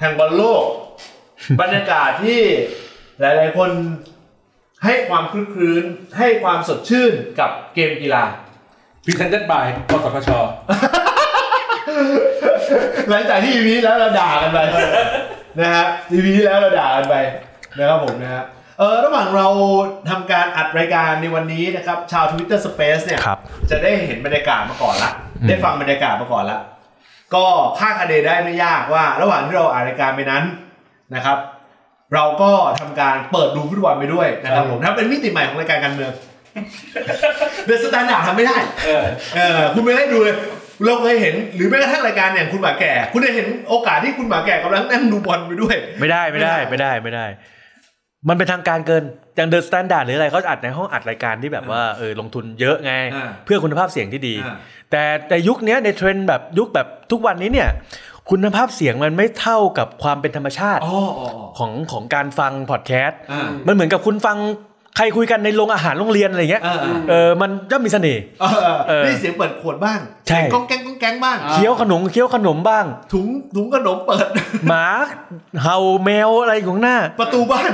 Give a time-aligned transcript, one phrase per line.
[0.00, 0.64] แห่งบอลโลก
[1.60, 2.40] บรรยากาศที่
[3.20, 3.70] หลาย ๆ คน
[4.84, 5.84] ให้ความคลึกครื้น
[6.18, 8.24] ให้ความสดชื่นกับเกมกีฬา
[9.04, 10.30] พรีเซนต์บายกสทช
[13.08, 14.58] หลังจากที่ EP ที่แล้วเราด่ากันไป
[15.60, 17.14] นะฮะ EP ที่แล้วเราด่ากันไป
[17.78, 18.44] นะครับผมนะฮะ
[18.78, 19.48] เออระหว่างเรา
[20.10, 23.38] ทำการอัดรายการในวันนี้นะครับ ชาว Twitter Space เนี่ยครับ
[23.70, 25.10] จะได้เห็นบรรยากาศมาก่อนละ
[25.48, 26.58] ได้ฟังบรรยากาศมาก่อนละ
[27.34, 27.46] ก็
[27.78, 30.44] คาดคะเนได้ไม่ยากว่า ระหว่างที่เราอ่านรายการไปนั้น
[31.14, 31.38] นะครับ
[32.14, 36.12] เราก็ทำการเปิดดูฟุตบอลไปด้วยนะครับผมถ้าเป็นมิติใหม่ของรายการการเมือง
[37.66, 38.56] The Standard ทำไม่ได้
[38.86, 39.04] เออ
[39.36, 40.36] เออคุณไม่ได้ดูเลย
[40.84, 47.26] เราเคยเห็นหรือแม้กระทั่งรายการอย่างคุณหมาแก่ คุณได้เห็นโอกาสที่คุณหมาแก่กำลังนั่งดูบอลไปด้วย ไม่ได้ไม่ได้ไม่ได้ไม่ได้
[48.28, 49.02] มันเป็นทางการเกิน
[49.36, 54.56] อย่าง The Standard หรืออะไรเขาอัดในห้องอัดรายการที่แบบว่าเออลงทุนเยอะไงอ่าเพื่อคุณภาพเสียงที่ดีอ่า
[54.90, 57.68] แต่ในยุคเนี้ยในเทรนด์แบบยุคแบบทุกวันนี้เนี่ย
[58.30, 64.69] คุณภาพเสียงมันไม่เท่ากับความเป็นธรรมชาติอ๋ออ๋ออ๋อของของการฟังพอดแคสต์อ่ามันเหมือนกับคุณฟังใค
[65.00, 69.98] รคุยกันในโรงอาหารโรงเรียนอะไรเงี้ยเออเออเออมันย่อมมีเสน่ห์เออเออเออได้เสียงเปิดขวดบ้าง
[70.28, 74.26] ใช่เสียงก้องแก๊งก้องแก๊งบ้างเคี้ยวขนมเคี้ยวขนมบ้าง ถุงถุงขนมเปิด
[74.68, 74.86] หมา
[75.62, 77.70] เห่าแมวอะไรของหน้า ประตูบ้าน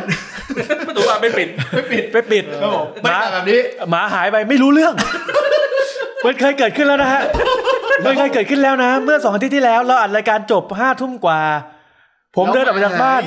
[0.88, 3.60] ประตูบ้านไม่ปิดไม่ปิดไปปิดครับผมหไม่มาต่างแบบนี้
[3.90, 4.94] หมาหายไปไม่รู้เรื่อง
[6.24, 7.22] มันเคยเกิดขึ้นแล้วนะฮะ
[8.04, 11.40] มันเคยเกิดขึ้นแล้วนะ เมื่อสองอาทิตย์ที่แล้วเราอัดรายการจบห้าทุ่มกว่า
[12.36, 13.22] ผมเดินออกมาจากบ้าน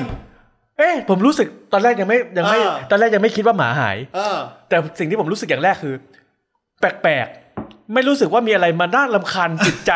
[0.80, 5.94] เอ๊ะผมรู้สึกตอนแรกยังไม่ยังไม่ เออ ตอนแรกยังไม่คิดว่าหมาหาย เออ แต่สิ่งที่ผมรู้สึกอย่างแรกคือ
[6.80, 9.92] แปลกๆ ไม่รู้สึกว่ามีอะไรมาน่ารำคาญจิตใจ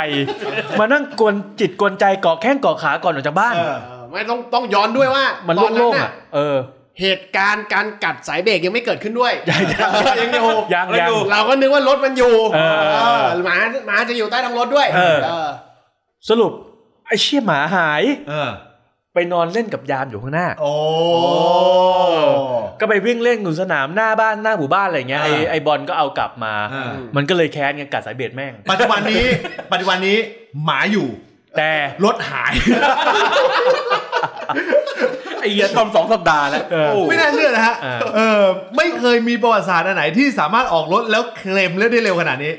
[0.81, 6.57] มานั่งกวนจิตกวนใจเกาะแข้งเกาะขาก่อนออกจากบ้าน เออเออไม่ต้องต้องย้อนด้วยว่ามันตอนนั้โล่นงๆน่ะอะเออ
[7.01, 13.57] เหตุการณ์การกัดสายเบรกยังไม่เกิดขึ้นด้วยยังยังเออยังอยู่ยังยัง เราก็นึกว่ารถมันอยู่เออเออหมา
[13.87, 15.49] หมาจะอยู่ใต้ท้องรถด้วยเออเออ
[16.29, 16.53] สรุป
[17.07, 18.51] ไอ้เชี่ยหมาหาย เออ
[19.15, 20.73] ไปนอนเล่นกับยามอยู่ข้างหน้า โอ้
[22.81, 29.25] ก็ไปวิ่งเล่นอยู่สนามหน้าบ้านหน้าหมู่บ้านอะไรเงี้ยไอ้อ่าไอ้บอลก็เอากลับมา อ่ามันก็เลยแค้นกันกัดสายเบรดแม่ง ปัจจุบันนี้
[29.73, 30.17] ปัจจุบันนี้
[30.65, 31.09] หมาอยู่
[31.57, 31.71] แต่
[32.05, 32.53] รถหาย
[35.41, 38.43] ไอ้เหี้ยทอมสองสัปดาห์แล้วเออโอ้ไม่น่าเชื่อนะฮะอ่า เออ
[38.77, 42.53] ไม่เคยมีประวัติศาสตร์อันไหนที่สามารถออกรถแล้วเคลมเรื่องได้เร็วขนาดนี้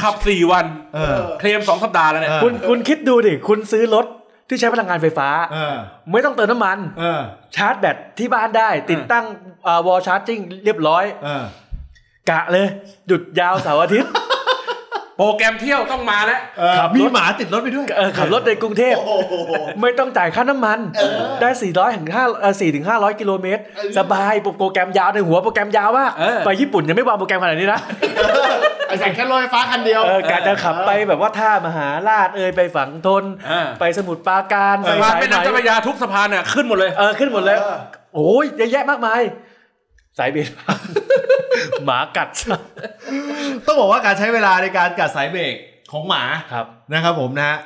[0.00, 4.06] ขับสี่วัน เออ เคลมสองสัปดาห์แล้วเนี่ย เออ คุณคุณคิดดูดิ คุณซื้อรถ
[4.48, 5.76] ที่ใช้พลังงานไฟฟ้าเออ
[6.12, 7.22] ไม่ต้องเติมน้ำมันเออ
[7.56, 9.24] ชาร์จแบตที่บ้านได้ ติดตั้ง
[9.86, 11.44] วอลชาร์จิ่งเรียบร้อยเออ
[12.30, 12.66] กะเลย
[13.08, 14.10] หยุดยาวเสาร์อาทิตย์
[15.18, 18.94] โปรแกรมเที่ยวต้องมาแล้วเออขับรถมีหมาติดรถไปด้วยเออขับรถในกรุงเทพ
[19.80, 20.78] ไม่ต้องจ่ายค่าน้ำมัน
[21.40, 23.62] ได้ 400ถึง5เอ่อ4ถึง500 กิโลเมตร
[23.98, 27.80] สบายโปรแกรมยาวในหัวโปรแกรมยาวมากเออไปญี่ปุ่นยังไม่วางโปรแกรมขนาดนี้นะ
[28.88, 37.58] ไอ้ใส่แค่รถไฟฟ้าคันเดียวเออกะจะขับไปแบบว่าท่ามหาราชเอยไปฝั่งทนอ่าไปสมุทรปราการสะพานสายแม่ไหมน้ำเจ้าพระยาทุกสะพานเนี่ยขึ้นหมดเลยเออขึ้นหมดเลย
[38.14, 39.20] โอ้ยเยอะแยะมากมาย
[40.18, 40.50] สายเบรก
[41.84, 42.28] หมากัด
[43.66, 45.54] ต้องบอกว่าการใช้เวลาในการกัดสายเบรก
[45.92, 46.22] ของหมา
[46.52, 47.58] ครับนะครับ ผมนะฮะ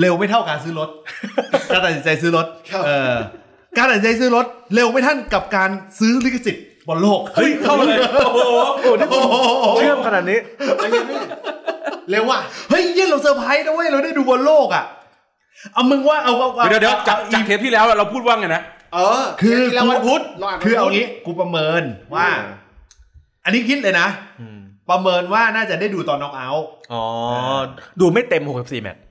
[0.00, 0.88] เร็วไม่เท่าการซื้อรถ
[1.72, 3.14] การตัดสินใจซื้อรถครับเออ
[3.78, 5.70] การตัดสินใจซื้อรถ เร็วไม่เท่ากับการ
[6.00, 8.40] ซื้อลิขสิทธิ์บอลโลกเฮ้ยเข้ามาเลยโอ้โห
[8.80, 9.22] โอ้นี่คุณ
[9.78, 10.38] เชื่อมขนาดนี้
[12.10, 12.38] เร็วว่ะ
[12.70, 14.84] เฮ้ยเยี่ยเราเซอร์ไพรส์นะเว้ยเราได้ดูบอลโลกอะ
[15.74, 18.62] เอามึงว่าเอาเอาอาเดี๋ยวเดี๋ยวจากเอาจากเทปที่แล้วเราพูดว่าไงนะ
[18.94, 20.22] เออคือที่แล้ววันพุธร
[20.52, 21.82] ดคือเอาวันพุธงี้กูประเมิน
[22.14, 22.28] ว่า
[23.44, 24.08] อันนี้คิดเลยนะ
[24.90, 27.02] ประเมินว่าน่าจะได้ดูตอนน้องเอาท์อ๋อ
[28.00, 29.02] ดูไม่เต็ม64แมตช์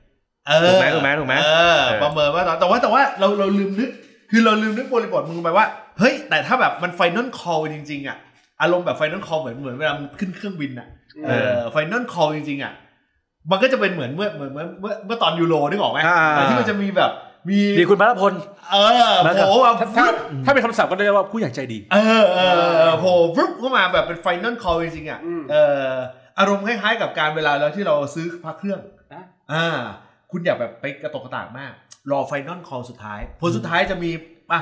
[0.48, 1.48] เออถูกไหมถูกไหมถูกไหมเอ
[1.78, 3.90] อเออประเมินว่าตอนแต่ว่าแต่ว่าเราเราลืมนึก
[4.32, 5.66] คือเราลืมนึกบริบทมึงไปว่า
[6.00, 8.18] เฮ้ย แต่ถ้าแบบมัน final call จริง ๆ อะ
[8.62, 10.88] อารมณ์แบบ final call เหมือนเหมือนเวลามันขึ้นเครื่องบินอะ
[11.26, 12.74] เออ final call จริง ๆ อะ
[13.52, 17.12] มันก็จะเป็นเหมือนเมื่อเหมือนเมื่อเมื่อเมื่อตอนยูโรนึกออกไหมอ่าเออที่มันจะมีแบบ
[17.50, 18.34] มีดีคุณพระพล
[18.72, 18.76] เอ
[19.12, 20.08] อโผล่มาถ้าถ้า
[20.46, 25.20] ถ้าเป็นคำศัพท์ก็เรียกว่าผู้ใหญ่ใจดี เออเออเออโผล่ฟึบเข้ามาแบบเป็น final call จริงๆอะ
[25.52, 25.56] เอ
[25.88, 25.92] อ
[26.40, 28.80] อารมณ์คล้ายๆกับการเวลาแล้วที่เราซื้อพักเครื่อง
[29.14, 29.68] อะอ่า
[30.32, 31.74] คุณอย่าแบบไปกระตกกระตากมาก
[32.12, 34.12] รอ final call สุดท้าย ผลสุดท้ายจะมี
[34.52, 34.60] อะ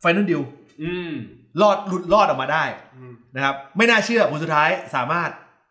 [0.00, 0.40] final deal
[0.82, 1.12] อืม
[1.60, 2.64] รอดหลุดรอดออกมาได้
[3.34, 5.30] นะครับ ไม่น่าเชื่อผลสุดท้ายสามารถ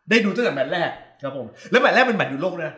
[0.09, 0.91] ได้ดูตั้งแต่แมตช์แรก
[1.23, 2.71] ครับผม แล้วแมตช์แรกเป็นแมตช์ยูโรกนะ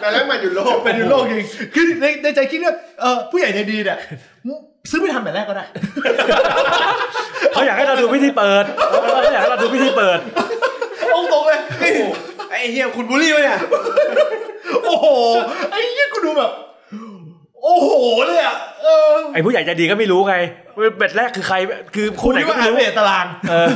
[0.00, 3.98] แต่แล้วมันอยู่โลกเป็นยูโรกจริงคือในในใจคิดว่าเออผู้ใหญ่ใจดีเนี่ย
[4.90, 5.64] ซื้อไม่ทันแมตช์แรกก็ได้
[7.52, 8.64] เขาอยากให้เราดูพิธีเปิด
[9.22, 10.18] เขาอยากให้เราดูพิธีเปิด
[11.12, 11.60] ตรงตรงๆเลย
[12.50, 13.58] ไอ้เฮียคุณบูลลี่วะเนี่ย
[14.84, 15.06] โอ้โห
[15.70, 17.90] ไอ้เหี้ยกูดูแบบโอ้โห
[18.26, 20.34] เลยอะเออไอ้ผู้ใหญ่ใจดีก็ไม่รู้ไง
[20.98, 21.56] เบ็ดแรกคือใคร
[21.94, 23.68] คือคุคู่ณไหนนี่ก็ก็ไม่อ่านรู้เวทตารางเออ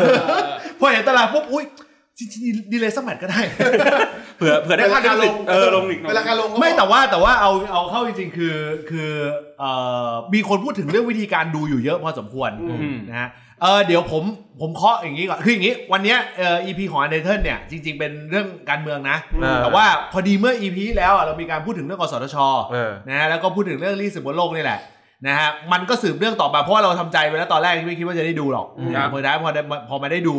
[0.81, 1.65] พอเห็นตารางปุ๊บอุ้ย
[2.19, 3.41] จริงๆดีเลยสักแมตช์ก็ได้
[4.37, 8.57] เผื่อเผื่อได้ค่าลิขสิทธิ์เออลงอีกหน่อยเวลาการลงก็ไม่แต่ว่าแต่ว่าเอาเอาเข้าจริงๆคือ
[8.91, 9.11] คือ
[9.59, 9.71] เอ่
[10.09, 13.29] อมีคนพูดถึงเรื่องวิธีการดูอยู่เยอะพอสมควรอืมนะฮะ
[13.63, 14.25] เออเดี๋ยวผม
[14.61, 22.37] ผมเคาะอย่างนี้ก่อนคืออย่างนี้ วันเนี้ยเอ่อ EP ของอันเดอร์เทนเนี่ยจริง ๆ เป็นเรื่องการเมืองนะอ่าแต่ว่าพอดีเมื่อ EP ที่แล้วอะเรามีการพูดถึงเรื่องกสทช
[22.73, 24.79] เออ นะฮะแล้วก็พูดถึงเรื่องลิขสิทธิ์บอลโลกนี่แหละ
[25.27, 28.67] นะฮะมันก็สืบเรื่องต่อมาเพราะว่าเราทำใจไปแล้วตอนแรกที่ไม่คิดว่าจะได้ดูหรอก
[28.97, 30.37] ครับ พอได้พอได้พอมาได้ดู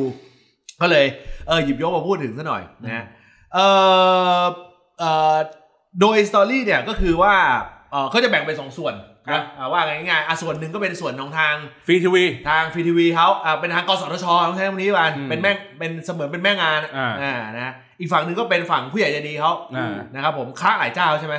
[0.81, 1.06] ก็เลย
[1.48, 3.04] เออหยิบยกมาพูดถึงซะหน่อยนะฮะ
[3.54, 3.60] เอ
[4.42, 4.44] อ
[5.00, 5.04] เอ
[5.34, 5.36] อ
[6.00, 7.34] โดยสตอรี่เนี่ยก็คือว่า
[7.92, 11.56] เออเขาจะแบ่งเป็นสองส่วนครั นะบอ่าว่าง่ายๆอะส่วนหนึ่งก็เป็นส่วนของทาง
[11.88, 21.36] ฟรีทีวีทางฟรีทีวีเขาอ่าเป็นทางกสทชต้องใช้คำนี้วันอืมเป็นแม่งเป็นเสมือนเป็นแม่งานอ่าอ่านะอีกฝั่งหนึ่งก็เป็นฝั่งผู้ใหญ่ใจดีเขาอ่านะครับผมค้าหลายเจ้าใช่ไหม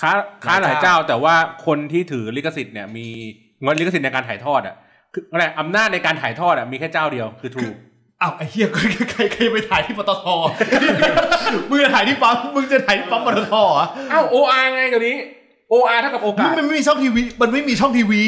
[0.00, 0.10] ค้า
[0.44, 1.34] ค้าหลายเจ้าแต่ว่า
[1.66, 3.06] คนที่ถือลิขสิทธิ์เนี่ยมี
[3.62, 4.74] เงินลิขสิทธิ์ในการถ่ายทอดอะ
[5.12, 7.66] คืออะไรอำนาจในการถ่ายทอดอะมีแค่เจ้าเดียวคือทู
[8.20, 10.24] อ้าวไอ้เหี้ยใครใครใครไปถ่ายที่ปตท
[11.68, 15.16] มึงจะถ่ายที่ปั๊มมึงจะถ่ายที่ปั๊มปตทเหรออ้าวโออาร์ไงเดี๋ยวนี้
[15.74, 18.22] โออาร์เท่ากับโอกาส มันไม่มีช่องทีวี มันไม่มีช่องทีวี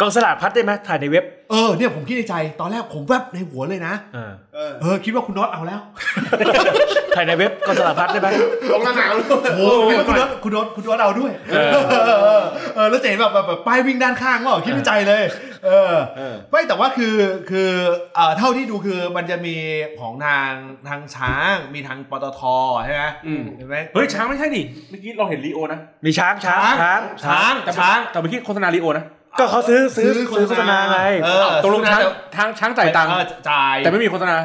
[0.00, 5.80] กองสลากพัดได้ไหมถ่ายในเว็บ เออเนี่ยผมคิดในใจ ตอนแรกผมแวบในหัวเลยนะเออเออเออคิดว่าคุณน็อตเอาแล้ว
[7.16, 8.28] ถ่ายในเว็บกองสลากพัดได้ไหม
[8.72, 9.24] ลงสนามเลย
[9.56, 12.42] โอ้โหคิดว่าคุณน็อตคุณน็อตคุณน็อตเอาด้วยเออเออเออ
[12.74, 15.24] เออแล้วจะเห็นแบบแบบแบบป้ายวิ่งด้านข้างว่าคิดในใจเลย
[15.66, 17.14] เออเออไม่แต่ว่าคือ
[17.50, 17.70] คือ
[18.14, 19.56] เอ่อเท่าที่ดูคือมันจะมี
[20.00, 20.50] ของทาง
[20.88, 22.40] ทางช้างมีทางปตท
[22.84, 29.04] ใช่ไหมอืม เห็นไหม เฮ้ยช้างไม่ใช่นี่เมื่อกี้เราเห็นลีโอนะมีช้างช้างช้างช้างแต่ช้าง แต่เมื่อกี้โฆษณาลีโอนะ
[29.38, 32.02] ก็เขาซื้อซื้อซื้อโฆษณาไงเออตกลงช้าง
[32.34, 34.36] ช้างช้างจ่ายตังค์เออจ่ายแต่ไม่มีโฆษณา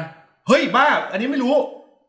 [0.48, 1.54] เฮ้ยบ้าอันนี้ไม่รู้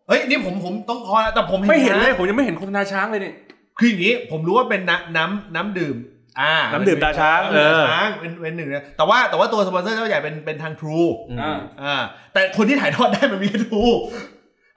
[0.07, 3.33] เฮ้ยนี่ผมผมต้องคอนะแต่ผมไม่เห็นเลยะผมยังไม่เห็นโฆษณาช้างเลยนี่
[3.79, 5.95] คืออย่างนี้ผมรู้ว่าเป็นน้ำน้ำน้ำดื่ม
[6.39, 11.09] อ่าน้ำดื่มตราช้างน้ำดื่มเออตราช้างเป็นเป็นหนึ่งนะแต่ว่าแต่ว่าตัวสปอนเซอร์เจ้าใหญ่เป็นเป็นทาง True
[11.41, 11.95] อ่าอ่า
[12.33, 13.93] แต่คนที่ถ่ายทอดได้มันมีแค่ True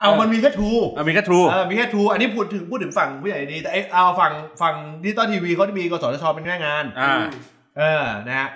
[0.00, 7.15] เอาเออมันมีแค่ True อะมีแค่ True เออมีแค่ True อันนี้พูดถึงพูดถึงฝั่งผู้ใหญ่ดีแต่ไอ้เอาฝั่งฝั่งดิจิตอลทีวีเขาจะมีกสทชเป็นแม่งานอ่า
[7.79, 8.49] เออนะฮะ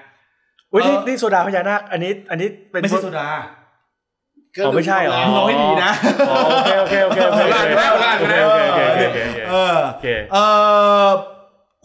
[0.73, 3.27] อุ้ยนี่เออนี่โซดาพญานาคอันนี้ อันนี้เป็นไม่ใช่โซดา
[4.65, 5.93] อ๋อไม่ใช่เหรอมึงเอาให้ดีนะ
[6.31, 10.37] อ๋อโอเคโอเคโอเคโอเคลากไปแล้วลากไปแล้วโอเคโอเคโอเคโอเคเออโอเคเอ
[11.07, 11.09] อ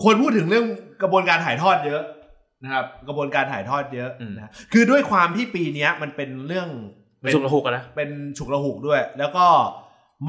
[0.04, 0.66] คนพูดถึงเรื่อง
[1.01, 2.01] กระบวนการถ่ายทอดเยอะ
[2.63, 6.68] นะครับ กระบวนการถ่ายทอดเยอะอืมนะคือด้วยความที่ปีเนี้ยมันเป็นเรื่อง
[7.22, 9.45] เป็นสุกระหุกอะนะเป็นฉุกระหุกด้วย แล้วก็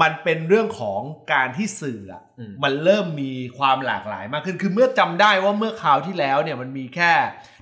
[0.01, 1.01] มันเป็นเรื่องของ
[1.33, 7.11] การที่สื่ออะอืมมันเริ่มมีความหลากหลายมากขึ้น คือเมื่อจำได้ว่าเมื่อคราวที่แล้วเนี่ยมันมีแค่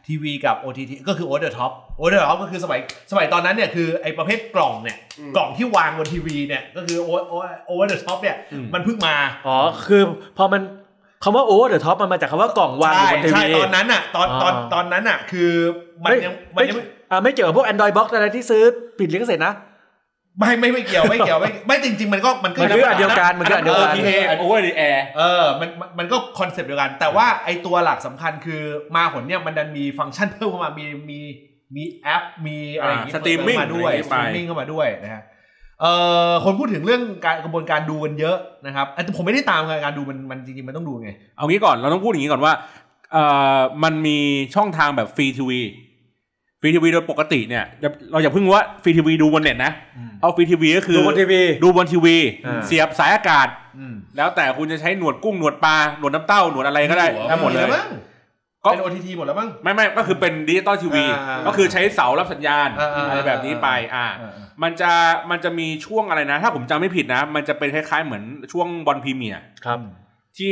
[0.08, 2.80] ทีวีกับ OTT ก็คือ Over the Top Over the Top ก็คือสมัย
[3.12, 4.98] สมัยตอนนั้นเนี่ยคือไอ้ประเภทกล่องเนี่ย
[5.36, 7.22] กล่องที่วางบนทีวีเนี่ยก็คือ Over
[7.70, 9.16] Over the Top เนี่ยอืมมันเพิ่งมา
[9.48, 9.58] อ๋อ
[9.88, 10.02] คือ
[10.38, 10.62] พอมัน
[11.24, 15.52] คำว่า Over the Top มันมาจากคำว่ากล่องวางอยู่บนทีใช่วีตอนนั้นอะตอนตอนอ่าตอนนั้นอะคือ
[16.04, 18.64] มันไม่ยังมันไม่ยังไม่อ่าไม่เกี่ยวกับพวก Android Box อะไรที่ซื้อ
[19.00, 19.54] ผิดลิขสิทธิ์นะ
[20.40, 28.62] ไม่ไม่ไม่เกี่ยวไม่เกี่ยวไม่ไม่จริง ๆ มันก็มันก็มันคืออันเดียวกันมันคืออันเดียวกัน OTA Over the Air เออมันมันมันก็ concept เดียวกัน แต่ว่าไอตัวหลักสำคัญคือ
[28.96, 31.20] มาผลเนี่ยมันดันมีฟังก์ชันเพิ่มเข้ามามีมี
[31.76, 35.22] มีแอปมีอะไรอย่างงี้อ่า streaming เพิ่มาด้วยอะไรอย่างงี้สไปตรีมมิ่งเข้ามาด้วยนะฮะ
[35.82, 35.94] เอ่
[36.30, 42.54] อคนพูดถึงเรื่องการกระบวนการดูกันเยอะนะครับแต่ผมไม่ได้ตามการดูมันมันจริงๆมันต้องดูไง เอางี้ก่อนเราต้องพูดอย่างนี้ก่อนว่า
[43.14, 43.24] เอ่
[43.58, 44.18] อมันมี
[44.56, 45.62] ช่องทางแบบฟรีทีวี
[46.68, 53.48] ฟรีทีวีโดยปกติเนี่ยจะเราอย่าเพิ่งว่าฟรีทีวีดูบนเน็ตนะอืมเอาฟรีทีวีก็คือ ดูบนทีวีดูบนทีวีอ่าเสียบสายอากาศ
[53.78, 57.88] อืมแล้วแต่คุณจะใช้หนวดกุ้งหนวดปลาหนวดน้ำเต้าหนวดอะไรก็ได้ได้หมดเลยแล้วมั้ง
[58.64, 64.32] ก็เป็น OTT หมดแล้วมั้งไม่ไม่ก็คือเป็นดิจิตอลทีวีอ่าก็คือใช้เสารับสัญญาณอ่าอ่าอะไรแบบนี้ไปอ่าอ่า
[64.64, 64.92] มันจะ
[65.32, 69.80] มันจะมีช่วงอะไรนะ ถ้าผมจำไม่ผิดนะ มันจะเป็นคล้ายๆเหมือนช่วงบอลพรีเมียร์ครับ
[70.38, 70.52] ที่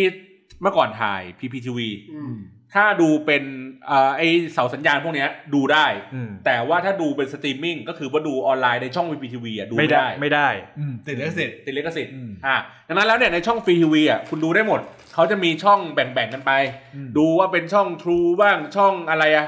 [0.62, 1.80] เมื่อก่อนถ่าย PPTV
[2.14, 2.36] อืม
[2.76, 3.44] ถ้าดูเป็น
[3.88, 4.22] เอ่อไอ
[4.54, 12.56] เสาสัญญาณพวกเนี้ยดูได้อืมแต่ว่าถ้าดูเป็นสตรีมมิ่งก็คือว่าดูออนไลน์ในช่อง PPTV อะดูไม่ไม่ได้ได้ไม่ได้อืมติดลิขสิทธิ์ติดลิขสิทธิ์อืมอ่า
[12.88, 14.80] ดังนั้นแล้วเนี่ยในช่องฟรีทีวีอะคุณดูได้หมด
[15.14, 16.52] เขาจะมีช่องแบ่งๆกันไป
[16.96, 19.48] อืมดูว่าเป็นช่อง True บ้างช่องอะไรอะ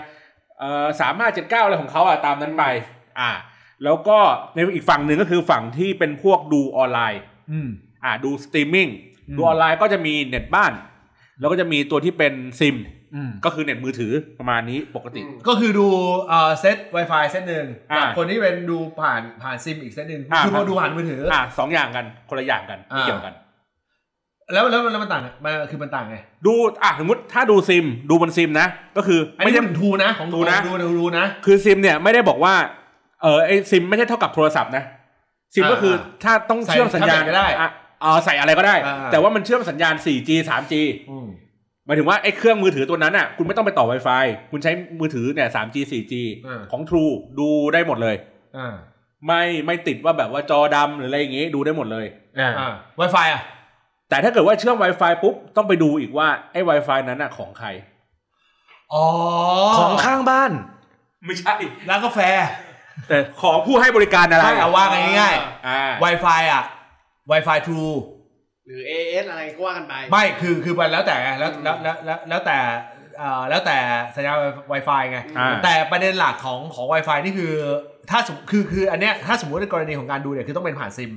[0.59, 2.63] เอ่อสามารถเจ็ดเก้าอะไรของเขาอะตามนั้นไป
[3.19, 3.31] อ่า
[3.83, 4.17] แล้วก็
[4.53, 7.69] ในอีกฝั่งหนึ่งก็คือฝั่งที่เป็นพวกดูออนไลน์อืม
[8.03, 8.87] อ่าดูสตรีมมิ่ง
[9.27, 10.73] อืมดูออนไลน์ก็จะมีเน็ตบ้าน
[11.39, 12.96] แล้วก็จะมีตัวที่เป็นซิมอืม
[13.45, 15.87] ก็คือเน็ตมือถือประมาณนี้ปกติ ก็คือดู
[16.27, 23.33] เอ่อเซต Wi-Fi เซตหนึ่งอ่ากับคนที่เป็นดูผ่านผ่านซิมอีกเซตหนึ่งอ่าคือมาดูผ่านมือถือออ่าสองอย่างกันคนละอย่างกันไม่อ่าเกี่ยวกัน
[24.53, 32.53] แล้วแล้วแล้วมันต่างมันคือมันต่างไงดูอะสมมติถ้าดูซิมดูบนซิมนะ ก็คืออันไม่นี้ใช่มันทูนะของทูนะดูดูดูนะ คือซิมเนี่ยไม่ได้บอกว่า
[33.21, 34.83] เออไอซิมไม่ใช่เท่ากับโทรศัพท์นะ
[35.53, 37.69] ซิมก็คือถ้าต้องเชื่อมสัญญาณใส่ก็ได้อะ
[38.01, 40.73] เออใส่อะไรก็ได้อ่าแต่ว่ามันเชื่อมสัญญาณ 4G 3G
[41.11, 41.27] อืม
[41.87, 46.13] หมายถึงว่าไอ้เครื่องมือถือตัวนั้นอะคุณไม่ต้องไปต่อ Wi-Fi คุณใช้มือถือเนี่ย 3G 4G
[46.47, 48.15] อ่าของ True ดูได้หมดเลย
[48.57, 48.73] อ่า
[49.27, 52.05] ไม่ไม่ติดว่าแบบว่าจอดำหรืออะไรอย่างงี้ดูได้หมดเลย
[52.39, 53.41] อ่าอ่า Wi-Fi อะ
[54.09, 57.67] แต่ถ้าเกิดว่าเชื่อม Wi-Fi ปุ๊บ ต้องไปดูอีกว่าไอ้ Wi-Fi นั้นอะของใคร
[58.93, 59.05] อ๋อ
[59.77, 60.51] ของข้างบ้าน
[61.25, 61.53] ไม่ใช่
[61.89, 62.19] ร้านกาแฟ
[63.07, 65.35] แต่ของผู้ให้บริการอะไรใช่เอาว่ากันง่าย
[65.67, 66.63] อ่าๆ Wi-Fi อะ
[67.31, 67.95] Wi-Fi True
[68.67, 72.57] หรือ AS อะไรก็ว่ากันไป ไม่คือคือมันแล้วแต่ไงแล้วแล้วแล้วแล้วแล้วแต่
[73.21, 73.77] อ่าแล้วแต่
[74.15, 74.37] สัญญาณ
[74.71, 77.51] Wi-Fi ไง อ่า แต่ประเด็นหลักของของ Wi-Fi นี่คือ
[78.09, 81.11] ถ้าสมคือคืออันเนี้ยถ้าสมมติในกรณีของการดูเนี่ยคือต้องเป็นผ่านซิม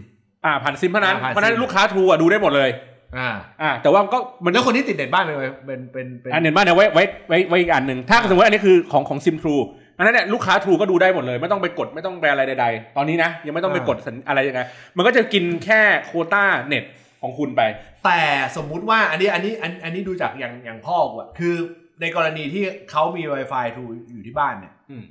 [0.45, 2.71] อ่าผ่านซิมเท่านั้น อ่าผ่านซิมเพราะฉะนั้นลูกค้าทรูอะดูได้หมดเลย
[3.19, 3.31] อ่า
[3.63, 9.57] อ่า แต่ว่าก็มันแล้วคนที่ติดเน็ตบ้านเป็นเป็นเป็นเป็นอันเน็ตบ้านเนี่ยไว้ไว้ไว้ไว้อีกอันหนึ่งถ้าสมมติว่าอันนี้คือของของซิมทรู
[9.99, 14.61] อันนั้นเนี่ยลูกค้าทรูก็ดูได้หมดเลย ไม่ต้องไปกดไม่ต้องไปอะไรใดๆ ตอนนี้นะยังไม่ต้องไปกดสัญอะไรยังไง
[14.97, 16.85] มันก็จะกินแค่โควต้าเน็ต
[17.23, 17.63] ของคุณไป
[18.05, 18.21] แต่
[18.57, 21.55] สมมุติว่าอันนี้อันนี้อันอันนี้ดูจากอย่างอย่างพ่อกูอะคือ
[22.01, 25.05] ในกรณีที่เขามี Wi-Fi True อยู่ที่บ้านเนี่ยอืม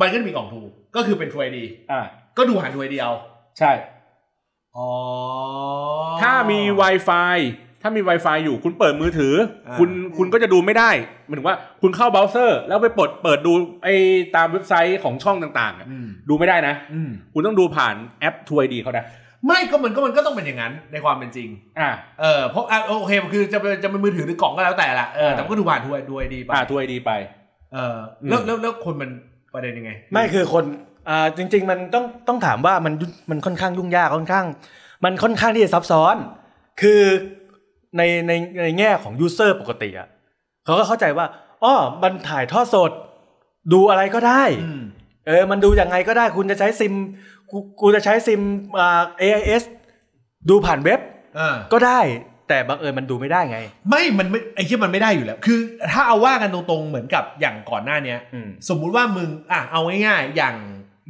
[0.00, 1.58] มันก็จะมีกล่อง True ก็คือเป็น True ID
[1.92, 2.02] อ่า
[2.36, 3.12] ก็ดูผ่าน True ID เอา
[3.58, 3.70] ใช่
[4.76, 4.90] อ๋อ
[6.22, 7.36] ถ้ามี Wi-Fi
[7.82, 9.34] ถ้ามี Wi-Fi อยู่คุณเปิดมือถือ
[9.66, 10.90] อ่า คุณคุณก็จะดูไม่ได้
[11.26, 13.52] หมายถึงว่าคุณเข้าเบราว์เซอร์ แล้วไปเปิดเปิดดู
[13.84, 13.94] ไอ้
[14.36, 19.04] ตามเว็บไซต์ของช่องต่างๆอะอืมดูไม่ได้นะ อืม คุณต้องดูผ่านแอป True ID เขานะ
[19.46, 21.48] ไม่ก็มันก็มันก็ต้องเป็นอย่างนั้นในความเป็นจริง
[21.80, 27.10] อ่า เออเพราะอะโอเคคือจะเป็นจะเป็นมือถือหรือกล่องก็แล้วแต่ละเอออ่าแต่มันก็ดูผ่าน True True ID ไปอ่า True ID ไป
[27.72, 27.96] เออ
[28.28, 29.10] แล้วแล้วแล้วคนมัน
[29.54, 30.64] ประเด็นยังไง ไม่คือคน
[31.08, 34.46] อ่าจริง ๆ มันต้องต้องถามว่ามันยุ่งมันค่อนข้างยุ่งยากค่อนข้าง
[35.04, 36.16] มันค่อนข้างที่จะซับซ้อน
[36.80, 37.02] คือ
[37.96, 40.08] ในในในแง่ของ user ปกติอะ
[40.64, 41.26] เขาก็เข้าใจว่า
[41.64, 42.90] อ๋อมันถ่ายทอดสด
[43.72, 44.82] ดูอะไรก็ได้ อืม
[45.26, 46.94] เออ มันดูยังไงก็ได้ คุณจะใช้ซิม
[47.50, 48.42] กูกูจะใช้ซิม
[48.78, 49.62] อ่า AIS
[50.48, 51.00] ดูผ่านเว็บ
[51.38, 52.00] อ่าก็ได้
[52.48, 53.58] แต่บังเอิญมันดูไม่ได้ไง
[53.90, 55.58] ไม่มันไม่ไอ้ที่มันไม่ได้อยู่แล้ว คือ
[55.92, 60.56] ถ้าเอาว่ากันตรงๆเหมือนกับอย่างก่อนหน้าเนี้ยอืมสมมุติว่ามึงอะเอาง่ายๆอย่าง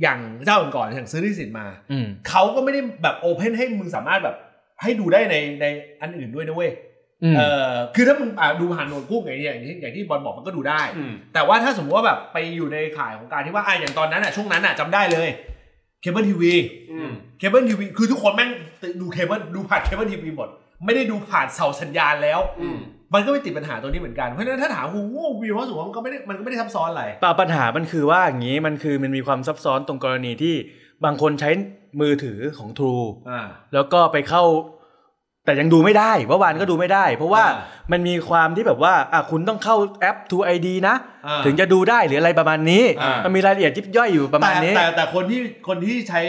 [0.03, 4.37] อย่างเจ้าก่อนๆอย่างซื้อลิขสิทธิ์มาอืมเขาก็ไม่ได้แบบโอเพนให้มึงสามารถแบบ
[4.83, 5.65] ให้ดูได้ในใน
[6.01, 6.73] อันอื่นด้วยนะเว้ย
[7.23, 15.29] อืมเออคือถ้ามึงอะดูผ่านโน้ตบุ๊กอย่างที่อย่างที่อย่างที่บอลบอกมันก็ดูได้อืมแต่ว่าถ้าสมมติว่าแบบไปอยู่ในข่ายของการที่ว่าอะอย่างตอนนั้นอะช่วงนั้นอะจำได้เลย
[16.07, 16.55] เคเบิลทีวี
[16.93, 18.51] อืมเคเบิลทีวีคือทุกคนแม่ง
[19.01, 20.49] ดูเคเบิลดูผ่านเคเบิลทีวีหมด
[20.85, 22.79] ไม่ได้ดูผ่านเสาสัญญาณแล้วอืม
[23.15, 30.55] มันก็ไม่ติดปัญหาตัวนี้เหมือนกันเพราะฉะนั้นถ้าถามกูโง่วีว่าสูงมันก็ไม่ได้มันก็ไม่ได้ซับซ้อนอะไรเปล่าปัญหามันคือว่าอย่างนี้มันคือมันมีความซับซ้อนตรงกรณีที่
[31.05, 31.51] บางคนใช้
[32.01, 33.41] มือถือของ True อ่า
[33.75, 34.43] แล้วก็ไปเข้า
[35.47, 37.55] แต่ยังดูไม่ได้เมื่อวานก็ดูไม่ได้ เพราะว่าอ่า
[37.93, 40.95] มันมีความที่แบบว่าอะคุณต้องเข้าแอป True ID นะ
[41.27, 46.21] อ่าถึงจะดูได้หรืออะไรประมาณนี้อ่ามัมันมีรายละเอียดยิบย่อยอยู่ประมาณนี้แต่แต่แต่คนที่คนที่ใช้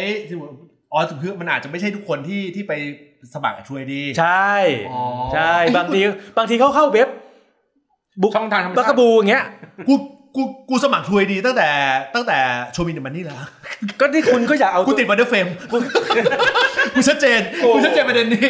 [0.92, 2.74] อ๋อคือมันอาจจะไม่ใช่ทุกคนที่ที่ไป
[3.34, 4.52] สมัครช่วยดีใช่
[4.90, 5.02] อ๋อ
[5.34, 6.02] ใช่บางที
[6.38, 7.10] บางทีเขาเข้าเว็บ
[8.22, 9.46] บุ๊กช่องทางธรรมบักชากติบูอย่างเงี้ย
[9.88, 9.94] กู
[10.36, 11.70] กูกูสมัครช่วยดีตั้งแต่
[12.16, 12.38] ตั้งแต่
[12.74, 13.38] โชว์มินมันนี่แล้ว
[14.00, 15.48] ก็ที่คุณก็อยากเอากูติดวันเดอร์เฟม
[16.98, 17.42] กูชัดเจน
[17.74, 18.48] กูชัดเจนประเด็นนี้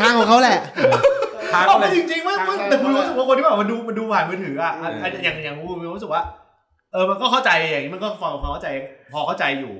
[0.00, 0.58] ทางของเขาแหละ
[1.54, 6.22] ทางเอาอะไรจริงๆมั้งมั้งแต่กูรู้สึกว่าคนที่แบบมันดูมันดูผ่านมือถืออะอะอะอย่างอย่างกูมีความรู้สึกว่า
[6.92, 8.68] เออ มันก็เข้าใจอย่างนี้มันก็ฟังความเข้าใจ
[9.12, 9.72] พอเข้าใจอยู่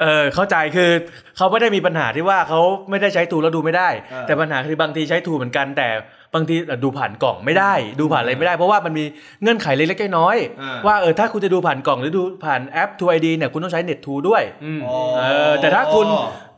[0.00, 0.90] เออ เข้าใจคือ
[1.36, 5.88] เขาไม่ได้มีปัญหาที่ว่าเขาไม่ได้ใช้ทูแล้วดูไม่ได้เออแต่ปัญหาคือบางทีใช้ทูเหมือนกัน แต่
[6.34, 9.04] บางทีเอ่อดูผ่านกล่องไม่ได้ ดูผ่านอะไรไม่ได้เพราะว่ามันมี
[9.42, 14.80] เงื่อนไขเล็กๆน้อยอ่าๆว่าเออถ้าคุณจะดูผ่านกล่องหรือดูผ่านแอปทูไอดีเนี่ยคุณต้องใช้เน็ตทูด้วยอืม
[15.18, 16.06] เออแต่ถ้าคุณ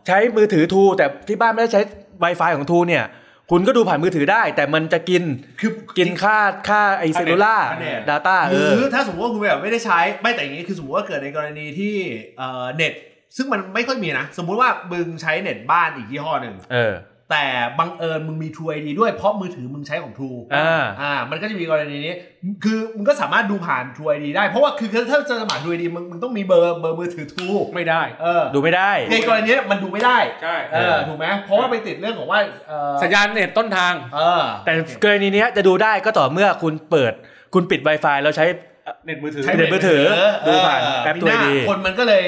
[0.06, 1.82] ใช้มือถือ True แต่ที่บ้านไม่ได้ใช้
[2.22, 3.04] Wi-Fi ของ True เนี่ย
[3.50, 5.22] คุณก็ดูผ่านมือถือได้ แต่มันจะกิน
[5.60, 6.36] คือกินค่า
[6.68, 11.94] ค่าไอ cellular ค่าเน็ต data หเอรืออถ้าสมมติว่าคุณแบบไม่ได้ใช้ไม่แต่อย่างนี้คือสมมติว่าเกิดในกรณีที่
[12.38, 12.92] เอ่อเน็ต
[13.36, 16.94] ซึ่งมันไม่ค่อยมีนะ สมมุติว่ามึงใช้เน็ตบ้านอีกยี่ห้อหนึ่งเออ
[17.30, 17.44] แต่
[17.78, 22.14] บังเอิญมึงมี True ID ด้วยเพราะมือถือมึงใช้ของ True อ่าอ่ามันก็จะมีกรณีนี้
[22.64, 34.72] คือมึงก็สามารถดูผ่าน True ID ได้เพราะว่าคือถ้าจะสมัคร True ID มึงมึงต้องมีเบอร์เบอร์มือถือ True ไม่ได้เออดูไม่ได้ในกรณีนี้มันดูไม่ได้ใช่เออถูกไหมเพราะว่าไปติดเรื่องของว่าเออสัญญาณเน็ตต้นทางเออแต่
[35.04, 37.12] กรณีเนี้ยจะดูได้ก็ต่อเมื่อคุณเปิด
[37.54, 38.44] คุณปิด Wi-Fi แล้วใช้
[39.06, 40.02] เน็ตมือถือใช้เน็ตมือถือ
[40.46, 42.24] ดูผ่านแอปมีหน้า True ID คนมันก็เลย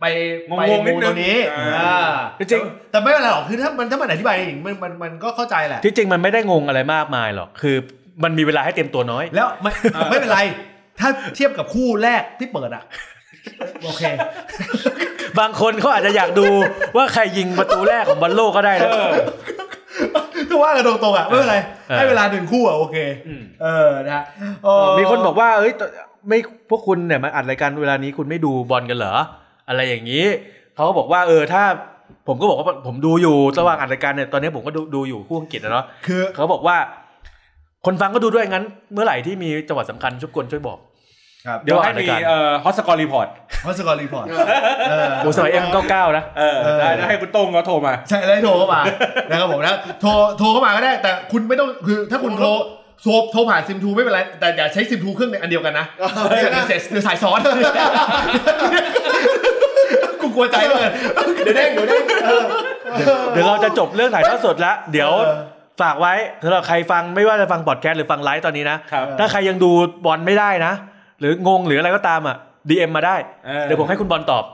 [0.00, 0.04] ไป
[0.48, 7.76] งงๆไปนิดนึงตัวนี้อ่าอ่าจริงแต่ไม่เป็นไรหรอกคือถ้ามันถ้ามันอธิบายอย่างนี้มันมันมันก็เข้าใจแหละที่จริงมันไม่ได้งงอะไรมากมายหรอกคือ
[8.24, 9.72] มันมีเวลาให้เตรียมตัวน้อย แล้วไม่
[10.10, 10.40] ไม่เป็นไร
[11.00, 12.84] ถ้าเทียบกับคู่แรกที่เปิดอะ
[13.84, 14.02] โอเค
[15.38, 16.46] บางคนเขาอาจจะอยากดู
[16.96, 18.90] ว่าใครยิงประตูแรกของบอลโลกก็ได้นะ
[20.50, 21.56] ถ้าว่ากันตรงๆอะไม่เป็นไร
[21.88, 22.96] เออให้เวลาหนึ่งคู่อะโอเค
[23.28, 24.22] อืมเออนะ
[24.64, 25.82] เออมีคนบอกว่า เอ้ยต
[26.28, 26.38] ไม่
[26.70, 29.14] พวกคุณเนี่ยมาอัดรายการเวลานี้คุณไม่ดูบอลกันเหรอ
[29.68, 30.24] อะไรอย่างนี้
[30.74, 31.62] เขาก็บอกว่าเออถ้า
[32.28, 36.76] ผมก็บอกว่าผมดูอยู่ระหว่างอัดรายการเนี่ยตอนนี้ผมก็ดูดูอยู่คู่อังกฤษนะเนาะคือเขาบอกว่า
[37.86, 40.78] คนฟังก็ดูด้วยงั้น เมื่อไหร่ที่มีจังหวะสำคัญชุบกวนช่วยบอก
[41.46, 43.28] ครับเดี๋ยวให้มีเอ่อ hot score report hot
[43.66, 44.26] score report
[44.90, 48.80] เออโอ้สมัยเอ็มเก้าเก้านะเออได้ได้ให้คุณโต้งเขาโทรมา ใช่เลยโทรเข้ามา
[49.30, 52.48] นะครับผมนะโทรโทรเข้ามาก็ได้ แต่คุณไม่ต้องคือถ้าคุณโทร
[53.02, 57.38] โทรโทรผ่านซิม True ไม่เป็นไร แต่อย่าใช้ซิม True เครื่องในอันเดียวกันนะเดี๋ยวเสร็จเดี๋ยวสายซ้อน
[60.20, 60.86] กูกลัวใจเลย
[61.44, 62.44] เดี๋ยวเด้งเดี๋ยวเด้งเออ
[63.32, 65.36] เดี๋ยวเราจะจบเรื่องถ่ายทอดสดแล้วเดี๋ยวเออ
[65.82, 66.12] ฝากไว้
[66.44, 69.70] สำหรับใครฟังไม่ว่าจะฟังพอดแคสต์หรือฟังไลฟ์ตอนนี้นะครับถ้าใครยังดู
[70.04, 70.72] บอลไม่ได้นะ
[71.20, 72.36] หรืองงหรืออะไรก็ตามอะ
[72.68, 74.44] DM มาได้เออเดี๋ยวผมให้คุณบอลตอบ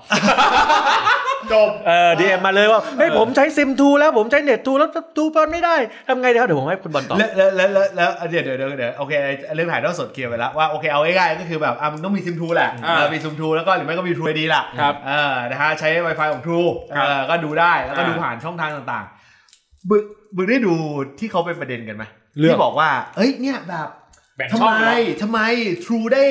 [1.52, 5.76] จบเออ DM มาเลยว่าเฮ้ยผมใช้ซิม True แล้วผมใช้เน็ต True แล้วดูบอลไม่ได้
[6.09, 9.12] ทำไงดีครับเดี๋ยวผมให้คุณบอลตอบแล้วแล้วแล้วแล้วแล้วเดี๋ยวเดี๋ยวเดี๋ยวเดี๋ยวโอเค
[9.54, 20.04] เรื่องถ่ายทอดสดเคลียร์ไปแล้วว่าโอเคเอาง่ายๆก็คือแบบอะมึงต้องมีซิม True แหละอ่าเออมีซิม True แล้วก็หรือไม่ก็มี True ID ล่ะครับเออนะฮะใช้ Wi-Fi ของ True ครับเออก็ดูได้แล้วก็อ่าดูผ่านช่องทางต่างๆบึก
[20.37, 20.75] บึกได้ดู
[21.19, 22.04] ที่เขาเป็นประเด็นกันไหม
[22.38, 23.88] เรื่องที่บอกว่าเอ้ยเนี่ยแบบ
[24.37, 25.40] แบ่งทำช่องไมเหรอทำไม
[25.85, 26.25] True ได้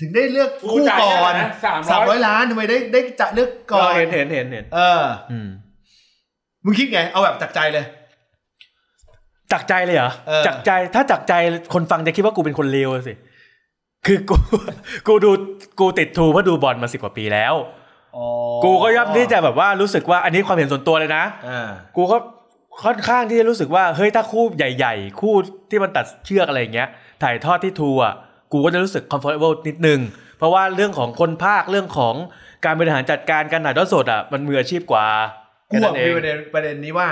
[0.00, 5.48] ถึงได้เลือก True คู่จ่ายก่อนเท่าไหร่นะ300สามร้อยล้านทำไมได้ได้จะเลือกก่อนเห็นเห็นเห็นเห็นเอออืม
[6.64, 7.84] มึงคิดไง เอาแบบจากใจเลย
[9.52, 11.34] จากใจเลยเหรอเออจากใจถ้าจากใจ
[11.74, 13.14] คนฟังจะคิดว่ากูเป็นคนเลวสิ
[14.06, 14.36] คือกู
[15.06, 15.30] กูดู
[15.80, 17.54] กูติดทูเพราะดูบอลมาสิบกว่าปีแล้ว
[18.16, 18.26] อ๋อ
[18.64, 22.16] กูก็ย่อมที่จะแบบว่ารู้สึกว่าอันนี้ความเห็นส่วนตัวเลยนะอ่ากูก็
[22.84, 25.34] ค่อนข้างที่จะรู้สึกว่าเฮ้ยถ้าคู่ใหญ่ ๆ คู่
[25.70, 26.88] ที่มันตัดเชือกอะไรอย่างเงี้ย
[27.22, 28.14] ถ่ายทอดที่ทูอะ
[28.52, 30.00] กูก็จะรู้สึก comfortable นิดนึง
[30.38, 32.14] เพราะว่าเรื่องของคนภาคเรื่องของ
[32.64, 35.06] การบริหารจัดการการถ่ายทอดสดอะมันมืออาชีพกว่า
[35.70, 37.08] กูแค่อะนั้นเอมีงประเด็นประเด็นนี้ว่า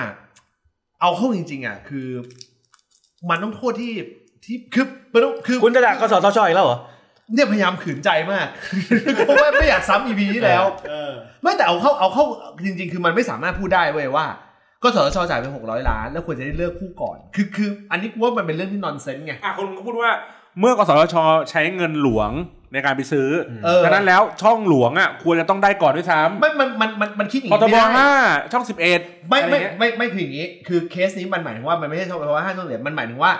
[1.01, 2.09] เอาเข้าจริง ๆ อะ คือ
[3.31, 3.93] มันต้องโทษที่
[4.45, 6.79] ที่คือมันต้องคือคุณจะด่ากสทชอีกแล้วเหรอ
[7.35, 8.47] เนี่ยพยายามขืนใจมาก
[9.27, 12.25] เพราะว่าไม่อยากซ้ำอีพีที่แล้วเออไม่แต่เอาเข้าเอาเข้า
[12.67, 14.27] จริง ๆ คือมันไม่สามารถพูดได้เว้ยว่า
[14.83, 20.11] ก็สทชจ่ายไปหกร้อยล้าน แล้วควรจะได้เลือกคู่ก่อน คือคือ อันนี้กูว่ามันเป็นเรื่องที่ nonsense ไงอะคนก็พูดว่า
[20.59, 21.17] เมื่อกสทช
[21.51, 22.31] ใช้เงินหลวง
[22.73, 23.29] ในการไปซื้อ
[23.65, 28.13] เออดังนั้นแล้วช่องหลวงอะควรจะต้องได้ก่อนด้วยซ้ไม่มันมันมันมันคิดอย่างำพนี้ทบไม่ได้ห้า
[28.53, 33.33] ช่องสิบเอ็ดไม่ไม่ไม่ไม่คืออย่างนี้ คือเคสนี้มันหมายถึงว่ามันไม่ใช่ช่องเพราะว่าห้าช่องเหรียญมันหมายถึงว่า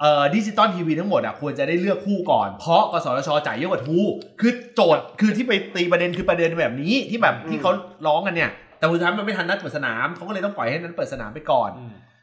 [0.00, 3.98] เอ่อดิจิตอลทีวีทั้งหมดอะควรจะได้เลือกคู่ก่อน เพราะกสทชจ่ายเยอะกว่า True
[4.40, 7.72] คือโจทย์คือที่ไปตีประเด็นคือประเด็นแบบนี้ที่แบบที่เขา
[8.06, 11.70] ร้องกันเนี่ย แต่สุดท้ายมันไม่ทันนัดเปิดสนามเขาก็เลยต้องปล่อยให้นั้นเปิดสนามไปก่อน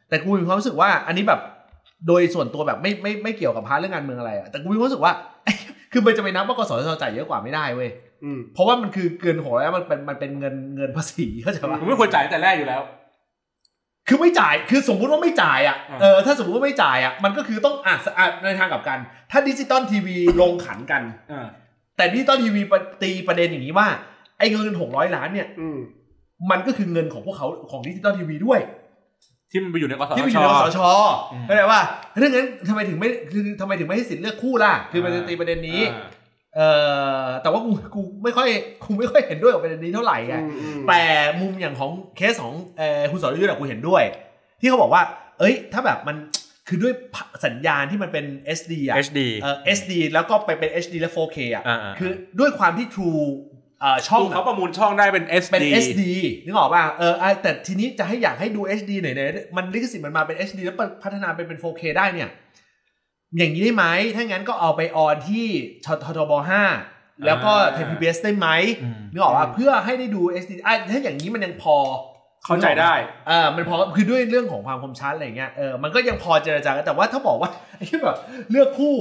[0.10, 1.41] แต่กูมีความรู้สึกว่าอันนี้แบบ
[2.07, 5.13] โดยส่วนตัวแบบไม่ไม่ไม่เกี่ยวกับพาร์ทเรื่องการเมืองอะไรอะแต่กูมีความรู้สึกว่า
[5.91, 7.89] คือมันจะไปนับว่ากสทชจ่ายเยอะกว่าไม่ได้เว้ย
[8.23, 12.81] อืมเพราะว่ามันคือเกินหกร้อยล้านมันเป็นมันเป็นเงินเงินภาษีเข้าใจปะผมไม่ควรจ่ายตั้งแต่แรกอยู่แล้ว
[14.07, 18.99] คือไม่จ่าย คือสมมุติว่าไม่จ่ายอะ อ่า เออ ถ้าสมมติว่าไม่จ่ายอะ มันก็คือต้องอะอะในทางกลับกัน
[19.31, 21.47] ถ้าดิจิตอลทีวีลงขันกัน อ่า
[21.97, 22.61] แต่ดิจิตอลทีวี
[23.03, 23.87] ตีประเด็นอย่างนี้ว่า
[24.37, 25.77] ไอ้เงินหกร้อยล้านเนี่ย อืม
[26.51, 28.59] มันก็คือเงินของพวกเขาของดิจิตอลทีวีด้วย
[29.51, 30.79] ที่มันไปอยู่ในกสทที่ไปอชยู่ในกสช
[31.31, 31.79] อืมเข้าใจว่า
[32.17, 36.07] เรื่องนั้นทำไมถึงไม่คือทำไมถึงไม่ให้สิทธิ์เลือกคู่ล่ะ คือมันจะตีประเด็นนี้อ่า
[36.55, 36.61] เอ
[37.23, 38.49] อแต่ว่ากูกูไม่ค่อย
[38.83, 41.01] กูไม่ค่อยเห็นด้วยกับประเด็นนี้เท่าไหร่ไงอืมอืมแต่
[41.41, 44.03] มุมอย่างของเคสของเออคุณสรยุทธ์อะกูเห็นด้วย
[44.59, 45.03] ที่เขาบอกว่า
[45.39, 46.15] เอ้ย ถ้าแบบมัน
[46.67, 46.93] คือด้วย
[47.45, 48.25] สัญญาณที่มันเป็น
[48.57, 53.61] SD อะ HD เออ SD แล้วก็ไปเป็น HD และ 4K อะอ่าๆคือด้วยความที่ True เอ่อ
[54.08, 56.02] ช่องเขาอะประมูลช่องได้เป็น SD เป็น SD
[56.46, 62.30] นึกออกป่ะเอออะแต่ทีนี้จะให้อยากให้ดู HD หน่อยเนี่ยมันลิขสิทธิ์มันมาเป็น HD แล้วพัฒนาเป็นเป็น 4K ได้เนี่ย
[63.38, 65.48] อย่างนี้ได้ไหมถ้างั้นก็เอาไปออนที่
[65.86, 66.32] ทททบ
[66.80, 68.48] 5แล้วก็ไทยพีบีเอสได้ไหม
[68.84, 71.78] อืมนึกออกป่ะเพื่อให้ได้ดู SD อะถ้าอย่างนี้มันยังพอ
[72.46, 72.94] เข้าใจได้
[73.28, 78.17] เออมันพอคือด้วยเรื่องของความคมชัดอะไรเงี้ยเออมันก็ยังพอเจรจากันแต่ว่าถ้าบอกว่าไอ้ที่แบบ
[78.52, 78.96] เลือกคู่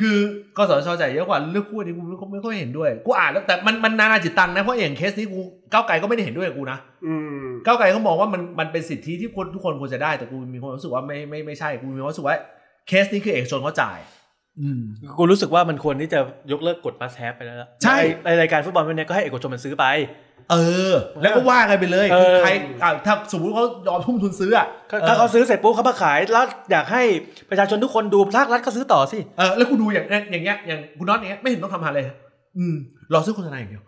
[0.00, 0.16] คือ
[0.56, 5.40] กสทชจ่ายเยอะกว่าเลือกคู่อันนี้กูไม่ค่อยไม่ค่อยเห็นด้วยกูอ่านแล้วแต่มันมันนานาจิตตังนะเพราะอย่างเคสนี้กู
[5.72, 12.36] ก้าวไกลก็ไม่ได้เห็นด้วยกับกูนะอืมก้าวไกลก็มองว่ามันมันเป็นสิทธิที่คนทุกคนควรจะได้แต่กูมีความรู้สึกว่าไม่ไม่ไม่ใช่กูมีความรู้สึกว่า
[12.88, 13.98] เคสนี้คือเอกชนเขาจ่าย
[14.60, 14.80] อืม
[15.18, 16.20] กูรู้สึกว่ามันควรที่จะ
[16.52, 19.84] ยกเลิกกฎมาแซฟไปแล้วล่ะใช่ในรายการฟุตบอลวันนี้ก็ให้เอกชนมันซื้อไป
[20.50, 20.56] เอ
[20.90, 22.50] อ แล้วก็ว่ากันไปเลยเออคือใคร
[22.82, 24.66] อะถ้าสมมติเขายอมทุ่มทุนซื้ออะ
[25.08, 27.02] ถ้าเขาซื้อเสร็จปุ๊บเขามาขายแล้วอยากให้
[27.50, 32.16] ประชาชนทุกคนดูภาครัฐก็ซื้อต่อสิเออแล้วกูดูอย่างอย่างเงี้ยอย่างคุณน็อตอย่างเงี้ยไม่เห็นต้องทำอะไรเลย
[32.58, 32.76] อืม
[33.12, 33.82] รอซื้อโฆษณาอย่างเดียว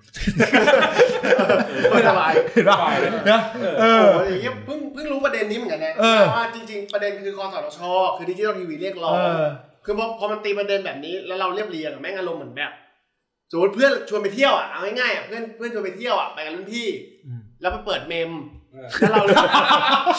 [1.91, 2.77] ไม่สบายเห็นป่ะ
[3.31, 7.81] นะเอเออออย่างเงี้ยเพิ่งเพิ่งรู้ประเด็นนี้เหมือนกันนะเออว่าจริง ๆ ประเด็นคือคอสทช
[8.17, 9.47] คือดิจิทัลทีวีเรียกร้องเออ
[9.85, 12.73] คือพอพอมันตีประเด็นแบบนี้แล้วเราเรียบเรียงอะแม่งอารมณ์เหมือนแบบ
[13.53, 16.89] สมมติเพื่อนชวนไปเที่ยวอะเอาง่ายๆอะเพื่อนเพื่อนชวนไปเที่ยวอะไปกับรุ่นพี่
[17.27, 18.33] อืมแล้วไปเปิดเมม
[18.73, 19.37] เออแล้วเราเลย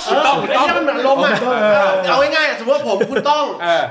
[0.05, 3.83] เออต้องไอ้เนี่ยมันเหมือนอารมณ์อะเออเออเอาง่ายๆอะสมมติว่าผมคุณต้องเออ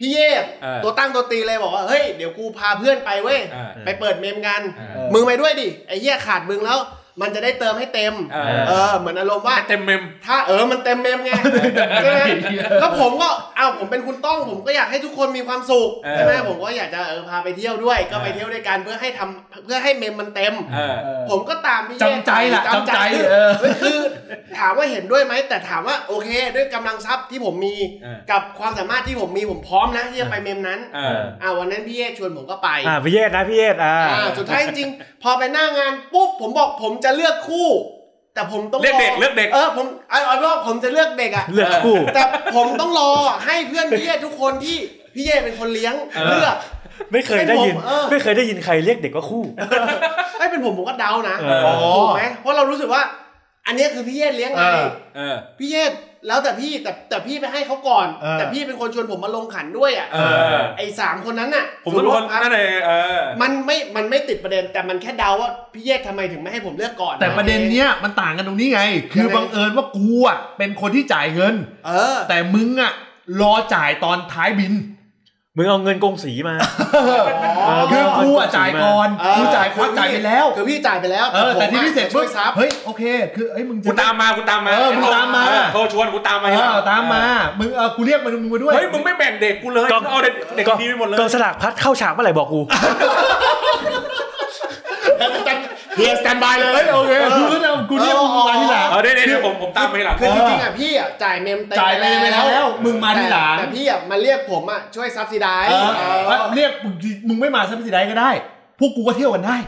[0.00, 6.78] พี่เยศเออตัวตั้งตัวตีเลยบอกว่าเฮ้ยเดี๋ยวกูพาเพื่อนไปเว้ยเออไปเปิดเมมกันเออมึงไปด้วยดิไอ้เหี้ยขาดมึงแล้ว
[7.20, 11.32] มันจะได้เติมให้เต็ม เออ เออ เหมือนอารมณ์ว่า เต็มเมม ถ้าเออมันเต็มเมมไง
[12.02, 12.22] ใช่ไหม
[12.80, 20.94] แล้วผมก็เอาผมเป็นคุณต้องผมก็อยากให้ทุกคนมีความสุขเออ ใช่ไหมผมก็อยากจะเออพาไปเที่ยวด้วย ก็ไปเที่ยวด้วยกันเพื่อให้ทำเพื่อให้เมมมันเต็ม เออ
[21.30, 23.50] ผมก็ตามพี่จำใจล่ะเย่จำใจคือเออ
[23.82, 23.98] คือ
[24.58, 37.68] ถามว่าเห็นด้วยไหมแต่ถามว่าโอเค ด้วยกำลังทรัพย์ที่ผมมีเออ กับความสามารถที่ผมมีผมพร้อมนะที่จะไปเมมนั้นเออ อ่าวันนั้นพี่เอชวนผมก็ไป อ่าพี่เยศนะพี่เยศอ่า อ่าสุดท้ายจริงๆพอไปหน้างานปุ๊บผมบอกผมจะเลือกคู่
[38.34, 42.22] แต่ผมต้องเลือกเด็กรเลือกเด็ก เออผมเอาเอาเป็นว่าผมจะเลือกเด็กอะเลือกคู่ แต่
[42.54, 43.10] ผมต้องรอ
[43.46, 44.76] ให้เพื่อนพี่เย่ทุกคนที่
[45.14, 46.56] พี่เย่เป็นคนเลี้ยงเออเลือก
[47.12, 49.42] ไม่เคยได้ยิน เป็นผมเออ ไม่เคยได้ยินใครเรียกเด็กว่าคู่
[50.38, 51.62] ให้เป็นผมผมก็เดานะเออ
[51.96, 53.02] ถูกไหมเพราะเรารู้สึกว่า
[53.66, 54.86] อันเนี้ยคือพี่เย่เลี้ยงไงเออ
[55.16, 55.84] เออ พี่เย่
[56.26, 60.18] แล้วแต่พี่แต่แต่พี่ไปให้เขาก่อน เออ แต่พี่เป็นคนชวนผมมาลงขันด้วยอะเอ
[60.52, 68.82] อ ไอ้สามคนนั้นน่ะผมเป็นคนส่วนั่นเลยเออ มันไม่มันไม่ติดประเด็นแต่มันแค่เดาว่าพี่เย่ทำไมถึงไม่ให้ผมเลือกก่อน แต่ประเด็นเนี้ยมันต่างกันตรงนี้ไง
[69.12, 71.54] คือบังเอิญว่ากูอะเป็นคนที่จ่ายเงิน
[71.86, 72.92] เออ แต่มึงอะ
[73.40, 74.72] รอจ่ายตอนท้ายบิน
[75.56, 76.54] มึงเอาเงินกงสีมา
[77.90, 83.02] คือกูอะจ่ายก่อนเออกูจ่ายควักจ่ายไปแล้วคือพี่จ่ายไปแล้วเออแต่ที่พิเศษช่วยซับเฮ้ยโอเค
[83.36, 87.22] คือเอ้ยมึงกูจะตามมากูตามมาเออมึงตามมาเออโทรชวนกูตามมาเออตามมา
[87.58, 92.60] มึงเออกูเรียกมันมึงมาด้วยเฮ้ยมึงไม่แบ่งเด็กกูเลยก็มึงเอาเด็กเด็กดีไปหมดเลยกองสลากพัดเข้าฉากเมื่อไหร่บอกกู
[95.96, 105.90] เฮีย standby เลยเฮ้ยโอเคกูก็จะกูเรียกมึงมาทีหลังเออเดี๋ยวเดี๋ยวผมผมตามไปหลัง คือจริงๆอะพี่อะจ่ายแม่งเต็มจ่ายไปไปแล้ว มึงมาทีหลังแต่แต่พี่อะมาเรียกผมอะช่วย subsidize เออ
[106.26, 106.94] เอ้ยเรียกมึง
[107.28, 108.30] มึงไม่มา subsidize ก็ได้
[108.78, 109.58] พวกกูก็เที่ยวกันได้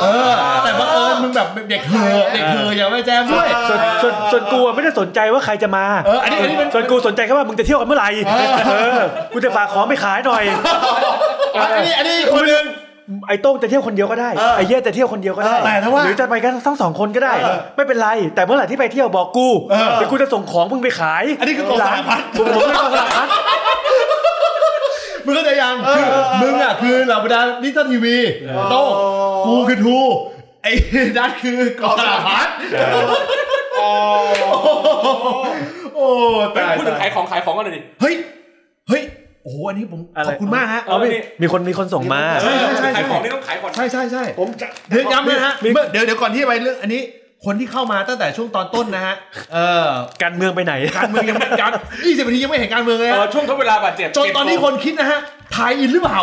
[0.00, 0.30] เออ
[0.64, 8.08] แต่บังเอิญมึงแบบเด็กเธอเด็กเธออย่ามาแจมด้วยส่วนส่วนส่วนกูอะไม่ได้สนใจว่าใครจะมาเอออันนี้อันนี้เป็นส่วนกูสนใจแค่ว่ามึงจะเที่ยวกันเมื่อไหร่
[8.68, 9.00] เออ
[9.32, 10.44] กูจะฝากของไปขายหน่อย
[11.54, 12.64] อันนี้อันนี้คนหนึง
[13.28, 17.34] ไอ้โต้งจะเที่ยวคนเดียวก็ได้เออไอ้เย่จะเที่ยวคนเดียวก็ได้แต่ถ้าว่าหรือจะไปกันทั้งสองคนก็ได้
[17.76, 23.28] ไม่เป็นไร แต่เมื่อไหร่ที่ไปเที่ยวบอกกูเออเดี๋ยวกูจะส่งของมึงไปขาย อันนี้คือกองสลากพลัสผมผมไม่กองสลากพลัส
[25.26, 26.04] มึงเข้าใจยังคือ
[26.42, 28.16] มึงอะคือเหล่าบรรดาดิจิตอลทีวี
[28.70, 28.88] โต้ง
[29.46, 29.98] กูคือ True
[30.62, 30.72] ไอ้
[31.16, 32.48] นัทคือกองสลากพลัส
[33.74, 36.06] โอ้
[36.56, 38.14] ตายพูดถึงขายของขายของกันหน่อยดิเฮ้ย
[38.88, 39.02] เฮ้ย
[39.42, 41.08] โอ้โหอันนี้ผมอะไรขอบคุณมากฮะเอามี
[41.42, 47.02] มีคนมีคนส่งมาใช่ใช่ใช่ขายของนี่ต้องขายก่อนใช่ใช่ใช่ผมจะเดี๋ยวย้ำเลยนะฮะมีเมื่อเดี๋ยวเดี๋ยวก่อนที่จะไปเรื่องอันนี้
[47.46, 49.14] คนที่เข้ามาตั้งแต่ช่วงตอนต้นนะฮะ
[49.52, 49.86] เออ
[50.22, 55.20] การเมืองไปไหน การเมืองยังไม่การ20นาทียังไม่เห็นการเมืองเลยเออฮะช่วงทดเวลาบาดเจ็บจนตอนนี้คนคิดนะฮะ
[55.54, 56.20] ทายอินหรือเปล่า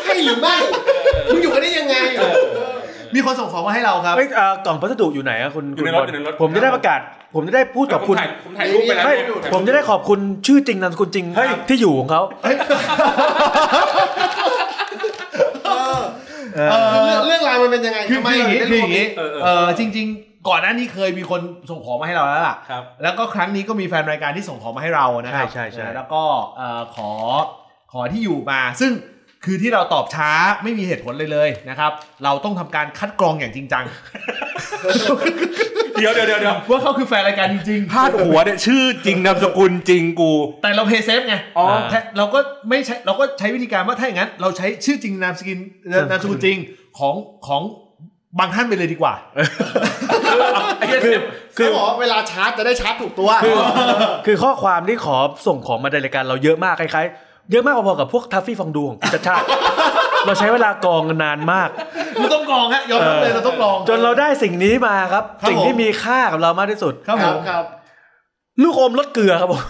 [0.00, 0.56] ใช่หรือไม่
[1.32, 1.96] มึงอยู่กันได้ยังไง
[3.14, 7.00] มีคนส่งของมาให้เราครับเอ้ยเอ่อกล่องพัสดุอยู่ไหนอะคุณอยู่ในคุณรถบอลอยู่ในรถ ผมจะได้ประกาศ
[7.34, 12.22] ผมจะได้พูดกับผมคุณถ่ายผมถ่ายรูปไปแล้วไม่เนี่ยผมจะได้ขอบคุณชื่อจริงนามสกุลจริงเฮ้ยที่อยู่ของเขา
[15.66, 16.00] เออ
[16.66, 26.22] เรื่องเรื่องราวมันเป็นยังไงคือทำไมคืออย่างเรานี้ถึงคือได้อย่างรู้นี้เออเออเออจริง ๆ ก่อนหน้านี้เคยมีคนส่งของมาให้เราแล้วล่ะครับแล้วก็ครั้งนี้ก็มีแฟนรายการที่ส่งของมาให้เรานะครับใช่ใช่ใช่แล้วก็
[26.56, 27.10] เอ่อขอ
[27.92, 28.92] ขอที่อยู่มาซึ่ง
[29.44, 30.30] คือที่เราตอบช้า
[30.62, 31.92] ไม่มีเหตุผลเลยเลยนะครับ
[32.24, 33.84] เราต้องทำการคัดกรองอย่างจริงจัง
[35.98, 45.58] เดี๋ยวเดี๋ยวเดี๋ยวเดี๋ยวว่าเขาคือแฟนรายการจริงพาดหัวเนี่ยชื่อจริงนามสกุลจริงกูๆแต่เรา play safe ไงอ๋อแท้เราก็ไม่ใช้เราก็ใช้วิธีการว่าถ้าอย่างนั้น เราใช้ชื่อจริงนามสกุล
[46.10, 46.56] นามสกุลจริง
[46.98, 47.14] ของ
[47.46, 47.62] ของ
[48.38, 49.14] บางท่านไปเลยดีกว่า
[50.78, 51.16] ไอ้เหี้ยคือ
[51.56, 53.56] คือบอกว่าเวลาชาร์จจะได้ชาร์จถูกตัวคือ
[54.26, 59.44] คือข้อความที่ขอส่งของมาในรายการเราเยอะมากคล้ายๆ เยอะมากพอๆกับพวก Traffy Fondue ของคุณชัชชาติ
[60.26, 61.68] เราใช้เวลากรองกันนานมาก
[62.18, 67.64] เราต้องกรองฮะยอมรับเลยเราต้องกรอง จนเราได้สิ่งนี้มาครับ ครับสิ่งผมที่มีค่ากับเรามากที่สุด ครับคผรับมครับ
[68.62, 69.62] ลูกอมรสเกลือครับผม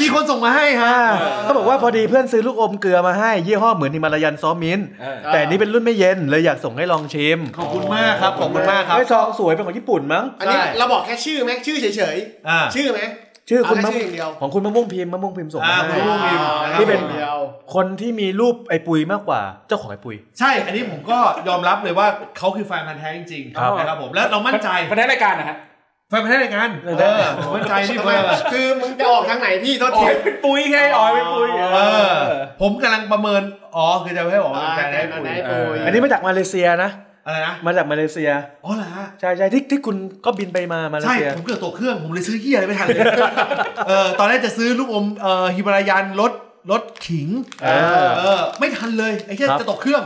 [0.00, 0.96] มีคนส่งมาให้ฮะ
[1.42, 12.16] เขาบอกว่าพอดีเพื่อนซื้อลูกอมเกลือมาให้ ยี่ห้อเหมือนฮิมาลายันซอสมินท์เออ แต่อันนี้เป็นรุ่นไม่เย็นเลยอยากส่งให้ลองชิมขอบคุณมากครับขอบคุณมากครับ ไอ้ซองสวยเป็นของญี่ปุ่นมั้ง อันนี้ใช่ เราบอกแค่ชื่อไหมชื่อเฉย
[12.48, 13.00] อ่า ๆ ชื่อไหม
[13.48, 17.38] ชื่อคุณเอามะแค่ชื่ออย่างเดียวของคุณมะม่วงพิมพ์มะม่วงพิมพ์ส่งมาอ่าให้มะม่วงพิมพ์อ่าที่เป็นเดียว
[17.74, 22.06] คนที่มีรูปไอ้ปุยมากกว่าเจ้าของไอ้ปุย ใช่ อันนี้ผมก็ยอมรับเลยว่า
[22.38, 25.56] เขาคือแฟนพันธ์แท้จริงครับๆนะครับผมแล้วเรามั่นใจประเด็นรายการนะฮะ
[26.08, 31.78] แฟนพันธ์แท้รายการเออเออผมมั่นใจนี่ทำเบไมอร์คือมึงจะออกทางไหนพี่โทษอ๋อทีเป็นปุ้ยไงอ๋อเป็นปุ้ยเอ
[32.08, 32.12] อ
[32.62, 33.42] ผมกำลังประเมิน
[33.76, 36.90] อ๋อคือจะให้บอกว่าเป็นแฟนอ่าแท้ไหนปุ๋ยๆปุยอันนี้มาจากมาเลเซียนะ
[37.26, 38.30] อะไรนะมาจากมาเลเซีย
[38.64, 43.04] อ๋อเหรอฮะใช่ใช่ที่ที่คุณก็บินไปมามาเลใช่เซีย ผมเกิดตกเครื่องผมเลยซื้อเฮียอะไรไม่ทันเลย
[43.88, 46.32] เออตอนแรกจะซื้อลูกอมเอ่อ Himalayan รส
[46.70, 47.28] รสขิง
[47.62, 47.68] เอ
[48.06, 50.02] อเออไม่ทันเลยไอ้เหี้ยครับ จะตกเครื่อง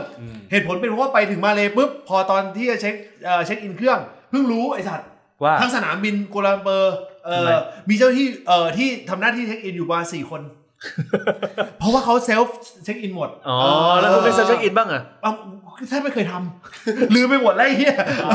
[0.51, 5.07] เหตุผลเป็นเพราะว่าไปถึงมาเลยปุ๊บพอตอนที่จะเช็คเอ่อเช็คอินเครื่องเพิ่งรู้ไอ้สัตว์
[5.43, 10.41] ว่า ทั้งสนามบินกัวลาลัมเปอร์เอ่ทำไมอมีเจ้าหน้าที่เอ่อที่ทำหน้าที่เช็คอินอยู่ประมาณสี่คน
[11.79, 13.57] เพราะว่าเขา self check-in หมด อ๋อ
[13.99, 15.31] แล้วคุณไม่เช็คอินบ้างอะเอ้า
[15.89, 18.31] แทบไม่เคยทำลืมไปหมดแล้วไอ้เหี้ยอ๋อ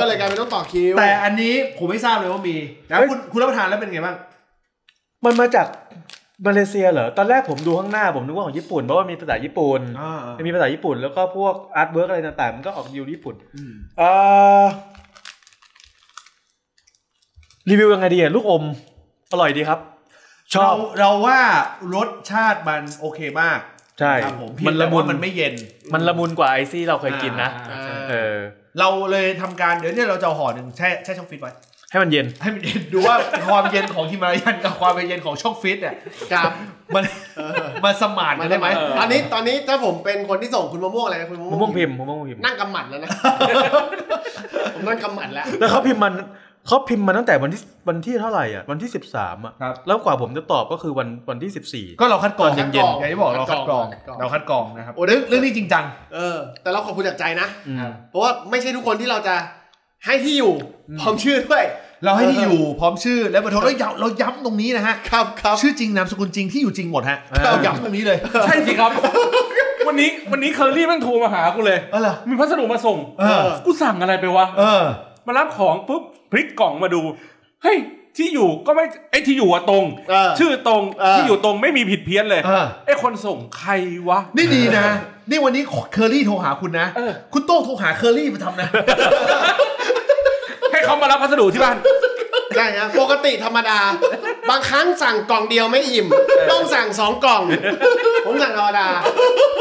[0.00, 2.56] ก็เลยกลายเป็นต้องต่อคิว แต่อันนี้ผมไม่ทราบเลยว่ามี
[2.90, 4.16] นะเฮ้ยคุณคุณรับประทานแล้วเป็นไงบ้าง
[5.24, 5.66] มันมาจาก
[6.46, 14.08] มาเลเซียเหรอ ตอนแรกผมดูข้างหน้าผมนึกว่าของญี่ปุ่นเพราะว่ามีภาษาญี่ปุ่นอ่ามันมีภาษาญี่ปุ่นแล้วก็พวก artwork อะไรต่างๆ มันก็ออกยูญี่ปุ่นอืมเอ่
[14.62, 14.64] อ
[17.68, 18.64] รีวิวยังไงดีอะลูกอม
[19.32, 19.78] อร่อยดีครับ
[20.54, 21.40] ชอเราบเราว่า
[21.94, 23.58] รสชาติมันโอเคมาก
[24.00, 25.54] ใช่ ครับผมมัมันนละละมุมุนนมันไม่เย็น
[25.92, 28.36] มันละมุนกว่าไอซี่เราเคยกินนะ อ่า เออ
[28.78, 31.52] เราเลยทำการเดี๋ยวเนี่ยเราจะเอาห่อหนึ่งแช่แช่ช่องฟิตไว้
[31.90, 33.16] ให้มันเย็น ให้มันเย็นดูว่า
[33.48, 35.94] ความเย็นของฮิมาลายันกับความเย็นของช่องฟิตเนี่ย
[36.32, 36.50] ครับ
[36.94, 37.04] มัน
[37.84, 43.08] มันสมานกันได้ไหม เออ ตอนนี้ตอนนี้ถ้าผมเป็นคนที่ส่งคุณมะม่วงอะไรนะคุณมะมะม่ม่ววงงพิมพ์มะม่วงพิมพ์ นั่งกำหมัดแล้วนะ
[44.74, 46.12] ผมนั่งกำหมัดแล้ว แล้วเขาพิมพ์มัน
[46.66, 57.76] เขาพิมพ์มาตั้งแต่วันที่วันที่เท่าไหร่อะวันที่สิบสามอะครับ แล้วกว่าผมจะตอบก็คือวันวันที่สิบสี่ก็เราคัดกรองตอนเย็นๆอย่างที่บอกเราคัดกรองคัดกรอง เราคัดกรองนะครับโอ้เรื่องเรื่องนี้จริงจังเออ แต่เราขอบคุณจากใจนะอืม
[58.10, 59.34] เพราะว่าไม่ใช่ทุกคนที่เราจะ
[60.06, 60.52] ให้ที่อยู่
[61.00, 61.64] พร้อมชื่อด้วย
[62.04, 68.90] เราให้ที่อยู่พร้อมชื่อและเบอร์โทรแล้วย้ำเราย้ำตรงนี้นะฮะครับครับชื่อจริงนามสกุลจริงที่อยู่จริงหมดฮะเราย้ำตรงนี้เลยใช่สิครับ
[69.88, 74.82] วันนี้วันนี้เคอรี่แม่งโทรมาหากูเลยเออเหรอมีพัสดุมาส่งเออกูสั่งอะไรไปวะเออ
[75.26, 77.00] มารับของปุ๊บพลิกกล่องมาดู
[77.62, 77.78] เฮ้ย
[78.16, 83.72] ที่อยู่ก็ไม่ไอ้ที่อยู่อะตรง เออ ชื่อตรงเออที่อยู่ตรงไม่มีผิดเพี้ยนเลยเออ ไอ้คนส่งใคร
[84.08, 84.86] วะ นี่ดีนะ
[85.30, 88.68] นี่วันนี้เคอรี่โทรหาคุณนะ เออ คุณโต้งโทรหาเคอรี่มาทำนะ
[90.72, 91.76] ให้เขามารับพัสดุที่บ้าน
[92.56, 93.78] ใช่ฮะปกติธรรมดา
[94.50, 96.06] บางครั้งสั่งกล่องเดียวไม่อิ่ม
[96.50, 97.42] ต้องสั่งสองกล่อง
[98.26, 98.88] ผมสั่งธรรมดา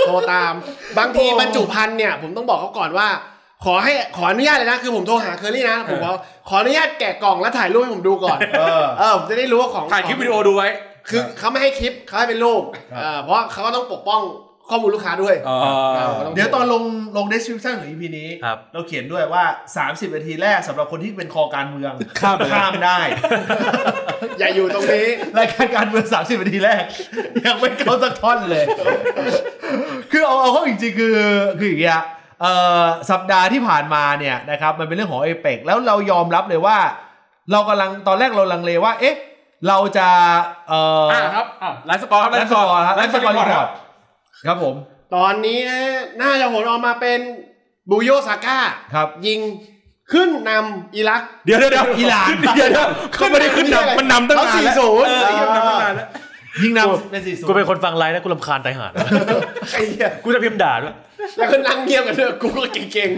[0.05, 0.53] โทรตาม
[0.97, 3.07] บางทีบรรจุภัณฑ์เนี่ย ผมต้องบอกเขาก่อนว่า
[3.65, 6.11] ขอให้ขออนุญาตเลยนะคือผมโทรหาเคอรี่นะผมขอ
[6.49, 10.69] ขออนุญาตแกะกล่องแล้วถ่ายรูปให้ผมดูก่อนเออเออผมจะได้รู้ว่าของถ่ายคลิปวิดีโอดูไว้
[11.09, 12.63] คือเขาไม่ให้คลิปเขาให้เป็นรูป
[12.95, 14.21] เออเพราะเขาก็ต้องปกป้อง
[14.69, 15.57] ข้อมูลลูกค้าด้วยอ๋อ
[15.97, 16.83] ก็ต้งเดี๋ยวตอนลง
[17.17, 19.43] ลง description ของ EP นี้ครับเราเขียนด้วยว่า
[19.79, 22.99] 30 นาทีแรกสำหรับคนที่เป็นคอการเมือง ข้ามไปเลยข้ามได้
[24.39, 26.83] อย่าอยู่ตรงนี้ รายการการเมือง 30 นาทีแรก
[27.45, 28.65] ยังไม่เข้าสักท่อนเลย
[30.11, 31.15] คือเอาเอาเข้าจริงๆคือ
[31.59, 32.07] คืออย่างเงี้ยเอ่อ
[33.11, 36.77] สัปดาห์ที่ผ่านมาเนี่ยนะครับมันเป็นเรื่องของเอเปกแล้วเรายอมรับเลยว่า
[37.51, 39.15] เรากำลังตอนแรกเราลังเลว่า เอ๊ะ
[39.67, 40.07] เราจะ
[40.67, 43.69] เอ่ออ่าครับอ่า live score ครับ live score ครับ live score report
[44.47, 44.75] ครับผม
[45.15, 45.59] ตอนนี้
[46.21, 47.19] น่าจะผลออกมาเป็น
[47.89, 48.59] บูกาโยซาก้า
[48.93, 49.39] ครับ ยิง
[50.11, 56.07] ขึ้นนำอิรัก เดี๋ยวเดี๋ยวเดี๋ยวอิหร่านเดี๋ยวเดี๋ยวเขาไม่ได้ขึ้นนำมันนำตั้งนานแล้วเขา4-0เออไอ้เหี้ยมันนำตั้งนานแล้ว
[56.63, 58.91] ยิงนำเป็นสี่ศูนย์ กูเป็นคนฟังไลน์นะกูรำคาญตายหาด
[59.71, 60.95] ไอ้เหี้ยกูจะพิมพ์ด่าด้วย
[61.37, 63.11] แล้วก็นั่งเงียบกันเถอะกูก็เก่ง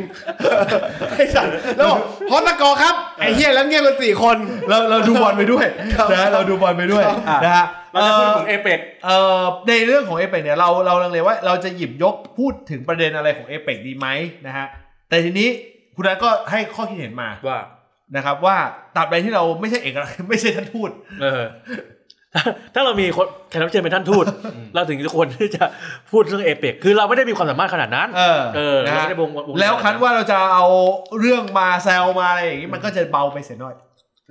[0.52, 2.00] ๆไอ้สัตว์แล้วบอก
[2.32, 4.38] ฮอตตะกอครับไอ้เหี้ยแล้วเงียบกันสี่คน
[4.70, 5.66] เราเราดูบอลไปด้วย
[6.12, 7.04] นะฮะเราดูบอลไปด้วย
[7.44, 14.08] นะฮะเราจะพูดถึงเอเปกเอ่อในเรื่องของเอเปกเนี่ยเราเราลังเลว่าเราจะหยิบยกพูดถึงประเด็นอะไรของเอเปกดีไหม
[14.48, 14.66] นะฮะ
[15.10, 15.50] แต่ทีนี้
[15.96, 17.60] คุณนัทก็ให้ข้อคิดเห็นมาว่า
[18.16, 18.58] นะครับว่า
[18.96, 21.42] ตราบใดที่เราไม่ใช่เอกลักษณ์ไม่ใช่ท่านทูตเออ
[22.74, 24.26] ถ้าเรามีคนแขกรับเชิญเป็นท่านทูต
[24.76, 25.64] เราถึงจะควรที่จะ
[26.12, 30.66] พูดเรื่องเอเปกคือเราไม่ได้มีความสามารถขนาดนั้น เออเออนะเราฮะไม่ได้วงวงแล้วคันว่าเราจะเอา
[31.20, 33.76] เรื่องมาแซวมาอะไรอย่างนี้มันก็จะเบาไปเสียหน่อย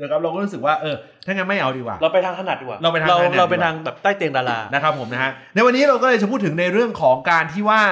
[0.01, 7.83] นะครับเราก็รู้สึกว่าเออถ้างั้นไม่เอาดีกว่า เราไปทางถนัดดีกว่าเราไปทางเราถนัดดีกว่าเราไปทางแบบใต้เตียงดารานะครับผมนะฮะในวันนี้เราก็เลยจะพูดถึงในเรื่องของการที่ว่า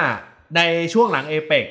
[0.57, 0.61] ใน
[0.93, 1.65] ช่วงหลังเอเปก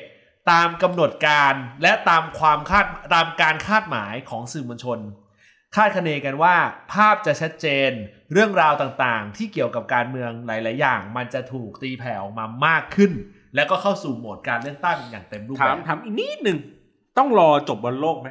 [0.51, 4.99] ตามกำหนดการและตามความคาดตามการคาดหมายของสื่อมวลชน
[5.75, 6.55] คาดคะเนกันว่า
[6.93, 7.91] ภาพจะชัดเจน
[8.33, 13.11] เรื่องราวต่างๆ ที่เกี่ยวกับการเมืองหลาย ๆ อย่าง มันจะถูกตีแผ่ออกมามากขึ้น
[13.55, 16.57] แล้วก็เข้าสู่โหมดการเลือกตั้งอย่างเต็มรูปถาแบมบถามอีกนิดหนึ่ง
[17.17, 18.29] ต้องรอจบบอลโลกไหม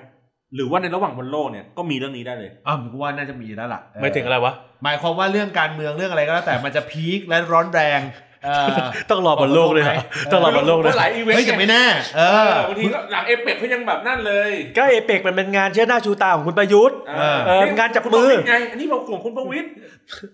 [0.54, 8.27] หรือว่าในระหว่างบอลโลกเนี่ยก็มีเรื่องนี้ได้เลย อ้าวผมว่าน่าจะมีแล้วล่ะไม่ถึงอะไรวะ หมายความว่าเรื่องการเมืองเรื่องอะไรก็แล้วแต่มันจะ peak และร้อนแรงเออ
[9.10, 9.94] ต้องรอบอลโลกเลยเหรอ
[10.26, 11.84] เออต้องรอบอลโลกเลยเพราะหลายอีเวนเฮ้ยแต่ไม่แน่
[12.16, 19.68] เอเอออบางทีก็หลังเอเปกเขายังแบบนั่นเลย ก็เอเปกมันเป็นงานเชิดหน้าชูตาของคุณประยุทธ์เออเอองานจับมือคุณประวิตรไงอันนี้เรากลุ่มคุณประวิตร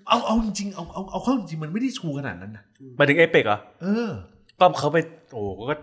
[0.09, 2.65] เอาเอาจริงๆเอาเอาเอาเข้าจริงๆมันไม่ได้ชูขนาดนั้นนะ
[2.97, 4.11] หมายถึงเอเปกเหรอเออ
[4.59, 4.99] ก็เขาไป
[5.33, 5.75] โอ้โหก็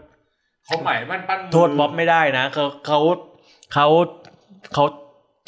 [0.66, 3.00] เขาใหม่บ้านปั้นมือโทษบ๊อบไม่ได้นะเขาเขา
[3.74, 3.88] เขา
[4.74, 4.84] เขา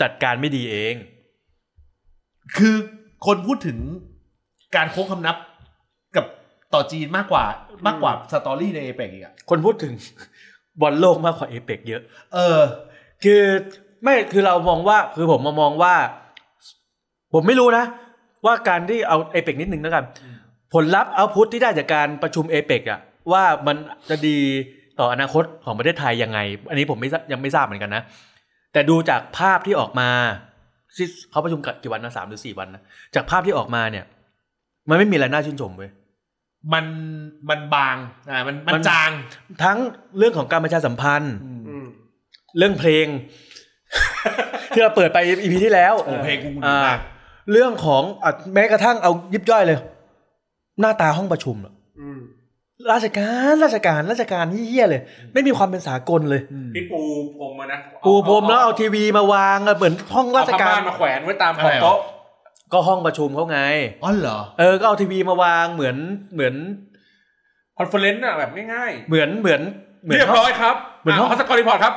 [0.01, 0.95] จัดการไม่ดีเอง
[2.57, 2.75] คือ
[3.25, 3.77] คนพูดถึง
[4.75, 5.52] การโค้งคำนับกับ
[6.73, 7.45] ต่อจีนมากกว่า
[7.88, 9.93] มากกว่าสตอรี่ในเอเปกอีกอะคนพูดถึง
[10.81, 12.01] บอลโลกมากกว่าเอเปกเยอะ
[12.33, 12.62] เออ
[13.23, 13.41] คือ
[14.03, 15.93] ไม่คือเรามองว่าคือผมมามองว่า
[17.33, 17.86] ผมไม่รู้นะ
[18.45, 20.05] ว่าการที่เอาเอเปกนิดนึงแล้วกัน
[20.73, 22.99] ผลลัพธ์เอาพุทที่ได้จากการประชุมเอเปกอะ
[23.31, 23.75] ว่ามัน
[24.09, 24.38] จะดี
[24.99, 28.03] ต่ออนาคตของประเทศไทยยังไง อันนี้ผมไม่ทรายังไม่ทราบเหมือนกันนะ
[28.73, 30.09] แต่ดูจากภาพที่ออกมา
[30.95, 32.81] ที่เขาประชุมกันกี่วันนะสามหรือสี่วันนะ
[33.15, 34.05] จากภาพที่ออกมาเนี่ย
[34.89, 35.91] มันไม่มีอะไรน่าชื่นชมเว้ย
[36.73, 36.86] มัน
[37.49, 37.95] มันบาง
[38.30, 39.10] อ่ามันมันมันจาง
[39.63, 39.78] ทั้ง
[40.17, 41.88] เรื่องของการประชาสัมพันธ์อืม
[42.58, 43.08] เรื่องเพลง
[44.73, 46.99] ที่เราเปิดไปอีพีที่แล้วโอ้เพลงกูดีอ่ามาก
[47.52, 49.80] เรื่องของอะแม้กระทั่งเอายิบย่อยเลย
[50.80, 52.19] หน้าตาห้องประชุมอะอืม
[52.91, 55.02] ราชการราชการราชการเฮี้ยๆเลย
[55.34, 56.41] ไม่มีความเป็นสากลเลย
[56.76, 57.02] พี่ปู
[57.38, 61.97] พรมมานะปูพรมแล้วเอาทีวีมาวางอะเหมือนห้องราเอาชผ้าการม่านมาแขวนไว้ตามขอบโต๊ะ
[62.73, 63.59] ก็ห้องประชุมเขาไง
[64.03, 65.95] อ๋อเหรอเออก็เอาทีวีมาวางเหมือน
[66.33, 66.53] เหมือน
[67.77, 69.62] คอนเฟอเรนซ์อะแบบง่ายเหมือนเหมือน
[70.03, 71.93] เหๆมือนเรียบห้องร้อยครับเหมือนห้องเขาสกอร์รีพอร์ตครับ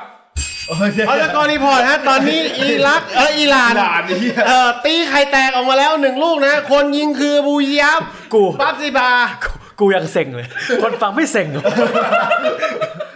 [1.07, 8.01] เอาแล้วก็รีพอร์ตฮะตอนนี้อิรักเอออิหร่านอิหร่านไอ้เหี้ยเออตีไข่แตกออกมาแล้วหนึ่งลูกนะ คนยิงคือบูยับ
[8.35, 9.11] กูปั๊บซิบา
[9.45, 10.47] กูกูยังเซ็งเลย
[10.83, 11.63] คนฟังไม่เซ็งหรอ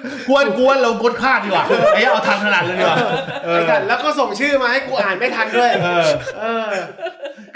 [0.00, 2.98] กกวนกวนเรากดคาดดีกว่าไอ้เอาทางถนัดเลยดีกว่า
[3.44, 6.08] เอไอ้อสัตว์แล้วก็ส่งชื่อมาให้กูอ่านไม่ทันด้วยเออ
[6.40, 6.72] เออ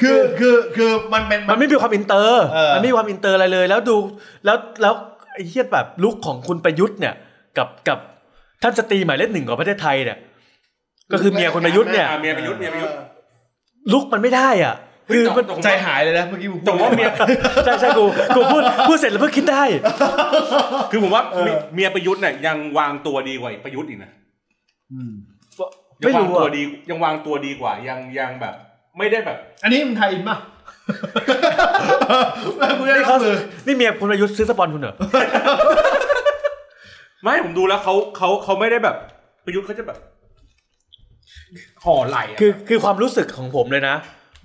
[0.01, 3.97] คือคือคือมันเป็นมันไม่มีความอินเตอร์เออมันไม่มีความอินเตอร์อะไรเลย แล้วดู
[4.45, 4.95] แล้วแล้ว
[5.33, 7.15] ไอ้เหี้ยแบบ look ของคุณประยุทธ์เนี่ย
[7.59, 7.99] กับกับ
[8.63, 10.19] ท่านสตรีหมายเลขหนึ่งของประเทศไทยเนี่ย
[11.13, 12.95] ก็คือเมียคุณประยุทธ์เนี่ยอะเมียประยุทธ์เมียประยุทธ์
[13.93, 14.75] look มันไม่ได้อะ
[15.09, 17.09] คือมันตรงใจหายเลยนะเมื่อกี้มึงพูดตรงว่าเมีย
[17.65, 18.05] ใช่ใช่กู
[18.37, 19.63] กูพูดพูดเสร็จแล้วเพิ่งคิดได้
[20.91, 24.11] คือผมว่าเมียเมียประยุทธ์เนี่ยยังวางตัวดีกว่าประยุทธ์อีกนะ
[24.93, 25.13] อืม
[26.01, 28.55] ยังไม่วางรู้ตัวอะดียังวางตัวดีกว่า ยังยังแบบ
[28.99, 30.37] ไม่ได้แบบ อันนี้มึงไทยอินป่ะ
[32.79, 33.37] มึงได้นี่ข้อเขามือ
[33.67, 34.95] นี่เมียคุณประยุทธ์ซื้อสปอนคุณเหรอ
[37.23, 38.97] ไม่ผมดูแล้วเขาเขาเขาไม่ได้แบบ
[39.45, 39.99] ประยุทธ์เขาจะแบบ
[41.85, 43.95] ห่อไหล่ะคือคือความรู้สึกของผมเลยนะ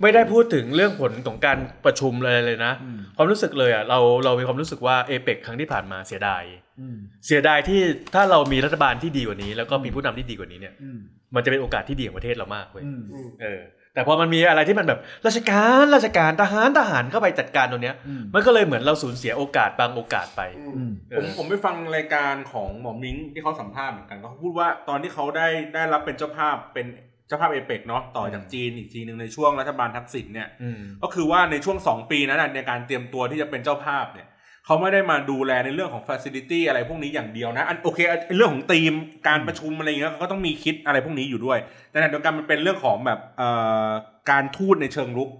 [0.02, 2.72] ไม่ได้พูดถึงเรื่องผลของการประชุมอะไรเลยนะ
[3.16, 6.42] ความรู้สึกเลยอะเราเรามีความรู้สึกว่าเอเปกครั้งที่ผ่านมาเสียดาย
[6.80, 7.80] อืมเสียดายที่
[8.14, 10.98] ถ้าเรามีรัฐบาลที่ดีกว่านี้ แล้วก็มีผู้นำที่ดีกว่านี้เนี่ยอืม
[11.34, 13.02] มันจะเป็นโอกาสที่ดีของประเทศเรามากเว้ยอืม
[13.42, 13.60] เออ
[13.94, 20.42] แต่พอมันมีอะไรที่มันแบบราชการราชการทหารทหารเข้าไปจัดการตรงเนี้ยอืมมันก็เลยเหมือนเราสูญเสียโอกาสบางโอกาสไป
[20.76, 34.28] อืมเอผมอผมไปฟังรายการของหมอมิงที่เขาสัมภาษณ์เหมือนกันเขาพูดว่าตอนที่เขาได้ได้รับเป็นเจ้าภาพเป็นเจ้าภาพเอเปกเนาะต่อจากจีนอีกทีหนึ่งในช่วงรัฐบาลทักษิณเนี่ยอืมก็คือว่าในช่วง 2 ปีนั้นนะในการเตรียมตัวที่จะเป็นเจ้าภาพเนี่ย
[34.66, 38.00] เขาไม่ได้มาดูแลในเรื่องของฟ a ซิลิตี้อะไรพวกนี้อย่างเดียวนะอันโอเค
[38.36, 38.94] เรื่องของธีม
[39.28, 41.58] การประชุมอะไรอย่างเงี้ยเขาก็ต้องมีคิดอะไรพวกนี้อยู่ด้วย
[41.90, 43.48] แต่ในเดียวกันมันเป็นเรื่องของแบบเอ่
[43.88, 43.90] อ
[44.30, 45.30] การทูตในเชิงรุก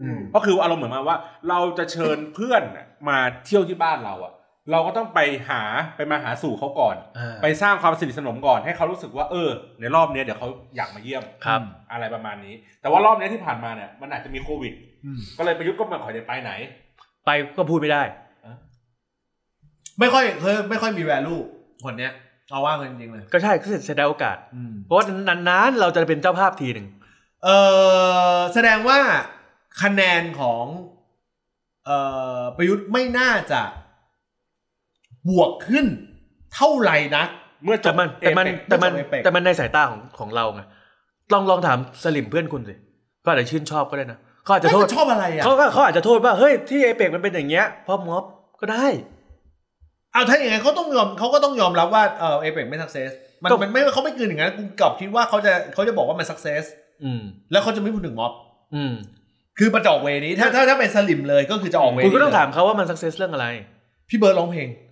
[0.00, 4.32] อืมก็คืออารมณ์เหมือนมาว่า เราจะเชิญเพื่อนน่ะมาเที่ยวที่บ้านเราอะ
[4.70, 5.62] เราก็ต้องไปหา
[5.96, 11.60] ไปมาหาสู่เขาก่อนอ่าไปสร้างความสนิทสนมก่อนให้เขารู้สึกว่าเออ ในรอบเนี้ยเดี๋ยวเขาอยากมาเยี่ยมครับ
[11.92, 14.72] อะไรประมาณนี้ แต่ว่ารอบเนี้ยที่ผ่านมาเนี่ยมันอาจจะมีโควิด
[15.04, 16.52] อืมก็เลยประยุทธ์ก็ไม่ค่อยได้ไปไหน
[17.26, 18.02] ไปก็พูดไม่ได้
[19.98, 21.40] ไม่ค่อยเคยไม่ค่อยมี value
[21.84, 22.12] คนเนี้ย
[22.50, 26.86] เอาว่ากันจริงๆเลย ก็ใช่ก็เสียดายโอกาสอืมเพราะว่านานๆเราจะเป็นเจ้าภาพทีหนึ่ง
[27.44, 27.48] เอ
[28.34, 28.98] อแสดงว่า
[29.82, 30.64] คะแนนของ
[31.86, 31.98] เอ่
[32.38, 33.62] อประยุทธ์ไม่น่าจะ
[35.28, 35.86] บวกขึ้น
[36.54, 37.28] เท่าไหร่นัก
[37.64, 40.62] เมื่อจแต่บมันแต่มันเอเปกแต่มันเอเปกแต่มันในสายตาของของเราไง
[41.32, 42.74] ลองลองถามสลิ่มเพื่อนคุณสิ
[43.24, 48.24] ก็อาจจะชื่นชอบก็ได้นะเขาอาจจะโทษไม่ชอบอะไรอะเขาก็เขาอาจจะโทษว่าเฮ้ยที่เอเปกมันเป็นอย่างเงี้ยเพราะม็อบ
[48.60, 48.86] ก็ได้
[50.12, 53.10] เอาถ้าอย่างไงเขาต้องยอมเขาก็ต้องยอมรับว่าเออเอเปกไม่ success
[53.42, 56.62] มันก็มันไม่เขาไม่คืนอย่างนั้นกูกลับคิดว่าเขาจะเขาจะบอกว่ามัน success
[57.04, 58.32] อืม แล้วเขาจะไม่พูดถึงม็อบ
[58.74, 58.94] อืม
[59.58, 63.46] คือมันจะออก way นี้ถ้าถ้าถ้าเป็นสลิ่มเลยก็คือจะออก way คุณนี้ก็ต้องเลยถามเขาว่ามัน success เรื่องอะไร
[64.08, 64.89] พี่เบิร์ดร้องเพลงเ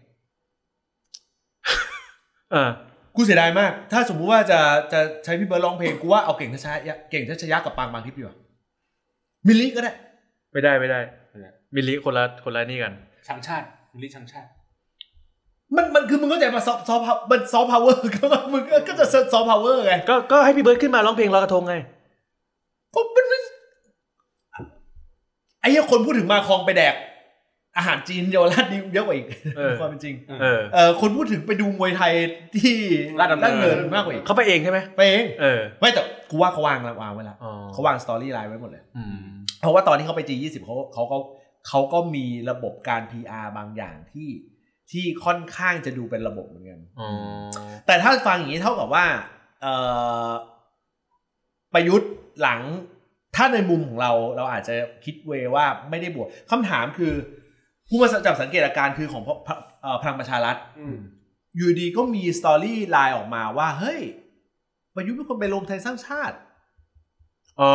[2.55, 2.71] ออ
[3.17, 4.61] กูเสียดายมาก ถ้าสมมุติว่าจะ
[4.93, 8.37] จะใช้พี่เบิร์ดร้องเพลงกูว่าเอาเก่งทัชยะเก่งทัชยะกับปางบางทิพย์ดีกว่า
[9.47, 9.93] มิลลิก็ได้
[10.53, 11.01] ไม่ได้ไม่ได้
[11.75, 12.93] มิลลิคนละคนละนี่กัน
[13.29, 14.49] ชังชาติมิลลิชังชาติ
[15.77, 21.75] มันมันคือมึงเข้าใจมาซอฟซอฟมันซอฟพาวเวอร์ก็ว่ามึงก็ก็จะซอฟพาวเวอร์ไงก็ก็ให้พี่เบิร์ดขึ้นมาร้องเพลงลอยกระทงไง
[22.95, 23.39] ผมมันไม่
[25.61, 26.95] ไอ้เหี้ยคนพูดถึงมาคลองไปแดก
[27.79, 29.27] อาหารจีนเยาวราชนี่เยอะกว่าอีก
[29.57, 32.13] เออความเป็นจริงเออเออคนพูดถึงไปดูมวยไทย
[32.57, 32.77] ที่
[33.19, 39.17] ลาดดำเนินเนินมากกว่าอีกเขาไปเองใช่ไหมไปเองเออไม่แต่กูว่าเขาวางแล้ววางไว้แล้วอ๋อเขาวางสตอรี่ไลน์ไว้หมดเลยอืม
[39.61, 41.17] เพราะว่าตอนที่เขาไป G20 เขาเขาก็
[41.69, 44.29] เขาก็มีระบบการ PR บางอย่างที่
[44.91, 47.09] ที่ค่อนข้างจะดูเป็นระบบเหมือนกันอ๋อ
[47.87, 49.05] แต่ถ้าฟังอย่างนี้เท่ากับว่า
[49.63, 49.75] เอ่
[50.29, 50.31] อ
[51.75, 52.11] ประยุทธ์
[52.43, 52.61] หลัง
[53.37, 54.75] ถ้าในมุมของเราเราอาจจะ
[55.05, 57.13] คิด way ว่าไม่ได้บวกคำถามคือ
[57.89, 59.49] ผู้มาจับสังเกตอาการคือของพพ
[59.83, 60.97] เอ่อพลังประชารัฐอืม
[61.57, 64.01] อยู่ดีก็มี storyline ออกมาว่า เฮ้ย
[64.95, 66.37] ประยุทธ์เป็นคนไปรวมไทยสร้างชาติ
[67.61, 67.75] อ๋อ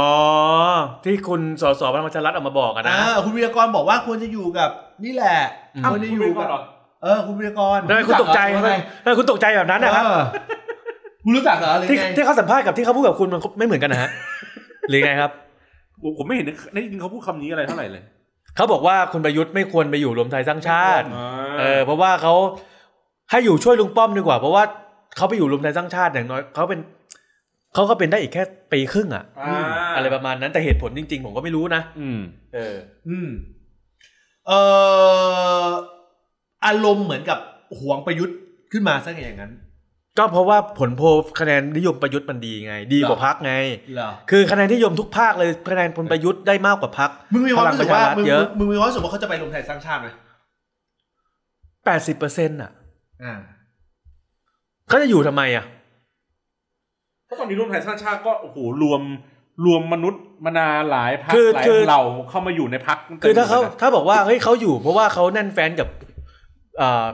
[1.04, 4.70] ที่คุณสสพลังประชารัฐออกมาบอกอะนะอ่าคุณวีรกรบอกว่าควรจะอยู่กับ
[5.06, 5.38] นี่แหละ
[5.76, 6.50] อืมควรจะอยู่กับ
[7.04, 10.24] เออคุณวีรกรทำไมคุณตกใจรู้ทำไมจักเหรอทำไมคุณตกใจแบบนั้นนะครับเออ
[11.24, 14.10] คุณรู้จักเหรอหรือที่ไงที่เขาสัมภาษณ์กับที่เขาพูดกับคุณมันไม่เหมือนกันนะฮะ
[14.90, 15.32] หรือไงครับ
[16.02, 18.04] ผมผมไม่เห็นได้ยินเขาพูดคำนี้อะไรเท่าไหร่เลย
[18.56, 21.28] เขาบอกว่าคุณประยุทธ์ไม่ควรไปอยู่รวมไทยสร้างชาติอ่า
[21.60, 22.34] เออ เพราะว่าเขา
[23.32, 24.64] ให้อยู่ช่วยลุงป้อมดีกว่า เพราะว่า
[25.18, 26.80] เขาไปอยู่รวมไทยสร้างชาติอย่างน้อยเขาเป็น
[27.74, 32.20] เขาก็เป็นได้อีกแค่ปีครึ่งอะอ่าอะไรประมาณนั้นแต่เหตุผลจริง ๆ ผมก็ไม่รู้นะอืม
[32.54, 32.76] เออ
[33.08, 33.30] อืม
[34.48, 34.60] เอ่
[35.66, 35.68] อ
[36.66, 37.40] อารมณ์เหมือนกับ
[37.80, 38.38] หวงประยุทธ์
[38.72, 39.52] ขึ้นมาสักอย่างนั้น
[40.18, 41.08] ก็เพราะว่าผลโพล
[41.40, 43.54] คะแนนนิยมประยุทธ์มันดีไง ดีกว่าพักไง
[43.94, 50.08] เหรอคือคะแนนนิยมทุกภาคเลยคะแนนพลประยุทธ์ได้มากกว่าพักมึงมีความรู้สึกว่าพลังประชารัฐมึงเยอะมึงมีความรู้สึกว่าเขาจะไปรวมไทยสร้างชาติไหม
[51.86, 52.72] แปดสิบเปอร์เซ็นต์อะ
[53.24, 53.34] อ่า
[54.88, 55.66] เขาจะอยู่ทำไมอะ
[57.26, 59.02] เพราะตอนนี้รวมไทยสร้างชาติก็โอ้โหรวม
[59.66, 66.13] รวมมนุษย์มนาหลายพักคือหลายคือเหล่าเข้ามาอยู่ในพักคือถ้าเขาถ้าบอกว่าเฮ้ยเขาอยู่เพราะว่าเขาแน่นแฟนกับอ่า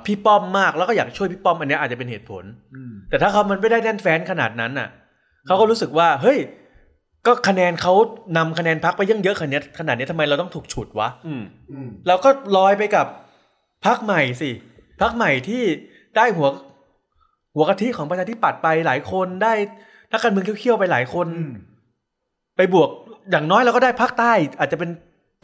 [0.05, 2.43] พี่ป้อมมากแล้วก็อยากช่วยพี่ป้อมอันเนี้ยอาจจะเป็นเหตุผล
[2.75, 4.89] อืมแต่ถ้าเขามันไม่ได้แน่นแฟนขนาดนั้นน่ะ
[5.47, 6.37] เขาก็รู้สึกว่า เฮ้ย
[7.25, 7.93] ก็คะแนนเขา
[8.37, 13.05] นำคะแนนพักไปเยอะเยอะขนาดเนี้ยขนาดนี้ทำไมเราต้องถูกฉุดวะอืมอืมเราก็ลอยไปกับ
[13.85, 14.51] พักใหม่สิ
[15.01, 15.63] พักใหม่ที่
[16.17, 16.47] ได้หัว
[17.55, 19.53] หัวกะทิของประชาธิปัตย์ไปหลายคนได้
[20.11, 21.53] นักการเมืองเขี้ยวๆไปหลายคนอืม
[22.57, 22.89] ไปบวก
[23.31, 24.89] อย่างน้อยเราก็ได้ภาคใต้ อาจจะเป็น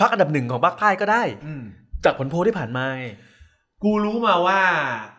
[0.01, 1.63] พักอันดับหนึ่งของภาคใต้ก็ได้อืม
[2.05, 3.05] จากผลโพลที่ผ่านมาไง
[3.83, 4.61] กูรู้มาว่า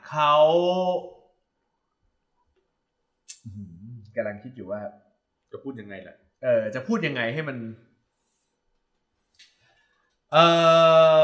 [0.08, 0.32] เขา
[3.44, 3.70] อื้อหือ
[4.16, 4.80] กำลังคิดอยู่ว่า
[5.52, 7.56] จะพูดยังไงล่ะ เออ จะพูดยังไงให้มัน
[10.32, 10.36] เอ
[11.20, 11.22] อ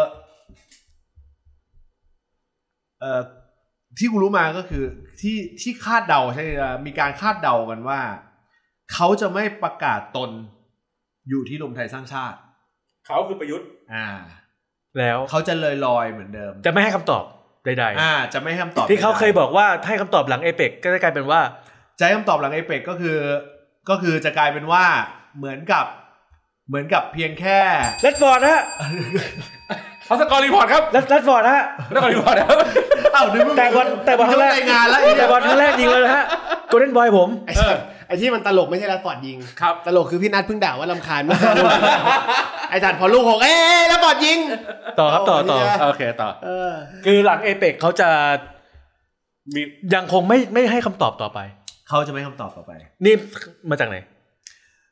[3.00, 3.20] เออ
[3.98, 4.84] ที่กูรู้มาก็คือ
[5.20, 6.50] ที่ที่คาดเดาใช่ไหม
[6.86, 8.00] มีการคาดเดากันว่า
[8.92, 10.30] เขาจะไม่ประกาศตน
[11.28, 12.38] อยู่ที่รวมไทยสร้างชาติ
[13.06, 14.06] เขาคือประยุทธ์ อ่า
[14.98, 17.24] แล้วเขาจะเลยลอยเหมือนเดิม จะไม่ให้คำตอบ
[17.64, 21.40] ใดๆ อ่า จะไม่ให้คำตอบใดๆที่เขาเคยบอกว่าให้คำตอบหลังเอเปกก็จะกลายเป็นว่า
[21.98, 23.16] จะให้คำตอบหลังเอเปกก็คือ
[23.88, 24.84] ก็คือจะกลายเป็นว่า
[25.38, 25.84] เหมือนกับ
[26.68, 27.60] เหมือนกับเพียงแค่
[28.02, 28.60] แรชฟอร์ดฮะ
[30.04, 31.64] เขา score report ครับแรชแรชฟอร์ดฮะ
[31.94, 32.56] score report ครับ
[33.12, 36.24] เอ้าเดี๋ยวมึงแต่บอลแต่บอลครั้งแรกรายงานแล้วไอ้แต่เนี่ยบอลครั้งแรกยิงเลยนะฮะ
[36.68, 37.76] golden boy ผมไอ้สัสไอ้
[38.20, 41.40] ที่มันตลกไม่ใช่แรดฟอร์ดยิงครับตลกคือพี่นัทเพิ่งด่าว่ารำคาญมาก
[42.70, 44.38] ไอ้สัตว์พอลูกหกเอ้ยแรดฟอร์ดยิง
[44.98, 46.72] ต่อครับต่อต่อโอ้ยโอเคต่อเออ
[47.04, 48.08] คือหลังเอเปกเขาจะ
[49.54, 49.62] มี
[49.94, 51.38] ยังคงไม่ไม่ให้คำตอบต่อไป
[51.88, 52.72] เขาจะไม่ให้คำตอบต่อไป
[53.04, 53.14] นี่
[53.70, 53.96] มาจากไหน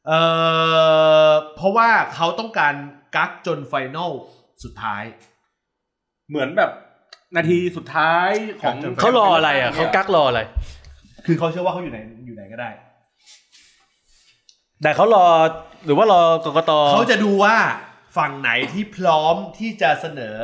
[0.09, 0.13] เอ
[1.29, 2.75] อเพราะว่าเขาต้องการ
[3.17, 4.13] กักจนไฟนอล
[4.65, 5.03] สุดท้าย
[6.29, 6.71] เหมือนแบบ
[7.37, 10.41] นาทีสุดท้ายของเขารออะไรอะเขากักรออะไร
[11.27, 12.71] คือเขาเชื่อว่าเขาอยู่ไหนอยู่ไหนก็ได้
[14.83, 15.27] แต่เขารอ
[15.85, 17.57] หรือว่ารอกกตเขาจะดูว่า
[18.17, 20.39] ฝั่งไหนที่พร้อมที่จะเสนอ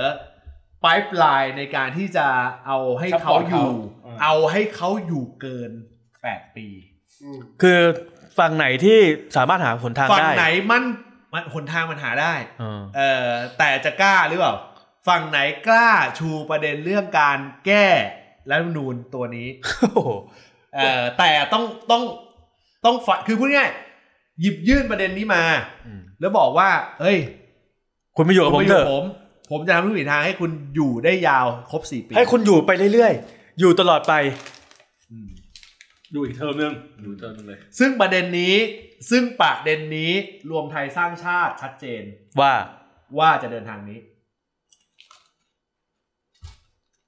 [0.84, 2.26] ปลายปลายในการที่จะ
[2.66, 3.70] เอาให้เขาอยู่
[4.22, 5.70] เอาให้เขาอยู่เกิน
[6.22, 6.68] แปดปี
[7.62, 7.80] คือ
[8.38, 8.98] ฝั่งไหนที่
[9.36, 10.82] สามารถหาหนทางฝั่งได้ไหนมัน
[11.32, 13.28] มันหนทางมันหาได้เออเออ
[13.58, 14.54] แต่จะกล้าหรือเปล่า
[15.08, 17.86] ฝั่งไหนกล้าชูประเด็นเรื่องการแก้
[18.50, 19.48] รัฐธรรมนูญตัวนี้
[19.80, 20.10] โอ้โห
[20.74, 22.02] เออแต่ต้องต้อง
[22.84, 23.85] ต้องฝคือพูดง่ายๆ
[24.40, 25.42] หยิบยื่นประเด็นนี้มา
[25.86, 26.68] อืมแล้วบอกว่า
[27.00, 27.18] เฮ้ย
[28.16, 29.04] คุณไม่อยู่กับผมาเถยู่อะผม
[29.50, 34.14] ผมจะทำทุกวิถีทางให้คุณอยู่ได้ยาวครบสี่ปี ให้คุณอยู่ไปเรื่อยๆ อยู่ตลอดไป
[35.10, 35.28] อืม
[36.12, 36.72] อยู่อีกเทอมนึง
[37.02, 38.54] อยู่อีกเทอมนึงเลย ซึ่งประเด็นนี้
[39.10, 40.12] ซึ่งประเด็นนี้
[40.50, 42.02] รวมไทยสร้างชาติชัดเจน
[42.40, 42.52] ว่า
[43.18, 43.98] ว่าจะเดินทางนี้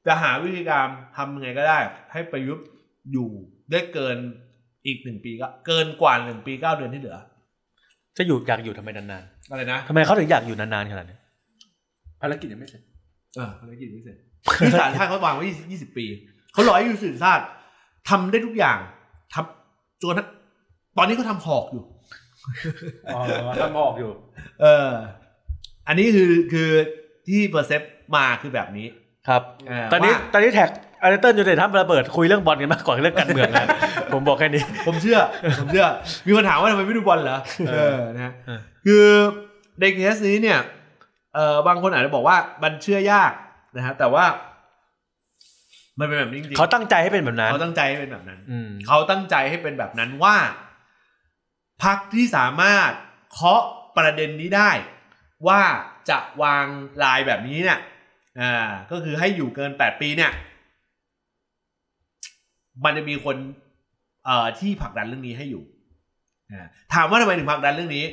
[0.07, 1.79] จะหาวิธีการทำยังไงก็ได้
[2.13, 2.67] ให้ประยุทธ์
[3.13, 3.31] อยู่
[3.71, 4.19] ได้เกิน
[4.87, 7.17] อีกหนึ่งปีก็เกินกว่าหนึ่งปีเก้าเดือนที่เหลือ
[8.17, 11.17] จะอยู่อยากอยู่ทำไมนานอะไรนะๆทำไมเขาถึงอยากอยู่นานๆขนาดนี้
[12.21, 12.83] ภารกิจยังไม่เสร็จ
[13.37, 14.17] เออภารกิจไม่เสร็จ
[14.61, 16.05] ที่สารชาติเขาวางไว้ยี่สิบปี
[16.53, 17.45] เขารอให้ยูสื่อชาติ
[18.09, 18.79] ทำได้ทุกอย่าง
[19.35, 20.15] ทำจน
[20.99, 21.85] ตอนนี้เขาทำหอกอยู่
[23.15, 23.21] อ๋อ
[23.63, 24.11] ทำออกอยู่
[24.61, 24.91] เออ
[25.89, 26.69] อันนี้คือคือ
[27.29, 27.81] ที่เปอร์เซป
[28.17, 28.87] มาคือแบบนี้
[29.29, 30.71] ครับเตอนนี้ว่าตอนนี้แท็ก
[31.03, 33.67] อาร์เตอร์ยูไนเต็ดทำระเบิดคุยเรื่องบอลกันมากกว่าเรื่องการเมืองนะ
[34.13, 35.19] ผมบอกแค่นี้ ผมเชื่อ
[35.61, 35.87] ผมเชื่อ
[36.27, 37.39] มีคนถามว่าทำไมไม่ดูบอลเหรอ
[37.69, 39.05] เออนะฮะเออคือ
[39.81, 40.59] ในเคสนี้เนี่ย
[41.35, 43.33] เออบางคนอาจจะบอกว่ามันเชื่อยาก
[43.77, 44.25] นะฮะแต่ว่า
[45.99, 50.37] มันเป็นแบบนี้จริงๆเขาตั้งใจให้เป็นแบบนั้นเขาตั้งใจให้เป็นแบบนั้นอืมเขาตั้งใจให้เป็นแบบนั้นว่า
[51.83, 52.91] พักที่สามารถ
[53.33, 53.63] เคาะ
[53.97, 54.71] ประเด็นนี้ได้
[55.49, 55.63] ว่า
[56.11, 56.67] จะวาง
[57.03, 57.79] ลายแบบนี้เนี่ย
[58.41, 58.55] อ่า
[58.91, 60.31] ก็คือให้อยู่เกินแปดปีเนี่ย
[62.85, 63.37] มันจะมีคน
[64.25, 65.63] เอ่อที่ผลักดันเรื่องนี้ให้อยู่
[66.53, 68.05] อ่าถามว่าทำไมถึงผลักดันเรื่องนี้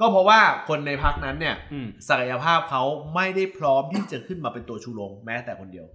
[0.00, 2.82] ก็เพราะว่าคนในพักนั้นเนี่ยอืมศักยภาพเขา
[3.14, 5.86] ไม่ได้พร้อมที่จะขึ้นมาเป็นตัวชูโรงแม้แต่คนเดียว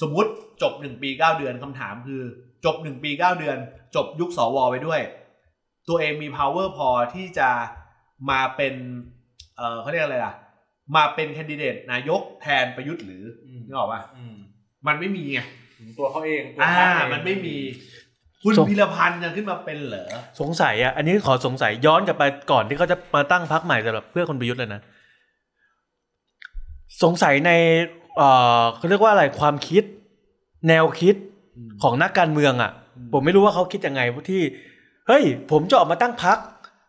[0.00, 0.30] สมมุติ
[0.62, 2.22] จบหนึ่งปีเก้าเดือนคำถามคือ
[2.64, 3.56] จบหนึ่งปีเก้าเดือน
[3.96, 5.00] จบยุคสวไปด้วย
[5.88, 7.50] ตัวเองมี power พอที่จะ
[8.30, 8.74] มาเป็น
[9.56, 10.34] เออเขาเรียกอะไรล่ะ
[10.96, 14.02] มาเป็นแคนดิเดตนายกแทนประยุทธ์หรืออมนึกออกปะ
[14.86, 15.40] มันไม่มีไง
[15.98, 17.56] ตัวเขาเองตัวอ่าพรรคเองมันไม่มี
[18.42, 20.04] คุณส่งพิรพันธ์จะขึ้นมาเป็นเหรอ
[20.40, 24.80] สงสัยอะอันนี้ขอสงสัยย้อนกลับไปก่อนที่เขาจะมาตั้งพักใหม่สำหรับเพื่อคนประยุทธ์เลยนะ
[27.02, 27.50] สงสัยใน
[28.16, 28.28] เอ่
[28.60, 29.84] อเขาเรียกว่าอะไรความคิด
[30.68, 31.14] แนวคิด
[31.82, 32.72] ของนักการเมืองอะ
[33.12, 34.42] ผมไม่รู้ว่าเขาคิดยังไงที่
[35.08, 36.38] เฮ้ย ผมจะออกมาตั้งพัก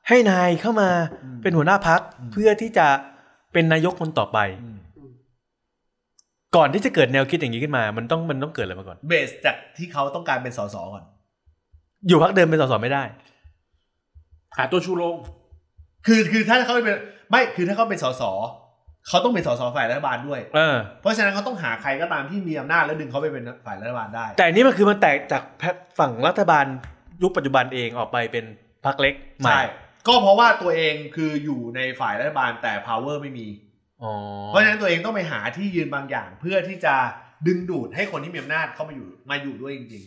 [0.10, 0.90] ให้นายเข้ามา
[1.42, 2.88] เป็นหัวหน้าพักเพื่อที่จะ
[3.54, 4.40] เป็นนายกคนต่อไป
[6.56, 11.04] ก่อนที่จะเกิดแนวคิดอย่างนี้ขึ้นมา มันต้องมันต้องเกิดอะไรมาก่อน เบสจากที่เขาต้องการเป็นสสก่อน
[12.08, 13.04] อยู่พักเดิมเป็นสสไม่ได้
[14.58, 15.16] หาตัวชูโรง
[16.06, 16.98] คือคือถ้าเขาเป็น
[17.30, 18.24] ไม่คือถ้าเขาเป็นสส
[19.08, 26.66] เขาต้องเป็นสสฝ่ายรัฐบาลด้วย เออ เพราะฉะนั้นเขาต้องหาใครก็ตามที่มีอำนาจแล้วดึงเขาไปเป็นฝ่ายรัฐบาลได้ แต่อันนี้มันคือมันแตกจากแพทฝั่งรัฐบาล
[27.22, 28.46] ยุคปัจจุบันเองออกไปเป็น
[28.86, 29.62] พักเล็กใหม่ใช่
[30.08, 33.63] ก็เพราะว่าตัวเองคืออยู่ในฝ่ายรัฐบาลแต่ power ไม่มีอ๋อ
[34.48, 36.96] เพราะฉะนั้นตัวเองต้องไปหาที่ยืนบางอย่าง เพื่อที่จะ
[37.48, 40.04] ดึงดูดให้คนที่มีอำนาจเข้ามาอยู่มาอยู่ด้วยจริง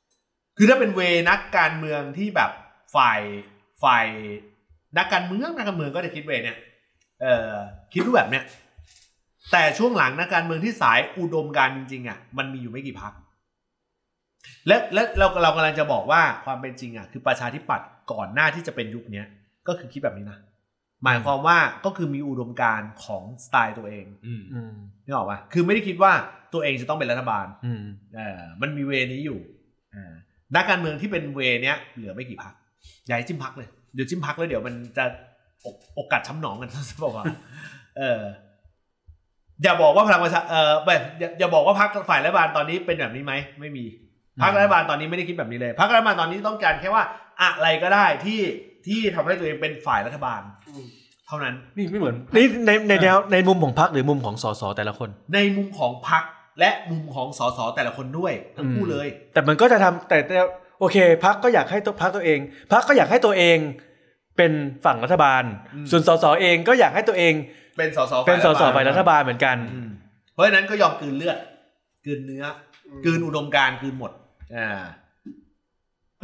[0.00, 2.50] ๆ คือถ้าเป็นเวนักการเมืองที่แบบ
[2.96, 3.20] ฝ่าย
[3.82, 4.06] ฝ่าย
[4.98, 6.58] นักการเมืองนักการเมืองก็จะคิดเวเนี่ย
[7.22, 7.52] เออ
[7.92, 8.44] คิดรูปแบบเนี้ย
[9.52, 13.12] แต่ช่วงหลังนักการเมืองที่สายอุดมการจริงๆอะมันมีอยู่ไม่กี่พัก
[14.66, 19.26] และและเราเรากำลังจะบอกว่าความเป็นจริงอะคือประชาธิปัตย์ก่อนหน้าที่จะเป็นยุคเนี้ย
[19.68, 20.38] ก็คือคิดแบบนี้นะ
[21.04, 24.74] หมายความว่าก็คือมีอุดมการณ์ของสไตล์ตัวเองอืมอืม
[25.04, 26.12] นึกออกปะคือไม่ได้คิดว่า
[26.52, 27.82] ตัวเองจะต้องเป็นรัฐบาลอืม
[28.16, 29.38] เออมันมีเวนี้อยู่
[29.94, 30.12] อ่า
[30.56, 32.54] นักการเมืองที่เป็นเวเนี้ยเหลือไม่กี่พัก
[33.06, 35.04] อย่าให้จิ้มพักเลยเดี๋ยวจิ้มพักแล้วเดี๋ยวมันจะ
[35.64, 37.24] อกอกกัดช้ำหนองกันจะบอกว่า
[37.98, 38.20] เออ
[39.62, 43.84] อย่าบอกว่าพลังประชาเออแบบอย่าอย่าบอกว่าพักฝ่ายรัฐบาลตอนนี้เป็นแบบนี้ไหมไม่มี
[44.42, 47.04] พักรัฐบาลตอนนี้ไม่ได้คิดแบบนี้เลยพักรัฐบาลตอนนี้ต้องการแค่ว่า
[47.42, 48.40] อะไรก็ได้ที่
[48.86, 50.40] ที่ทำให้ตัวเองเป็นฝ่ายรัฐบาล
[51.26, 56.22] เท่านั้นนี่ไม่เหมือนนี่ในในแนวในมุมของพักหรือมุมของสสแต่ละคน ในมุมของพัก
[56.60, 60.38] และมุมของสสแต่ละคนด้วยทั้งคู่เลย แต่มันก็จะทำแต่แต่
[60.80, 62.38] โอเคพักก็อยากให้ตัวพักตัวเอง
[62.72, 63.58] พักก็อยากให้ตัวเอง
[64.36, 64.52] เป็น
[64.84, 65.42] ฝั่งรัฐบาล
[65.74, 67.34] อืมส่วนสสเองก็อยากให้ตัวเอง
[67.78, 69.88] เป็นสสเป็นสสฝ่ายรัฐบาลเหมือนกันอืม
[70.32, 71.38] เพราะฉะนั้นก็ยอมกลืนเลือด
[72.06, 72.44] กลืนเนื้อ
[72.88, 74.12] อมกลืนอุดมการณ์กลืนหมด
[74.56, 74.68] อ่า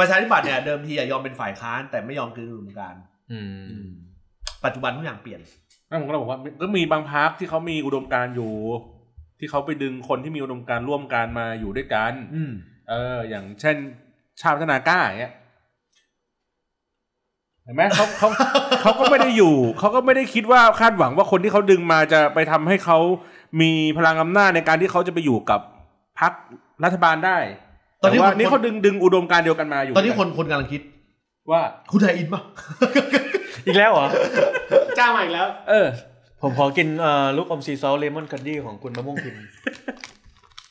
[0.01, 3.01] ประชาธิปัตย์เนี่ยเดิมทีอะยอมเป็นฝ่ายค้านแต่ไม่ยอมกลืนอุดมการณ์
[3.33, 3.39] อื
[3.81, 3.85] ม
[4.65, 5.41] ปัจจุบันทุกอย่างเปลี่ยน
[5.89, 8.53] นั่นผมก็เลยบอกว่าก็มีบางพักที่เขามีอุดมการณ์อยู่
[9.39, 12.53] ที่เขาไปดึงคนที่มีอุดมการณ์ร่วมกันมาอยู่ด้วยกันอืม
[12.89, 13.77] เออ อย่างเช่น
[14.41, 15.35] ชาติพัฒนากล้าอย่างเงี้ย
[17.65, 18.29] เห็นไหมเขาเขา
[18.83, 22.99] เขาก็ไม่ได้อยู่ เขาก็ไม่ได้คิดว่าคาดหวังว่าคนที่เขาดึงมาจะไปทำให้เขา
[23.61, 25.61] มีพลังอำนาจในการที่เขาจะไปอยู่กับ
[26.21, 26.33] พรรค
[26.85, 27.39] รัฐบาลได้
[28.03, 30.83] ตอนนี้แต่ว่าคนนี่เขาดึงดึงอุดมการณ์เดียวกันมาอยู่ ตอนนี้คนคนกำลังคิด
[31.51, 32.43] ว่าคุณไทยอินปะ
[33.67, 34.07] อีกแล้วเหรอ
[34.99, 35.87] จ้างมาอีกแล้ว เออ
[36.43, 39.43] ผมขอกินเอ่อลูกอมซีซอลเลมอนคันดี้ของคุณมะม่วงพิมพ์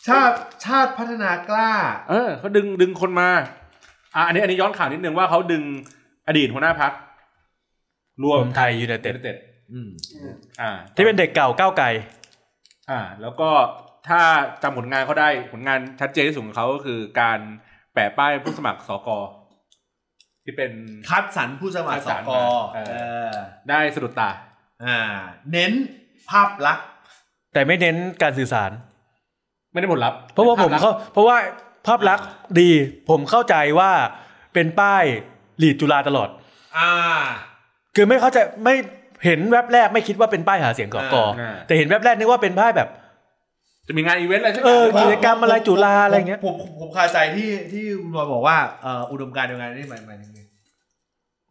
[0.07, 1.71] ชาติชาติพัฒนากล้า
[2.09, 3.30] เออเขาดึงดึงคนมา
[4.15, 5.63] อะอันนี้อันนี้ย้อนข่าวนิดนึงว่าเขาดึง
[6.27, 6.91] อดีตหัวหน้าพัก
[8.21, 9.38] รวรมวมไทยยูไนเต็ดเต็ด
[9.71, 9.89] อืม
[10.61, 11.88] อ่า ที่เป็นเด็กเก่าก้าวไกล
[12.89, 13.49] อ่า แล้วก็
[14.07, 14.21] ถ้า
[14.63, 17.39] จำผลงานเขาได้ผลงานชัดเจนที่สุดของเขาก็คือการ
[17.93, 19.09] แปะป้ายผู้สมัครสก
[20.43, 20.71] ที่เป็น
[21.09, 22.43] คัดสรรผู้สมัครคัดสสรรกมา
[22.73, 22.95] เออเอ
[23.29, 23.31] อ
[23.69, 24.29] ได้สะดุดตา
[24.85, 24.97] อ่า
[25.51, 25.71] เน้น
[26.29, 26.85] ภาพลักษณ์
[27.53, 28.71] แต่ไม่เน้นการสื่อสาร
[29.71, 31.37] ไม่ได้ผลลัพธ์เพราะว่าผมภพลักษณ์เขาเพราะว่า
[31.87, 32.25] ภาพลักษณ์
[32.59, 32.69] ดี
[33.09, 33.91] ผมเข้าใจว่า
[34.53, 35.03] เป็นป้าย
[35.61, 36.29] ลีดจุฬาตลอด
[36.77, 36.91] อ่า
[37.95, 38.75] คือไม่เข้าใจไม่
[39.25, 42.89] เห็นแว็บแรกไม่คิดว่าเป็นป้ายหาเสียงกอกออ่าแต่เห็นแว็บแรกนึกว่าเป็นป้ายแบบ
[43.89, 50.39] จะมีงานอีเวนต์อะไรสักอเอย่างอหรือกิเปจล่ากรรมอะไรจุฬาอะไรเงี้ยผมผมผมคาใจที่ที่คุณบอยบอกว่าเอ่ออุดมการณ์เดียวกันนี่หมายหมายถึงไง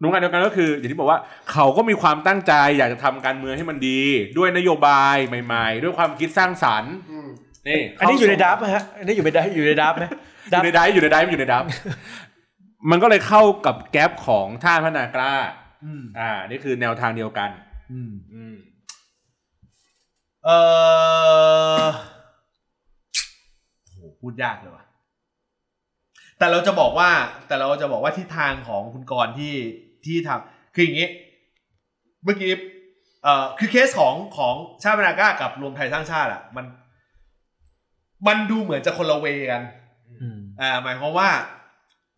[0.03, 1.18] ดูงานเดียวกันก็คืออย่างที่บอกว่า
[1.53, 4.01] เขาก็มีความตั้งใจอยากจะทำการเมืองให้มันดี
[4.39, 7.28] ด้วยนโยบายใหม่ๆ ด้วยความคิดสร้างสรรค์อืม
[7.68, 10.05] นี่อันนี้อยู่ในดับไหมฮะอันนี้อยู่ในดับอยู่ในดับไหม
[10.51, 11.64] อยู่ในไดฟ์อยู่ในไดฟ์อยู่ในดับ
[12.91, 15.34] มันก็เลยเข้ากับแก๊ปของท่าพฒนากล้า
[15.84, 17.51] อืมอ่า นี่คือแนวทางเดียวกัน
[17.93, 18.55] อืม อืม
[20.45, 20.51] เอ
[21.80, 21.84] อ
[22.16, 22.18] โห
[24.21, 24.85] พูดยากเลยว่ะ
[26.39, 27.11] แต่เราจะบอกว่า
[27.49, 29.55] แต่เราจะบอกว่าทิศทางของคุณกรณ์ที่
[30.05, 31.09] ที่ทำคืออย่างนี้
[32.25, 32.53] เมื่อกี้
[33.23, 36.66] เอ่อคือเคสของของชาติพนาก้ากับรวมไทยสร้างชาติอะ มัน
[38.27, 39.62] มันดูเหมือนจะคนละ way กัน
[40.21, 41.31] อืมอ่าหมายความว่า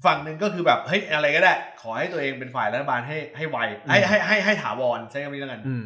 [0.04, 3.58] ฝั่งหนึ่งก็คือแบบเฮ้ยอะไรก็ได้ ขอให้ตัวเองเป็นฝ่ายรัฐบาลให้ให้ไว
[3.90, 5.84] ให้ให้ให้ให้ถาวรใช้คำนี้แล้วกันอืม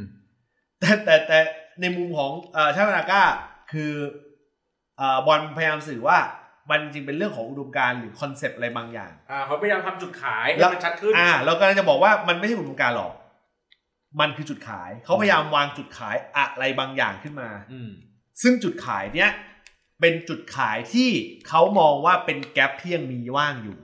[0.81, 1.39] แต่แต่แต่
[1.81, 3.23] ในมุมของเอ่อชาติพัฒนากล้า
[3.73, 4.24] คือเอ่อ
[5.27, 6.19] บอลพยายามสื่อว่า
[6.71, 13.13] มันจริงเป็นเรื่องของอุดมการณ์หรือ concept อะไรบางอย่างอ่าเขาพยายามทำจุดขายให้แล้วมันชัดขึ้นอ่าเรากำลังจะบอกว่ามันไม่ใช่อุดมการณ์หรอก
[14.21, 17.91] มันคือจุดขายเขาพยายามวางจุดขายอะไรบางอย่างขึ้นมาอืม
[18.43, 19.31] ซึ่งจุดขายเนี้ย
[20.01, 21.11] เป็นจุดขายที่
[21.49, 23.79] เขามองว่าเป็นแกลบที่ยังมีว่างอยู่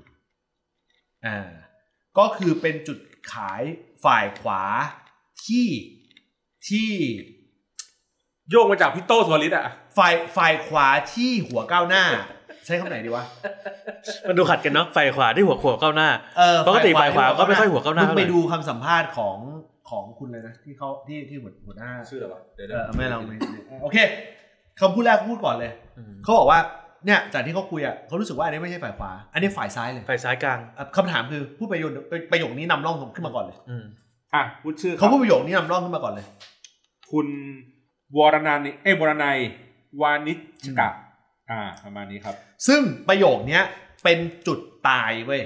[1.27, 1.49] อ่า
[2.19, 2.99] ก็คือเป็นจุด
[3.33, 3.63] ขาย
[4.05, 4.63] ฝ่ายขวา
[5.45, 5.69] ที่
[6.69, 6.91] ที่
[8.51, 9.67] โยงมาจากพี่โต้สวริตอะ
[9.99, 12.05] ฝ่ายฝ่ายขวาที่หัวก้าวหน้า
[12.67, 13.25] ใช้คำไหนดีวะ
[14.29, 19.37] มันดูขัดกันเนาะฝ่ายขวาที่หัวขวาก้าวหน้าเออปกติฝ่ายขวาก็ไม่ค่อยหัวก้าวหน้ามึงเท่าไหร่ไปดูคำสัมภาษณ์ของ
[19.91, 23.37] ของคุณเลยนะที่เขาที่ที่หัวหัวหน้าชื่ออะไรวะเดี๋ยวเออไม่เราไม่
[23.83, 23.97] โอเค
[24.81, 25.73] คำพูดแรกพูดก่อนเลย
[26.25, 26.59] เขาบอกว่า
[27.07, 31.91] เนี่ยจากที่เขาคุยอะเขารู้สึกว่าอันนี้ไม่ใช่ฝ่ายขวา อันนี้ฝ่ายซ้ายเลยฝ่ายซ้ายกลางอะคำถามคือพูดประโยค
[32.33, 33.85] ประโยคนี้นำร่องขึ้นมาก่อนเลยอืม
[34.35, 36.27] อะพูดชื่อเขาพูดประโยคนี้นำร่องขึ้นมาก่อนเลย
[37.13, 37.27] คุณ
[38.19, 39.39] วรนันท์เอ้ยวรนัย
[40.03, 40.35] วานิ
[40.65, 40.89] ชกะ
[41.51, 42.35] อ่าประมาณนี้ครับ
[42.67, 43.63] ซึ่งประโยคเนี้ย
[44.05, 44.59] เป็นจุด
[44.89, 45.43] ตายเว้ย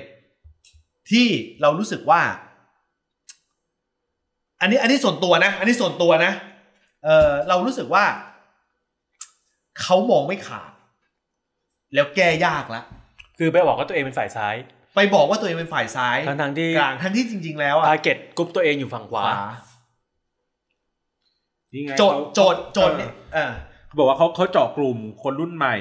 [1.11, 1.29] ที่
[1.61, 2.23] เรารู้สึกว่า
[4.61, 6.33] อันนี้อันนี้ส่วนตัวนะ อันนี้ส่วนตัวนะ
[7.05, 8.05] เออเรารู้สึกว่า
[9.81, 10.73] เขามองไม่ขาด
[11.95, 12.83] แล้วแก้ยากละ
[13.39, 14.55] คือไปบอกว่าตัวเองเป็นฝ่ายซ้าย
[14.95, 19.25] ไปบอกว่าตัวเองเป็นฝ่ายซ้ายทั้งทางๆที่กลางทั้งที่จริง ๆ แล้วอะ target group ตัวเองอยู่ฝั่งขวา
[21.75, 23.53] นี่ไงโจทย์เขาโจทย์โจทย์เนี่ยเออ
[23.87, 25.77] เขาบอกว่าเขาเขาเจาะกลุ่มคนรุ่นใหม่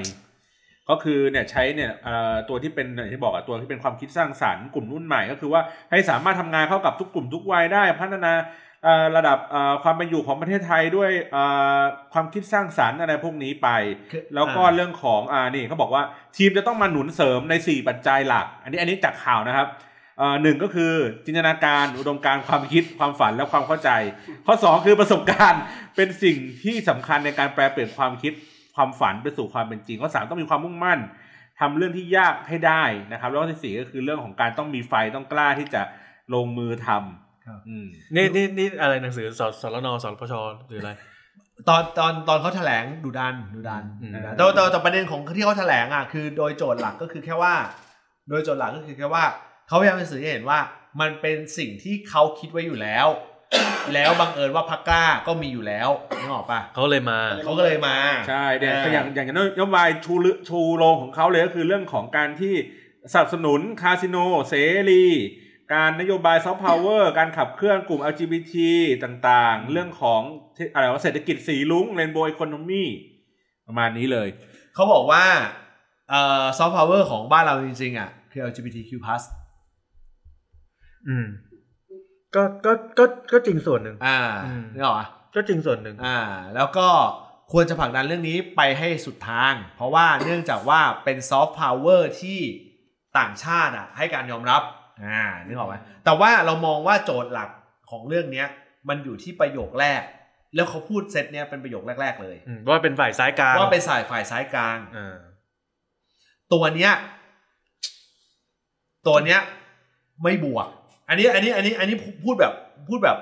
[0.89, 8.33] ก็คือเนี่ยใช้เนี่ยเอ่อตัวที่เป็นอย่างที่บอกอะตัวที่เป็นความคิดสร้างสรรค์กลุ่มรุ่นใหม่ ก็คือว่าให้สามารถทำงานเข้ากับทุกกลุ่มทุกวัยได้พัฒนา
[8.83, 11.43] เอ่อระดับเอ่อความเป็นอยู่ของประเทศไทยด้วยเอ่
[11.79, 11.81] อ
[12.13, 13.69] ความคิดสร้างสรรค์อะไรพวกนี้ไป
[14.11, 16.03] คือแล้วก็อ่าเรื่องของอ่านี่เขาบอกว่า
[16.37, 19.91] ทีมจะต้องมาหนุนเสริมใน 4 ปัจจัยหลัก อันนี้อันนี้จากข่าวนะครับเอ่อ
[20.41, 20.93] หนึ่งก็คือ
[21.25, 23.89] จินตนาการอุดมการณ์ความคิดความฝันและความเข้าใจ
[24.45, 25.61] ข้อ 2 คือประสบการณ์
[25.95, 28.33] เป็นสิ่งที่สำคัญในการแปลเปลี่ยนความคิด
[28.75, 30.99] ความฝันไปสู่ความเป็นจริง ข้อสามต้องมีความมุ่งมั่น
[31.59, 35.81] ทำเรื่องที่ยากให้ได้นะครับ แล้วก็ที่สี่ก็คือเรื่องของการต้องมีไฟต้องกล้าที่จะ
[36.33, 40.33] ลงมือทำอืมนี่นี่นี่อะไรหนังสือสสรนสรพช
[40.67, 40.91] หรืออะไร
[41.69, 47.53] ตอนตอนตอนเขาแถลงดูดันดูดันอืมดูดันแต่แต่แต่ประเด็นของที่เขาแถลงอะคือโดยโจทย์หลักก็คือแค่ว่า
[48.29, 49.23] โดยโจทย์หลักก็คือแค่ว่า
[49.67, 50.59] เขาพยายามจะสื่อให้เห็นว่า
[51.01, 53.07] มันเป็นสิ่งที่เขาคิดไว้อยู่แล้ว
[53.93, 55.89] แล้วบังเอิญว่าพรรคกล้าก็มีอยู่แล้ว
[56.19, 57.95] นึกออกปะเขาเลยมา เขาก็เลยมา
[58.27, 62.53] ใช่เดี๋ยวเอออย่างอย่างนโยบายชูลึชูโรงของเขาเลยก็คือเรื่องของการที่
[63.13, 64.17] สนับสนุนคาสิโน
[64.49, 64.53] เส
[64.89, 65.05] รี
[65.73, 68.55] การนโยบายซอฟต์พาวเวอร์การขับเคลื่อนกลุ่ม LGBT
[69.03, 70.21] ต่างๆ เรื่องของ
[70.57, 72.83] ที่อะไรว่าเศรษฐกิจสีรุ้ง rainbow economy
[73.67, 74.27] ประมาณนี้เลย
[74.75, 75.23] เขาบอกว่า
[76.09, 78.91] เอ่อซอฟต์พาวเวอร์ของบ้านเราจริงๆอะคือ LGBTQ+
[81.09, 81.27] อืม
[82.35, 86.19] ก็ก็ก็ก็จริงส่วนหนึ่งอ่าอืมนึกออกปะก็จริงส่วนหนึ่งอ่า
[86.55, 86.87] แล้วก็
[87.51, 92.39] ควรจะผลักดันเรื่องนี้ไปให้สุดทาง เพราะว่าเนื่องจากว่าเป็นซอฟต์พาวเวอร์ที่
[93.17, 94.61] ต่างชาติอะ ให้การยอมรับ
[95.05, 95.75] อ่านึกออกไหม
[96.05, 97.49] แต่ว่าเรามองว่าโจทย์หลัก
[97.91, 98.47] ของเรื่องเนี้ย
[98.89, 100.01] มันอยู่ที่ประโยคแรก
[100.55, 105.17] แล้วเขาพูดเซตเนี้ยเป็นประโยคแรก ๆ เลยอืมว่าเป็นฝ่ายซ้ายกลางว่าเป็นสายฝ่ายซ้ายกลางอ่า
[106.53, 106.91] ตัวเนี้ย
[109.07, 109.39] ตัวเนี้ย
[110.23, 110.67] ไม่บวก
[111.13, 112.53] อันนี้อันนี้อันนี้อันนี้พูดแบบ
[112.89, 113.17] พูดแบบ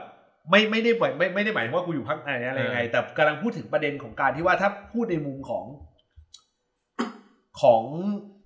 [0.49, 5.65] ไม่ไม่ได้หมายไม่ไม่ได้หมายถึงว่ากูอยู่พักไหนอะไรยังไง แต่กำลังพูดถึงประเด็นของการที่ว่าถ้าพูดในมุมของ
[7.61, 7.83] ของ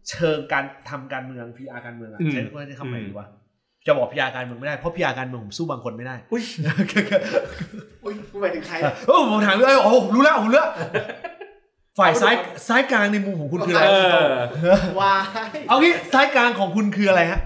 [0.09, 3.27] เชิงการทำการเมืองพีอาการเมืองอะอืมใช้ใช้คำไหนดีวะ
[3.87, 6.43] จะบอกพีอาการเมืองไม่ได้เพราะพีอาการเมืองผมสู้บางคนไม่ได้อุ้ย
[8.03, 8.75] อุ้ยกูหมายถึงใคร
[9.07, 10.69] เออผมถามเลยโอ้ผมรู้แล้วผมรู้แล้ว
[11.99, 12.35] ฝ่ายซ้าย
[12.67, 13.93] ซ้ายกลางในมุมของคุณคืออะไรเอ
[14.23, 14.27] อ
[14.99, 15.13] วา
[15.45, 17.39] ยเอางี้ซ้ายกลางของคุณคืออะไรฮะ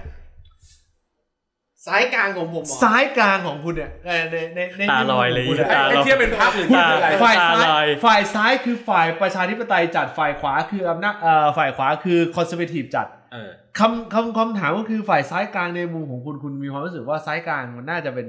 [1.86, 18.26] ซ้ายกลางของผมเหรอซ้ายกลางของคุณเนี่ยเอ่อในในในตาลอยเลยในมุมของคุณตาอะไอ้เทียบเป็นพับหรือเทียบเป็นอะไรตาฝ่ายซ้าลอยยฝ่ายซ้ายคือฝ่ายประชาธิปไตยจัดฝ่ายขวาคืออำนาจเอ่อฝ่ายขวาคือคอนเซอร์เวทีฟจัดเออคำคำคำถามก็คือฝ่ายซ้ายกลางในมุมของคุณคุณมีความรู้สึกว่าซ้ายกลางมันน่าจะเป็น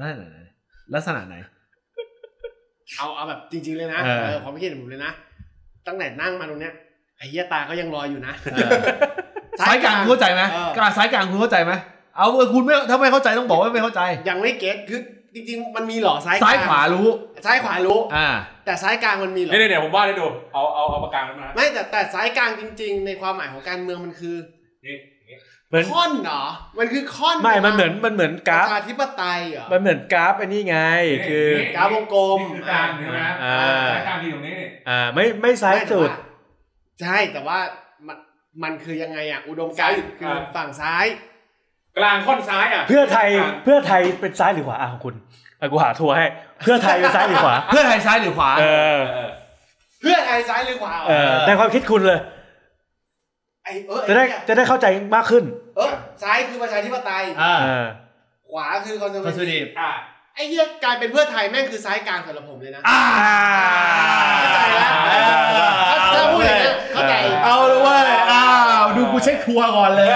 [0.00, 0.38] ลักษณะไหน
[0.94, 1.36] ลักษณะไหน
[2.96, 5.12] เอาเอาแบบจริง ๆเลยนะเออเออความคิดเห็นผมเลยนะ
[5.86, 6.72] ตั้งแต่นั่งมาตรงเนี้ย
[7.18, 8.70] ไอ้เหี้ยตาก็ยังลอยอยู่นะเออ
[9.60, 11.72] ซ้ายกลางคุณเข้าใจไหมเออกลางซ้ายกลางคุณเข้าใจไหม
[12.16, 15.00] เอาเออคุณไม่ถ้าไม่เข้าใจต้องบอกว่าไม่เข้าใจ ยังไม่เก็ตคือ
[15.34, 17.08] จริงๆ มันมีเหรอซ้ายซ้ายกลงขวารู้
[17.44, 18.28] ซ้ายขวารู้อ่า
[18.64, 24.36] แต่ซ้ายกลางมันมีเหรอเนี่ยเนี่ยผมว่าได้ดูเอาเอาเอาปากกามาไม่แต่แต่ซ้ายกลางจริง ๆ ในความหมายของการเมืองมันคือ
[24.86, 25.38] นี่อย่างงี้
[25.68, 26.44] เหมือนค่อนเหรอ
[26.78, 30.78] มันคือค่อนไม่มันเหมือนมันเหมือนปกราฟระชาธิปไตยเหรอ มันเหมือนกราฟอันนี้ไง
[31.28, 33.58] คือกราฟวงกลมนี่คือกลางใช่ไหมอ่า
[33.94, 36.10] สายกลางคือตรงนี้นี่อ่าไม่ไม่ซ้ายสุด
[37.02, 37.58] ใช่แต่ว่า
[38.06, 38.16] มัน
[38.62, 41.06] มันคือยังไงอะอุดมการณ์คือฝั่งซ้าย
[41.98, 45.14] กลางค่อนซ้ายอะเพื่อไทยกลางเพื่อไทยเป็นซ้ายหรือขวาอะของคุณ
[45.60, 46.26] อะกูหาทัวร์ให้
[46.62, 48.64] เพื่อไทยเป็นซ้ายหรือขวา เพื่อไทยซ้ายหรือขวา เอ
[48.96, 49.30] อเออ
[50.02, 52.20] เพื่อไทยซ้ายหรือขวาเออในความคิดคุณเลย
[53.64, 55.44] ไอเออจะได้ไอ้เนี่ยจะได้เข้าใจมากขึ้น
[55.76, 55.90] เออ
[56.22, 57.86] ซ้ายคือประชาธิปไตยอ่าเออ
[58.50, 59.90] ขวาคือ conser conservative อะ
[60.34, 63.02] ไอ้เหี้ยกลายเป็นเพื่อไทยแม่งคือซ้ายกลางสำหรับผมเลยนะอ่า
[64.38, 68.44] เข้าใจแล้ว ถ้าถ้าพูดอย่างนี้ยเข้าใจเอาเลยเว้ยอ้า
[68.82, 70.08] วดูกูเช็ค sure ก่อนเลย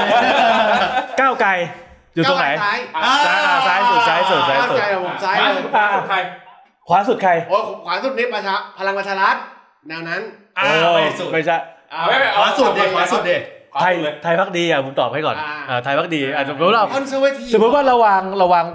[1.21, 1.51] ก้าวไกล
[2.15, 3.15] อยู่ตรงไหนซ้ายอ่า
[3.69, 6.19] ซ้ายสุดซ้ายสุดซ้ายสุดเข้าใจแล้วผมซ้ายซ้ายสุดเลยซ้ายสุดใคร
[6.89, 9.37] ขวาสุดใครโอ้ยขวาสุดนี่ประชาพลังประชารัฐ
[9.89, 10.21] แนวนั้น
[10.59, 11.57] อ่าโอ้ไม่สุดไม่ใช่
[11.93, 13.37] อ่าไม่ไม่ขวาสุดเด็ขวาสุดเด็
[13.73, 18.67] ขวาไทยสุดเลยไทยพักดีอะผมตอบให้ก่อนอ่าอ่าไทยพักดีอะสมมติว่าคอนเซอร์เวทีฟสมมติว่าเราวางเราวาง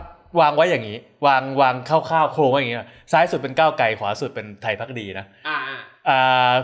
[0.42, 0.98] วางไว้อย่างนี้
[1.28, 5.78] วางวางคร่าวๆโครงไว้อย่างนี้นะซ้ายสุดเป็นก้าวไกลขวาสุดเป็นไทยพักดีนะอ่าอ่าอ่า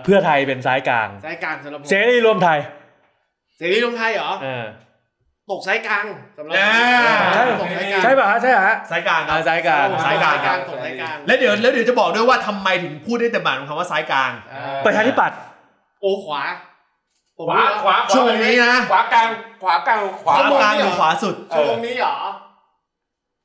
[0.04, 2.60] เพื่อไทยเป็นซ้ายกลาง ซ้ายกลางสำหรับผมเสรีรวมไทย
[3.58, 4.66] เสรีรวมไทยเหรอเออ
[5.52, 6.06] ตกซ้ายกลาง
[6.38, 6.72] สำหรับอ่า
[7.36, 15.38] ใช่ตกซ้ายกลางใช่ป่ะฮะใช่ป่ะฮะสายกลางคอ่ารับซ้ายกลางซ้ายกลางกลางตกซ้ายกลางแล้วเดี๋ยวแล้วเดี๋ยวจะบอกด้วยว่าทำไมถึงพูดได้แต่บานของคำว่าซ้ายกลางอ่าประชาธิปัตย์
[16.02, 16.44] โอ้ขวา
[17.38, 19.28] ผมขวาขวาช่วงนี้นะขวากลาง
[19.62, 22.18] ขวากลางขวาขวากลางหรือขวาสุดชั่วโมงนี้เหรอ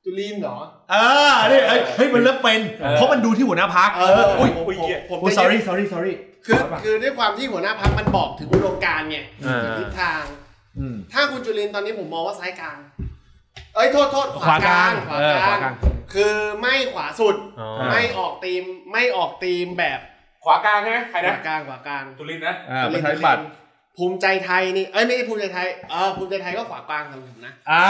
[0.04, 0.58] จุลินทร์เหรอ
[0.90, 0.94] เอ
[1.30, 2.60] อนี่เอ้ยเฮ้ยมันเริ่มเป็น
[2.96, 6.12] เพราะมันดูที่หัวหน้าพักเอออุ้ยผมอุ้ยผมผมโอ้จะ sorry sorry sorry
[6.46, 10.24] คือคือด้วยความที่หัวหน้าพักมันบอกถึงอุดมการณ์ไงอ่าถึงทิศทาง
[10.78, 12.78] อืมถ้าคุณจุลินทร์ตอนนี้ผมมองว่าซ้ายกลาง
[13.74, 15.74] เอ้ยโทษโทษขวากลางขวาเออกขวาลางกลาง
[16.14, 20.00] คือไม่ขวาสุดอ๋อไม่ออกตีมไม่ออกตีมแบบ
[20.44, 23.44] ขวากลางใช่ไหมใครขนะวากลางขวากลางจุลินทร์นะอ่าประชาธิปัตย์
[23.98, 27.84] ภูมิใจไทยนี่เอ้ยไม่ใช่ภูมิใจไทยเออภูมิใจไทยก็ขวากลางสำหรับผมนะอ่า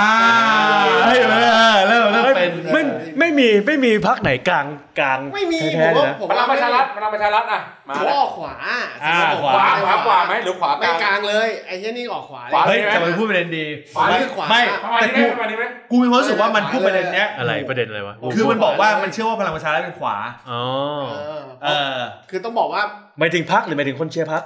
[1.06, 1.34] เฮ้ยเอ
[1.72, 2.82] อเริ่มเริ่มเป็นไม่
[3.18, 4.66] ไม่มีไม่มีพักไหนกลาง
[5.00, 20.16] กลางไม่มีแท้ผมๆเลยว่านะผมพลัว่างประชารัฐพลังประชารัฐอะมาผมแล้ว่าวออกขวาอ่าสำหรับผมขวาขวากว่าไหมหรือขวากไม่ลางกลางเลยไอ้เหี้ยนี่ออกขวาขวาเฮ้ยใช่ไหมจะไปพูดประเด็นดีขวาไม่คือขวาไม่ประมาณแต่นี้ไหมกูประมาณนี้ไหมกูมีความรู้สึกว่ามันพูดประเด็นเนี้ยอะไรประเด็นอะไรวะคือมันบอกว่ามันเชื่อว่าพลังประชารัฐเป็นขวา
[20.50, 20.62] อ๋อ
[21.10, 21.98] เออเออ
[22.30, 22.82] คือต้องบอกว่า
[23.18, 24.42] หมายถึงพักหรือหมายถึงคนเชียร์พัก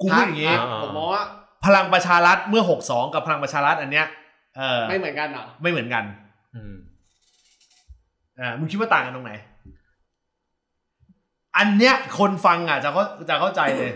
[0.00, 1.22] กูพูดอย่างนี้พรรคผมมองว่า
[1.64, 4.06] พลังประชารัฐเมื่อ62กับพลังประชารัฐอันเนี้ย
[4.56, 6.04] เออไม่เหมือนกันเหรอไม่เหมือนกัน
[6.54, 6.74] อืม
[8.40, 9.32] อ่ามึงคิดว่าต่างกันตรงไหน
[11.56, 13.92] อันเนี้ยคนฟังอะจะเขาจะเข้าใจเลย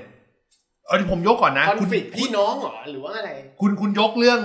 [0.86, 3.30] เอาที่ผมยกก่อนนะคอนคุณฟ lict พี่น้องเหรอหรือว่าอะไร
[3.60, 4.40] คุณคุณยกเรื่อง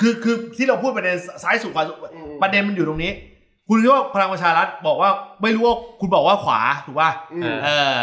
[0.00, 3.12] คือคือที่เราพูดประเด็นซ้ายสุดขวาสุดอืมประเด็นมันอยู่ตรงนี้
[3.68, 5.10] คุณคิดว่าพลังประชารัฐบอกว่า
[5.42, 7.96] ไม่รู้ว่าคุณบอกว่าขวาถูกป่ะอืมเออ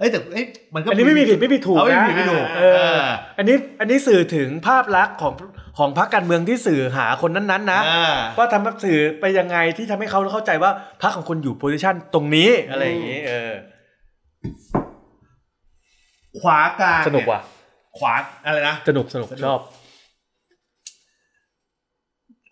[0.00, 0.44] เอ้ยแต่เอ้ย
[0.74, 2.62] มันก็อันนี้ไม่มีผิดไม่มีถูกเอาไม่นะมีผิดไม่ถูกเอ
[2.94, 2.98] อ
[3.38, 5.34] อันนี้อันนี้สื่อถึงภาพลักษณ์ของ
[5.78, 10.70] ของพรรคการเมืองที่สื่อหาคนนั้นๆนะเออว่าทำสื่อไปยังไงที่ทำให้เขาเข้าใจว่า
[11.02, 13.52] พรรคของคนอยู่โพซิชันตรงนี้อะไรอย่างนี้เออ
[16.40, 17.40] ขวากลางสนุกว่ะ
[17.98, 18.14] ขวา
[18.46, 19.60] อะไรนะสนุกสนุกชอบ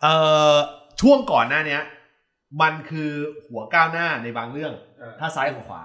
[0.01, 0.13] เอ่
[0.55, 0.57] อ
[1.01, 1.81] ช่วงก่อนหน้าเนี้ย
[2.61, 3.09] มันคือ
[3.47, 5.83] หัวก้าวหน้าในบางเรื่องเออถ้าซ้ายกับขวา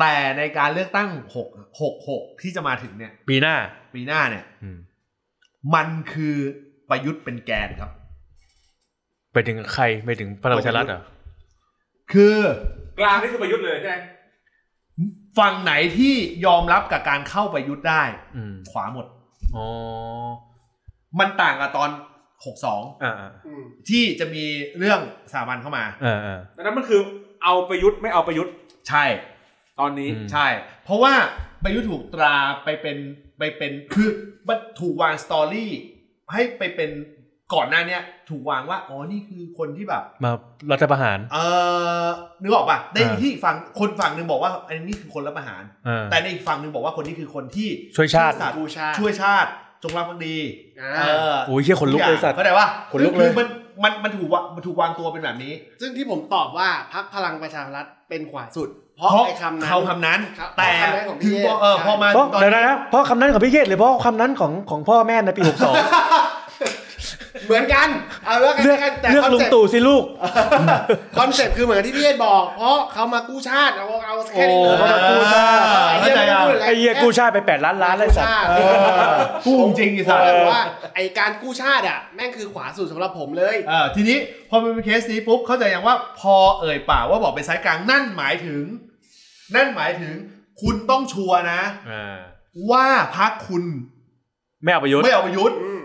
[0.00, 1.48] แต่ในการเลือกตั้งหก
[1.80, 3.56] หกหกที่จะมาถึงเนี่ย ปีหน้า
[3.94, 4.78] ปีหน้าเนี่ยอืม
[5.74, 6.36] มันคือ
[6.90, 7.90] ประยุทธ์เป็นแกนครับ
[9.32, 11.02] ไปถึงใครไปถึงพลังประชารัฐเหรอ
[12.12, 12.36] คือ
[12.98, 13.96] กลางนี่คือประยุทธ์เลยใช่ไหม
[15.38, 16.14] ฝั่งไหนที่
[16.46, 18.02] ยอมรับกับการเข้าประยุทธ์ได้
[18.36, 19.06] อืมขวาหมด
[19.56, 19.66] อ๋อ
[21.18, 21.90] มันต่างกับตอน
[22.46, 23.14] หกสองอ่า
[23.46, 24.44] อืมที่จะมี
[24.78, 25.00] เรื่อง
[25.32, 27.00] สามัญเข้ามาอ่าอ่าดังนั้นมันคือ
[27.44, 28.54] เอาประยุทธ์ไม่เอาประยุทธ์
[28.88, 29.04] ใช่
[29.80, 30.46] ตอนนี้อืมใช่
[30.84, 31.14] เพราะว่า
[31.62, 32.96] ประยุทธ์ถูกตราไปเป็น
[33.38, 34.08] ไปเป็นคือ
[34.48, 35.70] มันถูกวางสตอรี่
[36.32, 36.90] ให้ไปเป็น
[37.54, 40.30] ก่อนหน้าเนี้ยถูกวางว่าอ๋อนี่คือคนที่แบบมา
[40.72, 41.38] รัฐประหาร เอ
[42.04, 42.06] อ
[42.42, 49.50] นึกออกป่ะในอ่าที่ฝั่งคนฝั่งหนึ่งบอกว่าอันนี้คือคนรับประหารอ่าแต่ในอีกฝั่งหนึ่งบอกว่าคนนี้คือคนที่ช่วยชาติซื่อสัตย์บูชาช่วยชาติ
[49.82, 50.36] จงรักภักดี
[50.80, 53.48] อ่าเออโอ้ยเชี่ยขนลุกเลยสัตว์เข้าใจป่ะขนลุกเลยคือมัน
[53.84, 58.68] มันมันถูกวางมันถูกวางตัวเป็นแบบนี้ ซึ่งที่ผมตอบว่าพักพลังประชารัฐเป็นขวาสุด
[59.00, 65.74] เพราะเพราะไอ้คำนั้นเขาคำนั้นครับแต่เพราะคำนั้นของพี่ถึงพอเออใช่พอมาเพราะตอนเดี๋ยวนี้นะเพราะคำนั้นของพี่เกศหรือเพราะคำนั้นของของพ่อแม่ในปีหกสอง
[67.46, 67.88] เหมือนกัน
[68.26, 70.04] เอาแล้วกันเลือกกันแต่เลือกคอนลุงเซ็ปต์ตู่สิลูก
[71.18, 84.18] คอนเซ็ปต์คือเหมือนที่พี่เอ็ดบอก เพราะเขามากู้ชาติเอาเอาแค่นี้โอ้เลยเขามากู้ชาติไอ้เหี้ยไม่พูดะรไอ้เหี้ยกู้ชาติไปแปดล้านล้านเลยสัตว์กู้ชาติกู้จริงๆไอ้สัผตมว์เลยบอกว่าไอ้การกู้ชาติอะแม่งคือขวาสุดสำหรับผมเลยเออทีนี้
[84.50, 88.64] พอมันเป็นเคสนี้ปุ๊บเข้าใจยังว่าพอเอ่ยปากว่าบอกเป็นสายกลางนั่นหมายถึง
[89.54, 90.14] นั่นหมายถึง
[90.60, 92.18] คุณต้องชัวร์นะอ่า
[92.70, 92.86] ว่า
[93.16, 93.64] พักคุณ
[94.62, 95.82] ไม่เอาประยุทธ์ไม่เอาประยุทธ์อืม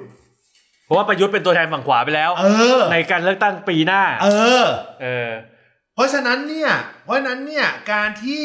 [0.86, 2.46] เพราะว่าประยุทธ์เป็นตัวแทนฝั่งขวาไปแล้ว เอ
[2.80, 4.28] อ ในการเลือกตั้งปีหน้า เอ
[4.64, 4.66] อ
[5.02, 5.32] เออ
[5.94, 6.72] เพราะฉะนั้นเนี่ย
[7.04, 8.44] เพราะฉะนั้นเนี่ยการที่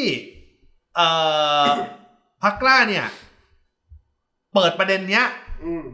[0.95, 1.09] เอ่
[1.63, 1.65] อ
[2.43, 3.05] พักกล้าเนี่ย
[4.53, 5.25] เปิดประเด็นเนี้ย
[5.65, 5.85] อืม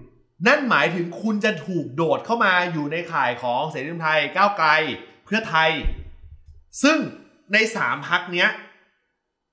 [0.47, 4.69] นั่นหมายถึงคุณจะถูกโดดเข้ามาอยู่ในข่ายของเสรีรวมไทยก้าวไกล
[5.25, 5.69] เพื่อไทย
[6.83, 6.97] ซึ่ง
[7.53, 8.49] ในสามพรรคเนี้ย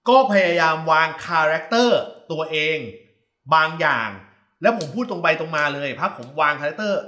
[0.09, 2.01] ก็พยายามวาง character
[2.33, 2.79] ตัวเอง
[3.55, 4.09] บางอย่าง
[4.63, 7.01] แล้วผมพูดตรงไปตรงมาเลยพรรคผมวาง character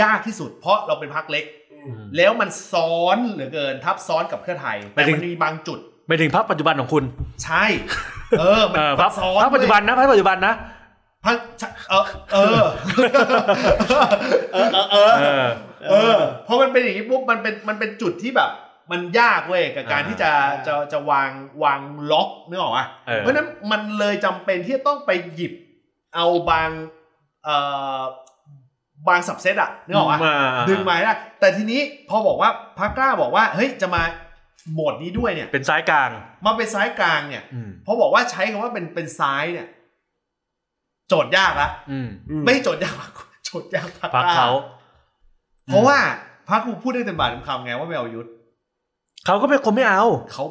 [0.00, 7.04] ยากที่สุด เพราะเราเป็นพรรคเล็กอืมแล้วมันซ้อนเหลือเกินทับซ้อนกับเพื่อไทยแต่มันมีบางจุดไปถึงพรรคปัจจุบันของคุณ
[7.44, 7.64] ใช่
[8.38, 10.54] เออมันเออพรรคมันซ้อนพรรคปัจจุบันนะพรรคปัจจุบันนะ
[11.24, 11.36] พรรค
[11.90, 12.64] เออเออ
[14.52, 15.46] เออเออเออเออ
[15.90, 16.16] เออ
[16.46, 18.50] พอมันเป็นอย่างนี้ปุ๊บมันเป็นมันเป็นจุดที่แบบ
[18.90, 20.30] มันยากเว้ยกับการอ่าที่จะ
[20.66, 21.30] จะจะวาง
[21.62, 21.80] วาง
[22.10, 25.52] ล็อกนึกออกปะเออเพราะฉะนั้นมันเลยจำเป็นที่จะต้องไปหยิบ
[26.14, 26.70] เอาบาง
[27.44, 27.56] เอ่
[27.98, 28.00] อ
[29.08, 30.36] บางสับเซตอะนึกออกปะมา
[30.68, 34.02] ดึงมาให้ได้แต่ทีนี้พอบอกว่าพักกล้าบอกว่าเฮ้ยจะมา
[34.72, 36.10] โหมดนี้ด้วยเนี่ยเป็นซ้ายกลาง
[36.44, 39.68] มาเป็นซ้ายกลางเนี่ยอืมพอบอกว่าใช้คำว่าเป็นเป็นซ้ายเนี่ย
[41.08, 42.08] โจทย์ยากละอืม
[42.44, 43.08] ไม่โจทย์ยากกว่า
[43.44, 44.50] โจทย์ยากพักพักกล้าเขา
[45.66, 45.98] เพราะว่า
[46.48, 48.28] พักกูพูดได้เต็มปากเต็มคำไงว่าไม่เอายุทธ
[49.26, 50.44] เขาก็เป็นคนไม่เอาเขา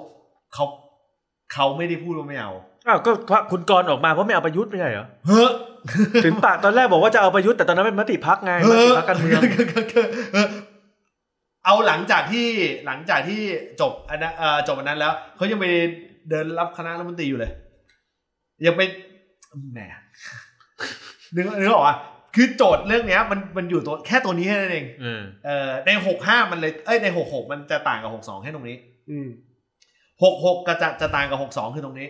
[0.54, 0.66] เขา
[1.54, 2.52] เขาไม่ได้พูดว่าไม่เอา
[2.88, 3.12] อ้าวก็
[3.52, 5.50] คุณกรณ์ออกมาเพราะไม่เอาประยุทธ์ไม่ใช่เหรอเฮ้อ
[6.26, 9.42] ถึงปากตอนแรกบอกว่าจะเอาประยุทธ์แต่ตอนนั้นเป็นมติพักไงมเฮ้ติอพักการเมือง
[10.34, 10.48] เออ
[11.66, 12.48] เอาหลังจากที่
[12.86, 13.42] หลังจากที่
[13.82, 15.66] จบอันนั้นเอ่อจบอันนั้นแล้วเขายังไป
[16.30, 17.52] เดินรับคณะรัฐมนตรีอยู่เลย
[18.66, 18.82] ยังไป
[19.74, 19.80] แหม
[21.36, 21.98] นึกนึกออกอะ
[22.36, 28.78] คือโจทย์เรื่องเนี้ยมันมันอยู่ตัวแค่ตัวนี้แค่นั้นเองอืมเอ่อในหกห้ามันเลยเอ้ยในหกหกมันจะต่างกับหกสองแค่ตรงนี้
[30.24, 32.08] หกหกก็จะจะต่างกับหกสองคือตรงนี้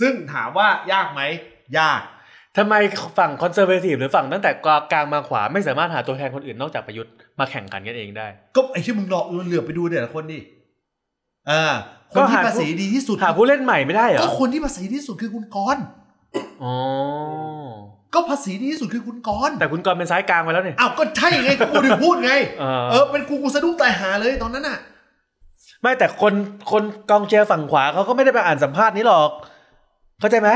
[0.00, 1.22] ซึ่งถามว่ายากไหม
[1.78, 2.02] ยาก
[2.56, 2.74] ทำไม
[3.18, 4.50] ฝั่งคอนเซอร์เวทีฟหรือฝั่งตั้งแต่
[4.92, 10.38] กลางมาขวาไม่สามารถหาตัวแทนคนอื่นนอกจากประยุทธ์มาแข่งกันกันเองได้ ก็ไอ้ที่มึงรอเหลือบไปดูแต่ละคนดิ
[11.48, 11.74] เอ่า
[12.12, 15.84] คก็นที่หาภาษีดีที่สุดหาผู้เล่นใหม่ไม่ได้เหรอก็คนที่ภาษีดีที่สุดคือคุณกรณ์
[16.62, 16.74] อ๋อ
[18.16, 24.78] ก็ภาษีดีที่สุดคือคุณกรณ์แต่คุณกรณ์เป็นซ้ายกลางไปแล้วเนี่ยอ้าวก็ใช่ไงกูถึงพูดไงเออเออเป็นกูกูสะดุ้งตายหาเลยตอนนั้นน่ะ
[25.82, 26.34] ไม่แต่คน
[26.72, 29.30] คนกองเชียร์ฝั่งขวาเขาก็ไม่ได้ไปอ่านสัมภาษณ์นี้หรอก
[30.20, 30.50] เข้าใจไหม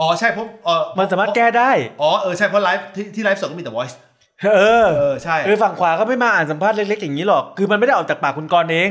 [0.00, 1.70] อ๋อใช่เพราะเออมันสามารถแก้ได้
[2.02, 3.94] อ๋อเออใช่เพราะไลฟ์ที่ที่ไลฟ์สดก็มีแต่ voice
[4.56, 8.90] เออเออใช่เออฝั่งขวาเขาไม่มาอ่านสัมภาษณ์เล็กๆอย่างนี้หรอก คือมันไม่ได้ออกจากปากคุณกรณ์เอง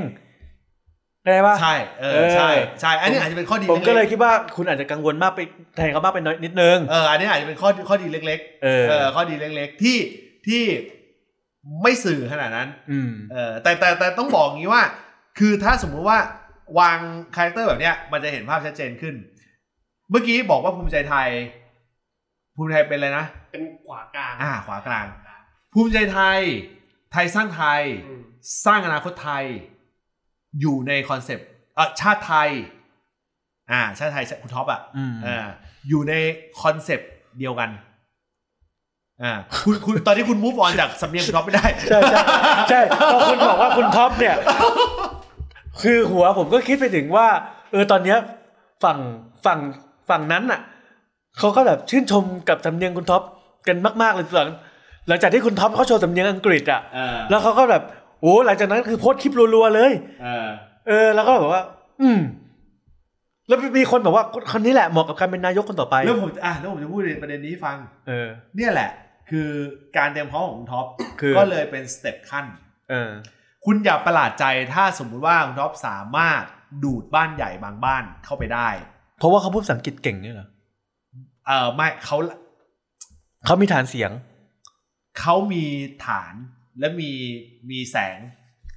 [1.25, 2.49] ได้ปะใช่เออเออใช่
[2.81, 5.39] ใช่อันนี้อาจจะเป็นข้อดีผมก็เลยๆคิดว่าคุณอาจจะกังวลมากไป
[5.75, 9.97] แทนเขามากไปน้อยนิดนึงเอออันนี้อาจจะเป็นข้อข้อดีเล็กเออๆเออข้อดีเล็ก ๆ ที่
[10.47, 10.63] ที่
[11.83, 14.83] ไม่สื่อขนาดนั้นอืมเออแต่แต่แต่ต้องบอกงี้ว่า
[15.39, 16.19] คือถ้าสมมุติว่า
[16.79, 16.97] วาง
[17.35, 19.15] character แบบเนี้ยมันจะเห็นภาพชัดเจนขึ้น
[20.09, 21.29] เมื่อกี้บอกว่าภูมิใจไทย
[22.55, 25.05] ภูมิใจไทยเป็นอะไรนะ เป็นขวากลาง อ่า ขวากลาง
[25.73, 26.39] ภูมิใจไทย
[27.11, 28.21] ไทยสร้างไทยอืม
[28.65, 29.45] สร้างอนาคตไทย
[30.61, 32.49] อยู่ใน concept เออชาติไทย
[33.71, 35.47] อ่า ชาติไทยคุณท็อปอะอืมอ่า
[35.89, 36.13] อยู่ใน
[36.61, 37.69] concept เดียวกัน
[39.23, 42.21] อ่าคุณคุณตอนนี้คุณ move on จากสำเนียงคุณท็อปไม่ได้ ใช่ใช่
[42.69, 42.81] ใช่
[43.11, 44.35] พอคุณบอกว่าคุณท็อปเนี่ย
[45.81, 47.27] คือหัวผมก็คิดไปถึงว่า
[47.71, 48.17] เออตอนเนี้ย
[48.83, 48.97] ฝั่ง
[49.45, 49.59] ฝั่ง
[50.09, 50.61] ฝั่งนั้นน่ะ
[51.37, 53.21] เขาก็แบบชื่นชมกับสำเนียงคุณท็อป
[53.67, 54.49] กันมาก ๆเลยหลัง
[55.07, 57.83] หลังจากที่คุณท็อปเขาโชว์สำเนียงอังกฤษอะเออแล้วเขาก็แบบ
[58.23, 59.91] โอ้หลังจากนั้นคือโพสต์คลิปรัวๆเลย
[60.23, 60.47] เออ
[60.87, 61.63] เออ แล้วก็แบบว่า
[62.01, 62.19] อืม
[63.47, 68.89] แล้วมีคนบอกว่าคนนี้แหละเหมาะกับการเป็นนายกคนต่อไปแล้วผมอะแล้วผมจะพูดในประเด็นนี้ให้ฟัง เออ เนี่ยแหละ
[69.29, 69.49] คือ
[69.97, 70.85] การเตรียมพร้อมของคุณท็อป
[71.19, 72.45] คือก็เลยเป็น step ขั้น
[72.89, 73.11] เออ
[73.65, 76.41] คุณอย่าประหลาดใจถ้าสมมุติว่าคุณท็อปสามารถ
[76.83, 78.69] ดูดบ้านใหญ่บางบ้านเข้าไปได้
[79.19, 80.47] เพราะว่าเขาพูดภาษาอังกฤษเก่งเนี่ยเหรอ
[81.47, 82.17] เออไม่เขา
[83.45, 84.11] เขามีฐานเสียง
[85.19, 85.63] เขามี
[86.05, 86.33] ฐาน
[86.79, 87.11] และมี
[87.69, 88.19] มีแสง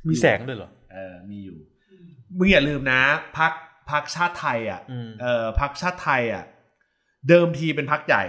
[0.09, 1.59] มีแสงด้วยเหรอเออมีอยู่
[2.39, 3.01] มึงอย่าลืมนะ
[3.39, 3.53] พัก
[3.91, 6.45] พักชาติไทยอะอืมเออพักชาติไทยอะ
[7.29, 8.25] เดิมทีเป็นพักใหญ่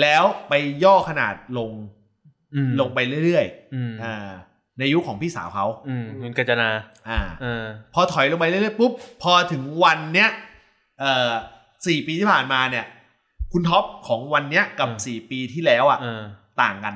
[0.00, 0.52] แล้วไป
[0.84, 1.72] ย่อขนาดลง
[2.54, 4.30] อืมลงไปเรื่อยอืมๆอ่า
[4.78, 6.70] ในยุคของพี่สาวเขาอืมคุณกัญจนา
[7.08, 7.64] อ่าเออ
[7.94, 8.92] พอถอยลงไปเรื่อยๆปุ๊บ
[9.22, 10.30] พอถึงวันเนี้ย
[11.00, 11.30] เอ่อ
[11.86, 12.86] สี่ปีที่ผ่านมาเนี่ย
[13.52, 16.22] คุณท็อปของวันเนี้ยกับอืมสี่ปีที่แล้วอะเออ
[16.62, 16.94] ต่างกัน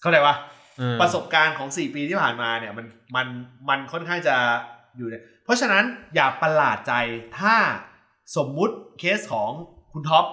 [0.00, 0.34] เข้าใจปะ
[0.78, 2.86] เออประสบการณ์ของสี่ปีที่ผ่านมาเนี่ยมัน
[3.16, 3.26] มัน
[3.68, 4.36] มันค่อนข้างจะ
[4.96, 5.84] อยู่เนี่ยเพราะฉะนั้น
[6.14, 6.92] อย่าประหลาดใจ
[7.38, 7.56] ถ้า
[8.36, 9.50] สมมุติเคสของ
[9.92, 10.26] คุณท็อป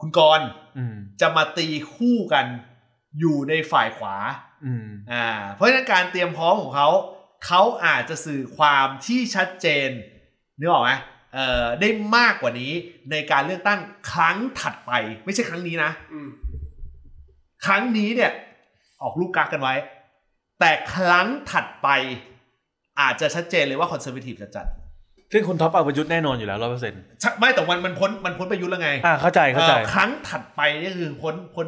[0.00, 2.46] คุณกรณ์อืมจะมาตีคู่กัน
[3.18, 4.16] อยู่ในฝ่ายขวา
[4.64, 6.88] อืมอ่า เพราะฉะนั้นการเตรียมพร้อมของเขา
[7.46, 9.90] เขาอาจจะสื่อความที่ชัดเจน
[10.58, 10.92] นึกออกไหม
[11.34, 12.72] เอ่อได้มากกว่านี้
[13.10, 13.80] ในการเลือกตั้ง
[14.12, 14.92] ครั้งถัดไป
[15.24, 16.28] ไม่ใช่ครั้งนี้นะอืม
[17.66, 18.32] ครั้งนี้เนี่ย
[19.02, 19.74] ออกลูกกักกันไว้
[20.60, 21.88] แต่ครั้งถัดไป
[23.00, 24.66] อาจจะชัดเจนเลยว่าคอนเซอร์ i ทีฟจะจัด
[25.32, 31.66] ซึ่งคุณท็อปเอาประยุทธ์แน่นอนอยู่แล้วร้อยเปอร์เซ็นต์ใช่ไม่แต่วันมันพ้นมันพ้นประยุทธ์แล้วไง อ่าเข้าใจเข้าใจเอ่อครั้งถัดไปนี่คือพ้นพ้น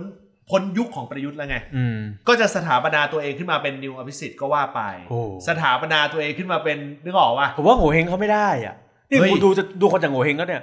[0.51, 8.75] พ้นยุคของประยุทธ์แล้วไงอืมก็จะสถาปนาตัวเองขึ้นมาเป็น new อภิสิทธิ์ก็ว่าไปโอ้สถาปนาตัวเองขึ้นมาเป็นนึกออกว่าผมว่าโหงวเฮ้งเขาไม่ได้อะ
[9.11, 10.63] นี่เฮ้ยกูดูจะดูคนจากโหงวเฮ้งแล้วเนี่ย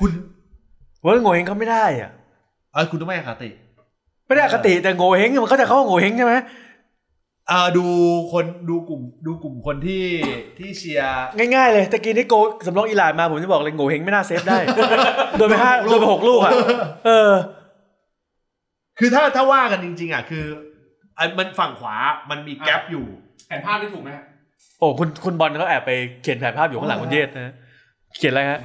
[0.00, 0.10] คุณ
[1.00, 2.10] ผมว่าโหงวเฮ้งเขาไม่ได้อะ
[2.72, 3.50] เออคุณต้องไม่อคติ
[4.28, 6.34] ไม่ได้อคติแต่โง่เฮงมันเขาใจะเขาว่าโง่เฮงใช่ไหม
[7.48, 7.86] เออดู
[8.32, 10.04] คนดูกลุ่มดูกลุ่มคนที่
[10.58, 11.24] ที่เชียร์
[11.54, 12.34] ง่ายๆเลยตะกี้นี่โก
[12.66, 14.58] สำรองอิหร่านมาผมจะบอกเลยโง่เฮงไม่น่าเซฟได้
[15.38, 16.52] โดนไปห้าโดนไปหกลูกอะ
[17.06, 17.32] เออ
[18.98, 20.44] คือถ้าถ้าว่ากันจริง ๆ อะ คือ
[21.16, 21.96] ไอ้มันฝั่งขวา
[22.30, 23.04] มันมีแกลบอยู่
[23.46, 24.24] แผนภาพที่ถูกไหมฮะ
[24.78, 25.90] โอ้คุณคุณบอลเขาแอบไป
[26.22, 27.54] เขียนแผนภาพอยู่ข้างหลังคุณเยศนะ
[28.18, 28.60] เขียนอะไรถูฮะ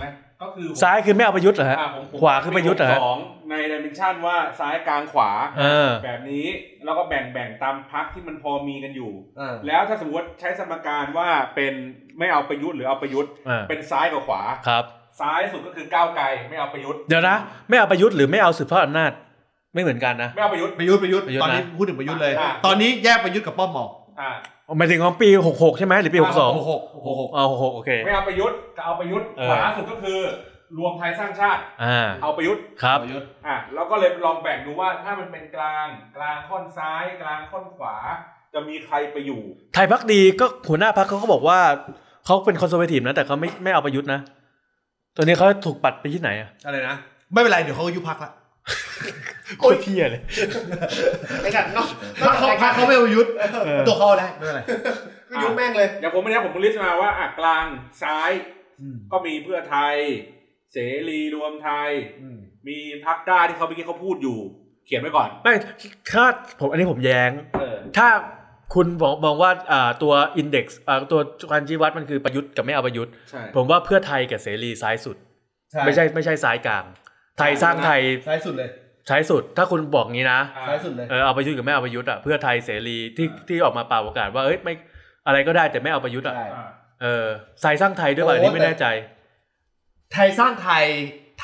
[0.47, 3.17] กไหมก็คือซ้ายคือไม่เอาประยุทธ์เหรอฮะอะผมผมขวาคือประยุทธ์เหรอฮะสอง
[3.49, 5.29] ในดิเมนชันว่าซ้ายกลางขวา
[5.59, 6.47] เออแบบนี้
[6.85, 11.73] แล้วก็แบ่งแบ่งตามพักที่มันพอมีกันอยู่เออแล้วถ้าสมมติใช้สมการว่าเป็น
[12.19, 14.85] ไม่เอาประยุทธ์หรือเอาประยุทธ์อ่าเป็นซ้ายกับขวาครับ
[15.19, 17.35] ซ้ายสุดก็คือก้าวไกลไม่เอาประยุทธ์เดี๋ยวนะ
[17.69, 19.11] ไม่เอาประยุทธ์หรือไม่เอาสืบทอดอำนาจ
[19.73, 23.91] ไม่เหมือนกันนะไม่เอาประยุทธ์ประยุทธ์ประยุทธ์ประยุทธ์ตอนนี้นะพูดถึงประยุทธ์เลยอะตอนนี้แยกประยุทธ์กับป้อมออก
[24.21, 24.31] อ่า
[24.77, 30.19] หมายถึงของปีหกหกใช่ไหมหรือปีหกสองหกหกหกหกเอาหกหกโอเค ไม่เอาประยุทธ์ก็เอาประยุทธ์เออ ขวาสุดก็คือ
[30.77, 37.95] รวมไทยสร้างชาติ อ่าเอาประยุทธ์ครับ ประยุทธ์อะแล้วก็เลยลองแบ่งดูว่าถ้ามันเป็นกลางกลางค่อนซ้าย กลางค่อนขวา
[38.53, 39.41] จะมีใครไปอยู่
[39.73, 41.59] ไทยภักดีก็หัวหน้าพรรคเขาก็บอกว่า
[42.25, 44.19] เขาเป็น conservative นะ แต่เขาไม่ไม่เอาประยุทธ์นะ
[45.17, 46.95] ตอนนี้เขาถูกปัดไปที่ไหนอะอะไรนะ
[47.31, 48.31] ไม่เป็นไร เดี๋ยวเขาก็ยุบพรรคละ
[49.59, 50.21] โคตรเหี้ยเลย
[51.41, 51.87] ไอ้สัตว์เนาะ
[52.21, 53.31] พรรคเขาพรรคเขาไม่เอาประยุทธ์
[53.65, 54.61] เออตัวเขาได้ไม่เป็นไร
[55.29, 57.65] ก็ยุบแม่งเลย อย่างผมไม่ได้ผม list มาว่าอะกลาง
[58.03, 58.31] ซ้าย
[59.11, 59.95] ก็มีเพื่อไทย
[60.73, 60.77] เส
[61.09, 61.89] รีรวมไทย
[62.67, 64.37] มีพักกล้าที่เขาเมื่อกี้เขาพูดอยู่
[64.85, 65.53] เขียนไว้ก่อน ไม่
[66.13, 66.25] ถ้า
[66.59, 68.07] ผมอันนี้ผมแย้ง เออ ถ้า
[68.73, 70.79] คุณบอกมองว่าอ่าตัวอินเด็กซ์
[71.11, 71.19] ตัว
[71.51, 75.17] การชี้วัดมันคือประยุทธ์กับไม่เอาประยุทธ์ ใช่ ผมว่าเพื่อไทยกับเสรีซ้ายสุด
[75.85, 76.85] ไม่ใช่ไม่ใช่ซ้ายกลาง
[77.39, 78.69] ไทยสร้างไทยซ้ายสุดเลย
[79.09, 84.73] ซ้ายสุดถ้าคุณบอกงี้นะอ่าซ้ายสุดเลยเออเอาประยุทธ์กับไม่เอาประยุทธ์อะเพื่อไทยเสรีที่ที่ออกมาเป่าประกาศว่าเอ้ยไม่
[85.27, 86.69] อะไรก็ได้แต่ไม่เอาประยุทธ์อะใช่อ่า
[87.01, 87.25] เออ
[87.61, 88.85] ไทยสร้างไทยด้วยป่ะอันนี้ไม่แน่ใจ
[90.13, 90.85] ไทยสร้างไทย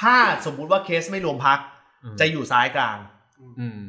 [0.02, 1.60] ถ้าสมมุติว่าเคสไม่รวมพัก
[2.04, 2.98] อืมจะอยู่ซ้ายกลาง
[3.60, 3.82] อืม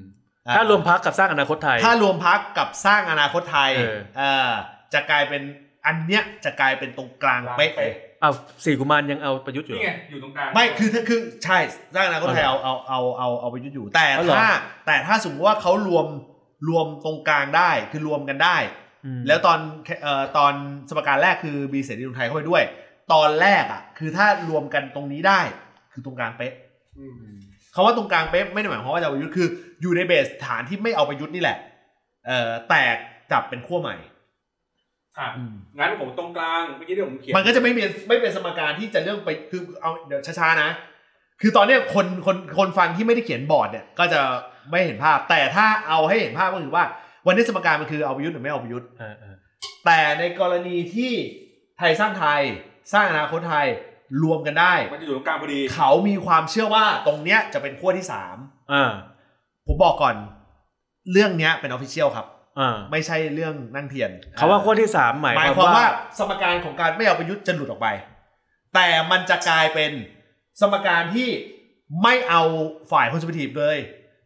[0.56, 4.50] ถ้ารวมพักกับสร้างอนาคตไทย ถ้ารวมพักกับสร้างอนาคตไทยเออเออ
[4.94, 5.42] จะกลายเป็น
[5.86, 7.72] อันเนี้ยจะกลายเป็นตรงกลางเป๊ะ
[8.20, 8.32] เลยอ้าว
[8.64, 11.58] สี่กุมารยังเอาประยุทธ์อยู่นี่เหรไงออยู่ตรงกลางไม่คือถ้าคือใช่
[11.94, 14.50] สร้างอนาคตไทยเอาเอาเอาเอาเอาไปยุดอยู่ แต่อ๋อเหรอถ้า
[14.86, 16.06] แต่ถ้าสมมติว่าเขารวม
[16.68, 18.56] รวมตรงกลางได้คือรวมกันได้
[19.04, 19.58] อืมแล้วตอน
[20.02, 20.52] เอ่อตอน
[20.88, 22.62] สมการแรกคือมีเสรีรวมไทยเข้าไปด้วย
[23.12, 25.40] ตอนแรกอะ คือถ้ารวมกันตรงนี้ได้
[25.92, 26.52] คือตรงกลางเป๊ะ
[26.98, 27.14] อืม
[27.74, 29.48] คาว่าตรงกลางเป๊ะไม่ได้หมายความว่าจะเอาประยุทธ์คือ
[29.82, 31.56] อยู่ในเบสฐานที่ไม่เอาประยุทธ์นี่แหละ
[32.26, 32.96] เอ่อแตก
[33.32, 34.12] จับเป็นขั้วใหม่อะ
[35.78, 40.70] งั้นผมตรงกลางเมื่อกี้ที่ผมเขียนมันก็จะไม่เป็นไม่เป็นสมการที่จะเรื่องไปคือเอาเดี๋ยวช้าๆนะ
[41.40, 44.20] คือตอนเนี้ยคนคนคนฟังที่ไม่ได้เขียนบอร์ดเนี่ย ก็จะ
[44.70, 46.84] ไม่เห็นภาพ แต่ถ้าเอาให้เห็นภาพก็คือว่า
[47.26, 49.36] วันนี้สมการมันคือเอาประยุทธ์หรือไม่เอาประยุทธ์เออเออ
[49.84, 51.12] แต่ในกรณีที่
[51.78, 52.42] ไทยสร้างไทย
[52.92, 53.66] สร้างอนาคตไทย
[54.22, 58.36] รวมกันได้มันจะอยู่ตรงกลางพอดี เขามีความเชื่อว่าตรงเนี้ยจะเป็นขั้วที่สาม
[58.72, 58.90] อ่า
[59.66, 60.14] ผมบอกก่อน
[61.12, 62.39] เรื่องเนี้ยเป็นออฟฟิเชียลครับอ่า
[62.92, 65.88] ไม่ใช่เรื่องนั่งเทียนเขาว่าขั้วที่สามหมายหมายความความว่าว่า
[66.18, 67.88] สมการของการไม่เอาประยุทธ์จะหลุดออกไป
[68.74, 69.92] แต่มันจะกลายเป็น
[70.60, 71.28] สมการที่
[72.02, 72.42] ไม่เอา
[72.92, 73.78] ฝ่าย conservative เลย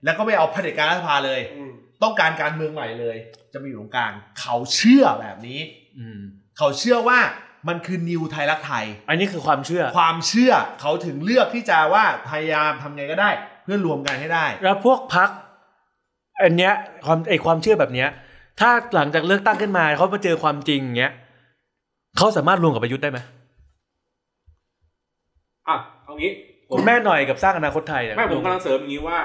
[0.05, 1.73] แล้วก็ไม่เอาเผด็จการรัฐสภาเลยอืม
[2.03, 3.17] ต้องการการเมืองใหม่เลย
[3.53, 5.61] จะมาอยู่ตรงกลาง เขาเชื่อแบบนี้
[5.99, 6.21] อืม
[6.59, 7.21] เขาเชื่อว่า
[7.69, 13.31] มันคือ new ไทยรักไทย อันนี้คือความเชื่อ ความเชื่อเขาถึงเลือกที่จะว่าพยายามทำไงก็ได้
[13.65, 15.29] เพื่อรวมกันให้ได้ แล้วพวกพรรค
[16.43, 16.73] อันเนี้ย
[17.07, 18.09] ความไอความเชื่อแบบเนี้ย
[18.61, 21.13] ถ้าหลังจากเลือกตั้งขึ้นมาเขามาเจอความจริงอย่างเงี้ย
[22.17, 23.19] เขาสามารถรวมกับประยุทธ์ได้ไหม
[25.69, 26.33] อะเอางี้
[26.69, 29.19] ผคุณแม่หน่อยกับสร้างอนาคตไทยเนี่ยไม่ผมกำลังเสริมอย่างนี้ว่า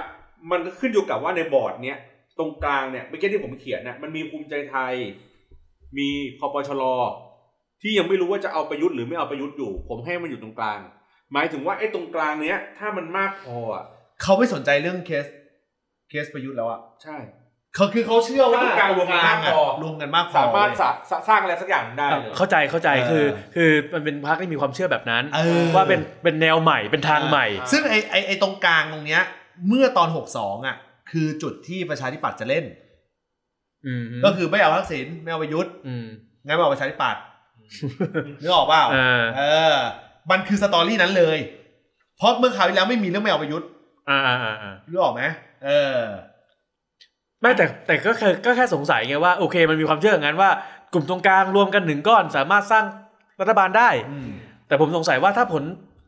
[0.51, 1.99] มันก็ขึ้นอยู่กับว่าในบอร์ดเนี้ย
[2.39, 4.93] ตรงกลางเนี่ยเมื่อกี้ที่ผมเขียนเนี่ยมันมีภูมิใจไทย
[5.97, 6.07] มี
[6.39, 6.83] พปชร
[7.81, 10.79] ที่ยังไม่รู้ว่าจะเอาประยุทธ์หรือไม่เอาประยุทธ์อยู่ ผมให้มันอยู่ตรงกลาง
[11.33, 13.83] หมายถึงว่าไอ้ตรงกลางเนี้ยถ้ามันมากพออะ
[14.21, 15.25] เขาไม่สนใจเรื่อง case
[16.09, 17.17] case ประยุทธ์แล้วอะใช่
[17.75, 29.21] เขาคือเขาเชื่อว่าตรงกลางรวมกันมากพอรวมกันมากพอสามารถเลยสะสะสร้างอะไรสักอย่างได้เลยเข้าใจเข้าใจเออคือ คือมันเป็นพักที่มีความเชื่อแบบนั้นเออว่าเป็นเป็นแนวใหม่เป็นทางใหม่อ่าซึ่งไอไอไอตรงกลางตรงเนี้ย
[29.67, 30.75] เมื่อตอน62อะ
[31.11, 32.65] คือจุดที่ประชาธิปัตย์จะเล่น
[33.85, 36.05] อืมก็คือไม่เอาทักษิณไม่เอาประยุทธ์อืม
[36.45, 37.21] งั้นมาเอาประชาธิปัตย์
[38.41, 39.43] นึกออกเปล่าเออเอ
[39.73, 39.75] อ
[40.31, 41.37] มันคือสตอรี่นั้นเลย
[42.17, 43.67] เพราะเมื่อคราวที่แล้วไม่มีเรื่องไม่เอาประยุทธ์
[44.09, 45.21] อ่าอ่าอ่าอ่านึกออกไหม
[45.65, 46.01] เออ
[47.41, 50.49] ไม่แต่แต่ก็แค่ก็แค่สงสัยไงว่าโอเค มันมีความเชื่ออย่างนั้นว่า
[50.93, 52.85] กลุ่มตรงกลางรวมกันหนึ่งก้อนสามารถสร้าง
[53.41, 54.29] รัฐบาลได้อืม
[54.67, 55.63] แต่ผมสงสัยว่าถ้าผล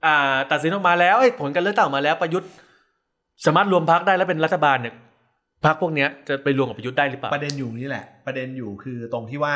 [0.05, 2.49] อ่าตัดสินออกมาแล้วเอ้ยผลการเลือกตั้งออกมาแล้วประยุทธ์
[3.45, 4.95] สามารถรวมพักได้แล้วเป็นรัฐบาลเนี่ย
[5.65, 9.55] พักพวกเนี้ยจะไปรวมกับประยุทธ์ได้หรือเปล่าประเด็นอยู่นี่แหละ ประเด็นอยู่คือตรงที่ว่า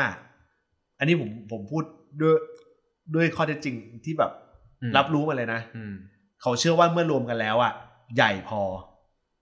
[0.98, 1.84] อันนี้ผมผมพูด
[2.20, 2.36] ด้วย
[3.14, 4.30] ด้วยข้อเท็จจริงที่แบบ
[4.82, 5.92] อืมรับรู้มาเลยนะอืม
[6.42, 7.72] เขาเชื่อว่าเมื่อรวมกันแล้วอะ
[8.16, 8.60] ใหญ่พอ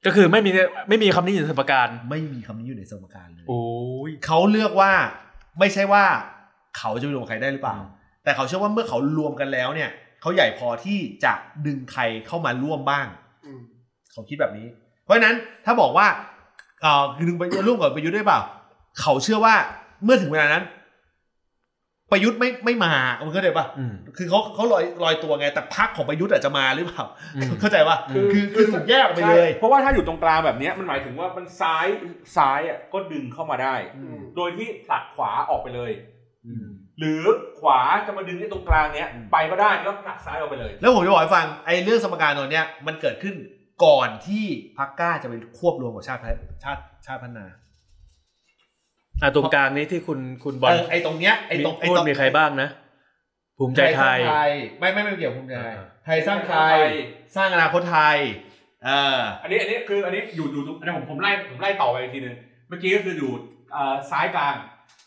[0.06, 0.50] ก็คือไม่มี
[0.88, 3.64] ไม่มีคำนี้อยู่ในสมการไม่มีคำนี้อยู่ในสมการเลยโอ้
[4.08, 4.92] ยเขาเลือกว่า
[5.58, 6.04] ไม่ใช่ว่า
[6.78, 7.78] เขาจะไปรวมกับใครได้หรือเปล่า
[8.24, 9.90] แต่เขาเชื่อว่าเมื่อเขารวมกันแล้วเนี่ย
[10.20, 11.32] เขาใหญ่พอที่จะ
[11.66, 13.06] ดึงใครเข้ามาร่วมบ้าง
[13.44, 13.60] อืม
[14.12, 14.66] เขาคิดแบบนี้
[15.04, 16.06] เพราะฉะนั้นถ้าบอกว่า
[16.82, 18.40] เอ่อดึงไปร่วมกับประยุทธ์ได้เปล่า
[19.00, 19.54] เขาเชื่อว่า
[20.04, 20.62] เมื่อถึงเวลานั้น
[22.14, 22.94] ประยุทธ์ไม่ไม่มา
[23.26, 27.04] มันก็เลยป่ะอืมคือเขาเขาลอยลอยตัวไงแต่พักของประยุทธ์อาจจะมาหรือเปล่า
[27.36, 31.86] อืมเข้าใจป่ะคือคือคือถูกแยกออกไปเลยใช่เพราะว่าถ้าอยู่ตรงกลางแบบเนี้ยมันหมายถึงว่ามันซ้าย
[32.36, 35.90] ซ้ายอะก็ดึงเข้ามาได้อืมโดยที่ผลักขวาออกไปเลย
[36.46, 36.66] อืม
[36.98, 37.22] หรือ
[37.60, 43.34] ขวาจะมาดึงที่ตรงกลางเนี้ยอืมไปก็ได้แล้วผลักซ้ายออกไปเลย แล้วผมจะบอกให้ฟังไอ้เรื่องสมการตัวเนี้ยมันเกิดขึ้น
[43.84, 44.44] ก่อนที่
[44.78, 46.34] พักกล้าจะไปควบรวมกับชาติพัฒ
[46.64, 47.46] ชาติชาติพัฒนา
[49.24, 52.68] อะตรงกลางนี้ที่คุณคุณบอเอลอไอ้ตรงเนี้ยไอ้มีตรงไอ้พูดตรงมีใครบ้างนะ
[53.58, 56.78] ภูมิใจไทยสร้างไทยไม่ไม่ไม่เกี่ยวกับภูมิใจไทยอ่าไทยสร้างไทย
[57.36, 58.18] สร้างอนาคตไทย
[58.84, 62.36] เอออันนี้อันนี้คืออันนี้อยู่อยู่ตรงอันนี้ผมผมไล่ผมไล่ต่อไปอีกทีนึง
[62.68, 63.32] เมื่อกี้ก็คืออยู่
[63.72, 64.54] เอ่อซ้ายกลาง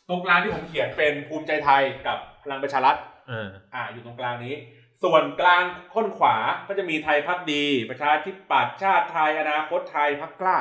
[0.10, 2.96] ตรงกลางที่ผมเขียนเป็นภูมิใจไทยกับพลังประชารัฐ
[3.30, 4.56] เอออ่าอยู่ตรงกลางนี้
[5.04, 5.64] ส่วนกลาง
[5.94, 6.36] ค้นขวา
[6.68, 10.58] ก็จะมีไทยพักดี ประชาธิปัตย์ชาติไทยอนาคตไทยพักกล้า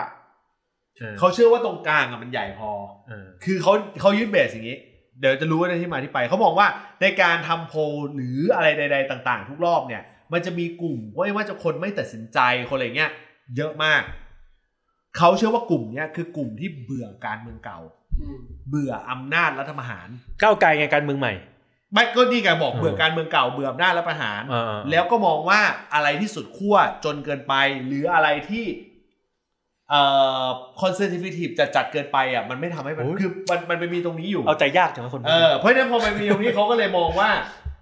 [0.99, 2.71] เออเขาเชื่อว่าตรงกลางอะมันใหญ่พอ
[3.09, 4.79] เออคือเขาเขายึดเบสอย่างนี้
[5.21, 6.67] เดี๋ยวจะรู้ว่าในที่มาที่ไป เขาบอกว่า
[7.03, 7.81] ในการทำโพล
[8.15, 12.39] หรืออะไรใด ๆ ต่าง ๆ ทุกรอบเนี่ย มันจะมีกลุ่มว่าว่าจะคนไม่ตัดสินใจ
[12.69, 13.11] คนอะไรเงี้ย
[13.57, 14.03] เยอะมาก
[15.17, 17.79] เขาเชื่อว่ากลุ่มเนี้ยคือกลุ่มที่เบื่อการเมืองเก่า
[18.21, 20.09] อืมเบื่ออำนาจรัฐประหาร
[20.43, 21.33] ก้าวไกลไงการเมืองใหม่
[21.93, 25.61] ไม่ก็นี่ไงบอกเออเบื่อการเมืองเก่าเบื่ออำนาจรัฐประหารเออเออแล้วก็มองว่า
[25.95, 27.55] อะไรที่สุดขั้วจนเกินไป
[27.87, 28.65] หรืออะไรที่
[29.91, 30.01] เอ่
[30.45, 30.47] อ
[30.81, 37.31] คอนเซน i ิทีฟจะจัดเกินไปอะมันไม่ทำให้มันคือมันมันไปมีตรงนี้อยู่เอาใจยากจังวะคนเออเพราะฉะนั้นพอมันมีตรงนี้เขาก็เลยมองว่า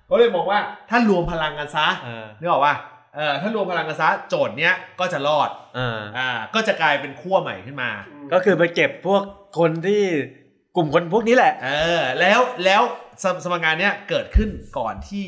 [0.06, 0.58] เขาเลยมองว่า
[0.90, 2.74] ถ้ารวมพลังกันซะเออนึกออกว่า
[3.16, 7.90] เออถ้ารวมพลังกันซะโจทย์เนี้ยก็จะรอดเอออ่าก็จะกลายเป็นขั้วใหม่ขึ้นมา
[8.32, 9.22] ก็คือไปเก็บพวก
[9.58, 10.02] คนที่
[10.76, 12.82] กลุ่มคนพวกนี้แหละเออแล้วแล้ว
[13.22, 15.26] สมสมการเนี้ยเกิดขึ้นก่อนที่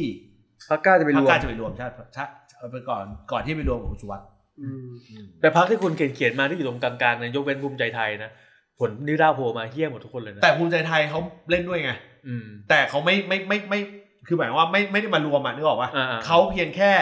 [0.71, 4.36] พรรคกล้าจะไปพรรรควม กล้าจะไปรวมชาติชาติเอาไปก่อนก่อนที่ไปรวมของคุณสุวัสด์อืม
[5.41, 8.31] แต่พรรคที่คุณเขียนเขียนมาที่อยู่ตรงกลางๆเนี่ยยกเว้นภูมิใจไทยนะ
[8.79, 11.91] ผลนิราโพลมาเฮี้ยหมดทุกคนเลยนะแต่ภูมิใจไทยเขาเล่นด้วยไง
[12.29, 13.81] อืมแต่เขาไม่ไม่ไม่ไม่
[14.27, 16.93] คือหมายว่าไม่ไม่ได้มารวมอะนึกออกปะอ่าๆเขาเพียงแค่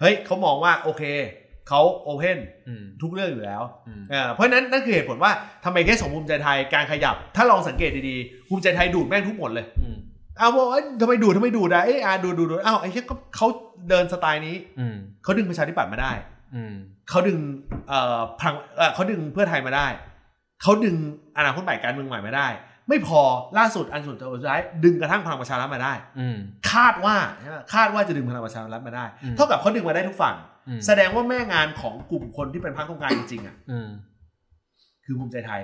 [0.00, 1.02] เฮ้ยเขามองว่าโอเค
[1.68, 2.38] เขาโอเพน
[2.68, 5.32] อืมทุกเรื่องอยู่แล้วอืมเออเพราะฉะนั้นนั่นคือเหตุผลว่า
[5.64, 9.96] ทำไมแค่สองภูมิใจไทยการขยับ ถ้าลองสังเกตดีๆภูมิใจไทยดูดแม่งทุกหมดเลยอืม
[10.38, 13.46] เอาบอกเอ้ยทำไมดูดทำไมดูดอะเอ้ยอ่าดูดดูดดูดอ้าวไอ้แค่ก็เขา
[13.88, 16.12] เดินสไตล์นี้อืมเขาดึงประชาธิปัตย์มาได้
[16.54, 16.74] อืม
[17.10, 17.38] เขาดึง
[17.88, 19.86] เอ่อพลังเอ่อเขาดึงเพื่อไทยมาได้
[20.62, 20.96] เขาดึง
[21.38, 22.48] อนาคตใหม่การเมืองใหม่มาได้
[22.88, 23.20] ไม่พอ
[23.58, 24.16] ล่าสุดอันสุด
[24.48, 26.36] ท้ายดึงกระทั่งพลังประชารัฐมาได้อืม
[26.72, 27.16] คาดว่า
[27.74, 30.36] คาดว่าจะดึงพลังประชารัฐมาได้อืมเท่ากับเขาดึงมาได้ทุกฝั่ง
[30.68, 33.88] อืมแสดงว่าแม่งานของกลุ่มคนที่เป็นพรรคตรงกลางจริงๆอะอืม
[35.04, 35.62] คือภูมิใจไทย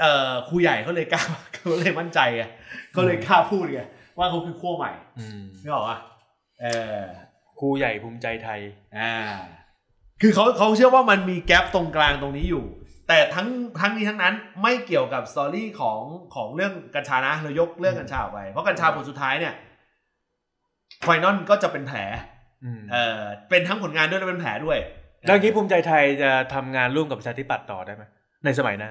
[0.00, 1.22] เอ่อครูใหญ่เขาเลยกล้า
[1.54, 2.42] เขาเลยมั่นใจไง
[2.92, 3.80] เขาเลยกล้าพูดไง
[4.18, 5.98] ว่าเขาคือขั้วใหม่อืมไม่บอกว่า
[6.60, 6.66] เอ
[7.00, 7.04] อ
[7.60, 8.60] ครูใหญ่ภูมิใจไทย
[8.98, 9.14] อ่า
[10.20, 12.64] คือเขาเขาเชื่อว่ามันมีแกลบตรงกลางตรงนี้อยู่
[13.08, 13.48] แต่ทั้ง
[13.80, 16.00] ทั้งนี้ทั้งนั้นไม่เกี่ยวกับสตอรี่ของ
[16.34, 19.54] ของเรื่องกัญชานะเรายกเรื่องกัญชาออกไป เพราะกัญชาผลสุดท้ายเนี่ย
[21.04, 21.98] ไฟนอลก็จะเป็นแผล
[22.64, 23.18] อืมเออ
[23.50, 24.78] เป็นทั้งผลงานด้วยและเป็นแผลด้วย
[25.26, 28.04] แล้วอย่างนี้ภูมิใจไทยจะทำงานร่วมกับประชาธิปัตย์ต่อได้ไหม
[28.44, 28.90] ในสมัยหน้า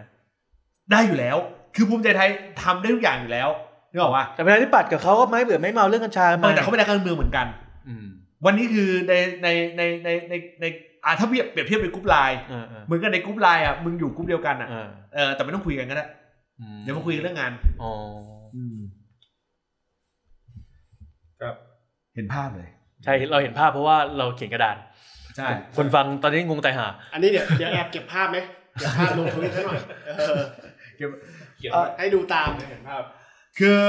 [0.92, 1.38] ได้อยู่แล้ว
[1.76, 2.30] คือภูมิใจไทย
[2.64, 3.50] ทำได้ทุกอย่างอยู่แล้ว
[3.92, 7.48] นึกออกปะแต่ประชาธิปัตย์กับเขาก็ไม่เบื่อไม่เมาเรื่องกัญชาเออแต่เขาไม่ได้การเมืองเหมือนกัน
[7.88, 8.08] อืม
[8.46, 9.14] วันนี้คือใน
[9.44, 9.48] ใน
[9.78, 10.66] ในในในใน
[11.06, 16.06] อ่าถ้าเปรียบเปรียบเทียบเป็น group LINE เออเออเหมือนกันใน group LINE อะมึงอยู่กรุ๊ปเดียวกันอะเออเออแต่ไม่ต้องคุยกันก็ได้
[16.60, 17.52] อืมเดี๋ยวมาคุยกันเรื่องงาน
[17.82, 17.92] อ๋อ
[22.16, 22.70] เห็นภาพเลย
[23.04, 24.78] ใช่เราเห็นภาพเพราะว่าเราเขียนกระดาน
[25.38, 25.48] ใช่
[25.78, 28.38] คนฟังตอนนี้งงตายหา อันนี้เดี๋ยวเดี๋ยวแอบเก็บภาพไหม
[28.80, 29.80] เก็บภาพลงทวิตให้หน่อย
[30.18, 30.38] เออ
[30.96, 33.02] เขียนเอ่อให้ดูตามเห็นภาพ
[33.60, 33.80] คือ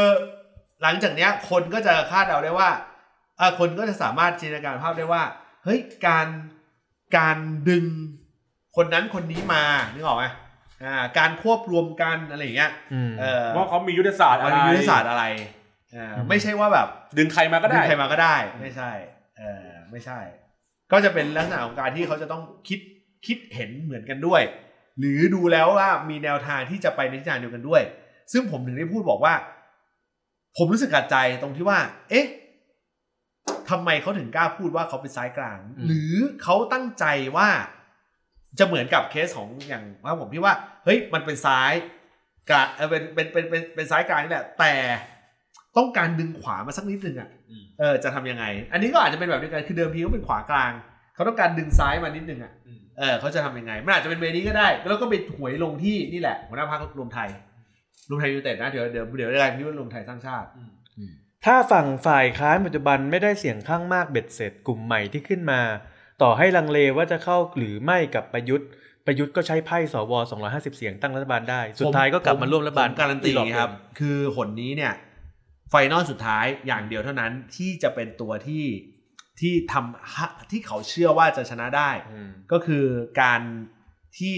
[0.83, 2.96] หลังจากเนี้ยคนก็จะคาดเดาได้ว่าเออ
[3.59, 5.23] คนก็จะสามารถจินตนาการภาพได้ว่า
[5.65, 6.27] เฮ้ย การ
[7.17, 7.39] การ
[7.69, 7.85] ดึง
[8.77, 9.63] คนนั้นคนนี้มา
[9.95, 10.25] นึกออกไหม
[10.85, 15.25] อ่าการควบรวมกันอะไรอย่างเงี้ยอืมเออว่าเขามียุทธศาสตร์มัอะนไรมียุทธศาสตร์อะไร
[15.97, 16.89] อ่าอืมไม่ใช่ว่าแบบ
[17.19, 18.91] ดึงใครมาก็ได้ดึงใครมาก็ได้ ไม่ใช่
[19.39, 20.19] เออไม่ใช่
[20.93, 22.81] ก็จะเป็นลักษณะของการที่เขาจะต้องคิด
[23.27, 24.43] คิดเห็นเหมือนกันด้วย
[24.99, 27.83] หรือดูแล้วว่ามีแนวทางที่จะไปในทิศทางเดียวกันด้วย
[28.33, 29.35] ซึ่งผมถึงได้พูดบอกว่า
[30.57, 31.79] ผมรู้สึกกัดใจตรงที่ว่า
[32.11, 32.27] เอ๊ะ
[33.71, 37.05] ทำไมเขาถึงกล้าพูดว่าเขาเป็นซ้ายกลางอืมหรือเขาตั้งใจ
[37.37, 37.49] ว่า
[38.59, 41.73] จะเหมือนกับเคสของอย่างว่าผมพี่ว่า เฮ้ยมันเป็นซ้าย
[42.51, 44.73] กลางเออเป็นเป็นเป็นเป็นเป็นซ้ายกลางนี่แหละแต่
[45.77, 50.73] ต้องการดึงขวามาสักนิดนึงอะอืมเออจะทำยังไง อันนี้ก็อาจจะเป็นแบบเดียวกันคือเดิมทีก็เป็นขวากลาง
[51.15, 57.29] เขาต้องการดึงซ้ายมานิดนึงอะอืมเออเขาจะทำยังไงมันอาจจะเป็นเวนี้ก็ได้ แล้วก็ไปหวยลงที่นี่แหละหัวหน้าพรรครวมไทย
[58.09, 60.49] รวมไทยยูไนเต็ดนะเดี๋ยวเดี๋ยวเดี๋ยวอะไรที่ว่ารวมไทยสร้างชาติ
[61.45, 65.61] ถ้าฝั่งฝ่ายค้านปัจจุบันไม่ได้เสียงข้างมากเบ็ดเสร็จกลุ่มใหม่ที่ขึ้นมา
[66.23, 68.69] ต่อให้ลังเลว่าจะเข้าหรือไม่กับประยุทธ์
[69.07, 70.13] ประยุทธ์ก็ใช้ไพ่สว
[70.47, 74.95] 250 เสียงตั้งรัฐบาลได้ สุดท้ายก็กลับมาร่วมรัฐบาลผมการันตีอีกอบหงครับ คือหนนี้เนี่ย
[75.71, 78.65] ไฟนอลสุดท้ายอย่างเดียวเท่านั้นที่จะเป็นตัวที่
[79.41, 82.85] ที่ทำฮะที่เขาเชื่อว่าจะชนะได้อืมก็คือ
[83.23, 83.41] การ
[84.19, 84.37] ที่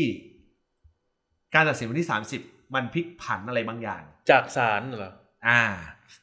[1.54, 2.08] การตัดสินวันที่
[2.40, 5.12] 30 มันพลิกผันอะไรบางอย่าง จากศาลเหรอ
[5.48, 5.62] อ่า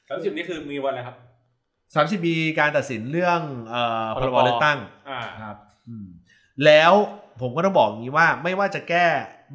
[0.09, 1.17] สามสิบนี่คือมีวันอะไรครับ
[2.19, 4.79] 30มีการตัดสินเรื่องเอ่อพพรรบบเลือกตั้ง
[5.09, 5.57] อ่าครับ
[5.89, 6.07] อืม
[6.65, 6.93] แล้ว
[7.41, 9.05] ผมก็ต้องบอกอย่างนี้ว่าไม่ว่าจะแก้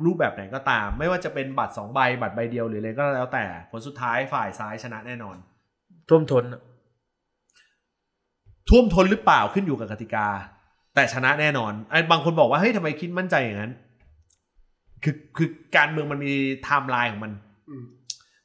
[0.05, 5.37] รูปแบบไหนก็ตาม ไม่ว่าจะเป็นบัตรสองใบบัตรใบเดียวหรืออะไรก็แล้วแต่ผลสุดท้ายฝ่ายซ้ายชนะแน่นอน
[6.09, 6.61] ท่วมท้นอะ
[8.69, 10.27] ท่วมท้นหรือเปล่าขึ้นอยู่กับกติกา
[10.95, 13.73] แต่ชนะแน่นอนไอ้บางคนบอกว่าเฮ้ยทำไมคิดมั่นใจอย่างนั้น
[15.05, 17.33] คือคือการเมืองมันมีไทม์ไลน์ของมัน
[17.71, 17.77] อื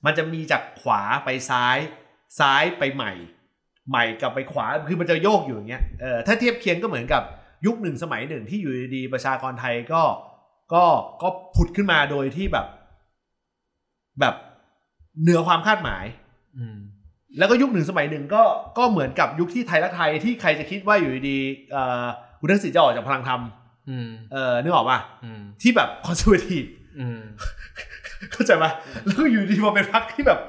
[0.06, 1.77] มมันจะมีจากขวาไปซ้าย
[2.40, 3.11] ซ้ายไปใหม่
[3.90, 7.23] ใหม่กลับไปขวาคือมันจะโยกอยู่อย่างเงี้ยเออถ้าเทียบเคียงก็เหมือนกับ
[7.65, 10.03] ยุคหนึ่งสมัยหนึ่งที่อยู่ดีๆประชากรไทยก็
[10.73, 10.84] ก็
[11.22, 12.65] ก็ผุดขึ้นมาโดยที่แบบ
[14.19, 14.36] แบบ
[15.22, 16.06] เหนือความคาดหมาย
[16.57, 16.77] อืม
[17.38, 18.44] แล้วก็ยุคหนึ่งสมัยหนึ่งก็
[18.77, 22.06] ก็เหมือนกับยุคที่ไทยรักไทยที่ใครจะคิดว่าอยู่ดีๆเอ่อ
[22.40, 23.41] คุณทักษิณจะออกจากพลังธรรม
[23.90, 26.64] อืมเออนึกออกป่ะอืมที่แบบ conservative
[26.99, 27.19] อืม
[28.31, 28.72] เข้าใจป่ะ
[29.06, 30.39] แล้วก็อยู่ดีมาเป็นพรรคที่แบบ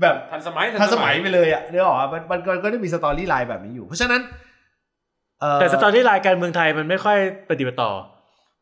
[0.00, 4.20] แบบทันสมัยทันสมัยไปเลยอะนึกออกป่ะมันมันมันก็ได้มี storyline แบบนี้อยู่ เพราะฉะนั้น
[5.40, 7.18] เอ่อแต่ storyline การเมืองไทยมันไม่ค่อย
[7.50, 7.90] ปฏิบัติต่อ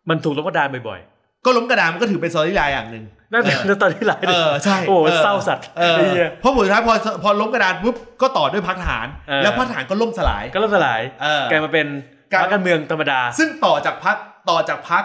[0.08, 1.00] มันถูกลบกระดานบ่อย
[1.46, 11.86] ก็ล้มกระดานมันก็ถือเป็น storyline อย่างหนึ่งๆนั่นเป็น storyline เออใช่โอ้ออเศร้าสัตว์เออไอ้เหี้ยเพราะผลสุดท้ายพอพอล้มกระดานปุ๊บก็ต่อด้วยพรรคทหารเออแล้วพรรคทหารก็ล่มสลายก็ล่มสลายเออกลายมาเป็น
[12.32, 14.16] กลายพรรคการเมืองธรรมดา ซึ่งต่อจากพรรค
[14.50, 15.04] ต่อจากพรรค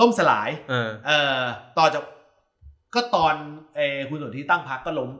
[0.00, 1.40] ล่มสลายเออเอ่อ
[1.78, 2.02] ต่อจาก
[2.94, 3.34] ก็ตอน
[3.76, 5.10] เออคุณสนธิตั้งพรรคก็ล้ม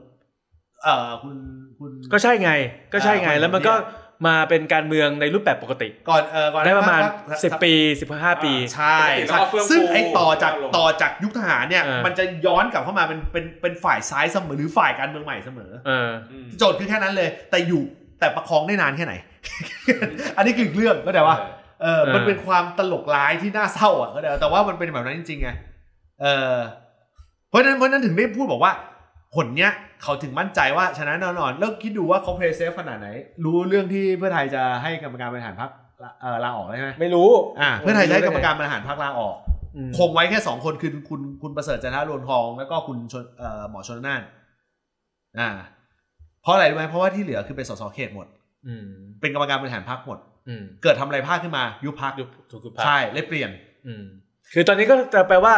[0.83, 1.35] เอ่อคุณ
[1.79, 2.51] คุณก็ใช่ไง
[2.93, 3.73] ก็ใช่ไงอ่าแล้วมันก็
[4.27, 17.81] มาเป็นการเมืองในรูปแบบปกติ ก่อนเออก่อนได้ประมาณพคพคสิบปีสิบห้าปี ใช่แล้วใช่ก็เฟื่องฟูซึ่งไอ้ต่อจากลงต่อจากยุคทหารเนี่ยเออมันจะย้อนกลับเข้ามาเป็นเป็นเป็นฝ่ายซ้ายเสมอหรือฝ่ายการเมืองใหม่เสมอเอออืมโจทย์คือแค่นั้นเลย แต่อยู่
[18.19, 19.13] แต่ประคองได้นานแค่ไหน
[20.37, 21.35] อันนี้คืออีกเรื่องก็แต่ว่า
[21.81, 25.49] เออมันเออเป็นความตลกร้ายที่น่าเศร้าอะก็แต่แต่ว่ามันเป็นแบบนั้นจริงๆไง
[26.21, 26.55] เออ
[27.49, 28.73] เพราะฉะนั้นเพราะฉะนั้นถึงได้พูดบอกว่า
[29.35, 29.71] ผลเนี้ย
[30.03, 33.07] เขาถึงมั่นใจว่าชนะแน่นอน แล้วคิดดูว่าเขา play safe ขนาดไหน
[33.45, 35.71] รู้เรื่องที่เพื่อไทยจะให้กรรมการบริหารพรรค
[36.21, 37.29] เอ่อลาออกใช่ไหมไม่รู้
[37.61, 39.35] อ่าเพื่อไทยจะให้กรรมการบริหารพรรคลาออก
[39.75, 44.21] อืมคงไว้แค่สองคนคือคุณคุณประเสริฐจันทรวงทอง แล้วก็คุณชลเอ่อหมอชลน่าน
[45.39, 45.49] อ่า
[46.41, 48.27] เพราะอะไรรู้ไหมเพราะว่าที่เหลือคือเป็นสสเขตหมด
[48.67, 48.87] อืม
[49.21, 53.49] เป็นกรรมการบริหารพรรคหมดอืมเกิดทำอะไรพลาดขึ้นมา ยุบพรรคยุบถูกยุบพรรคใช่เลยเปลี่ยน
[53.87, 54.03] อืม
[54.53, 55.55] คือตอนนี้ก็จะแปลว่า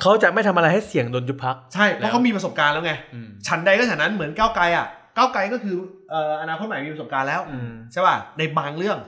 [0.00, 4.86] เขาจะไม่ทำอะไรให้เสียงโดนยุบพักใช่ เพราะเขามีประสบการณ์แล้วไงอืมฉันใดก็ฉันนั้นเหมือนก้าวไกลอะ
[5.16, 5.76] ก้าวไกลก็คือ
[6.10, 8.98] เอ่ออนาคตใหม่มีประสบการณ์แล้วอืมใช่ป่ะในบางเรื่อง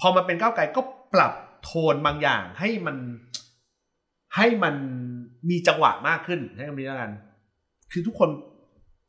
[0.00, 0.80] พอมันเป็นก้าวไกลก็
[1.14, 1.32] ปรับ
[1.64, 2.96] โทนบางอย่างให้มัน
[4.36, 4.74] ให้มัน
[5.50, 7.10] มีจังหวะมากขึ้นใช้คำนี้แล้วกัน
[7.92, 8.30] คือทุกคน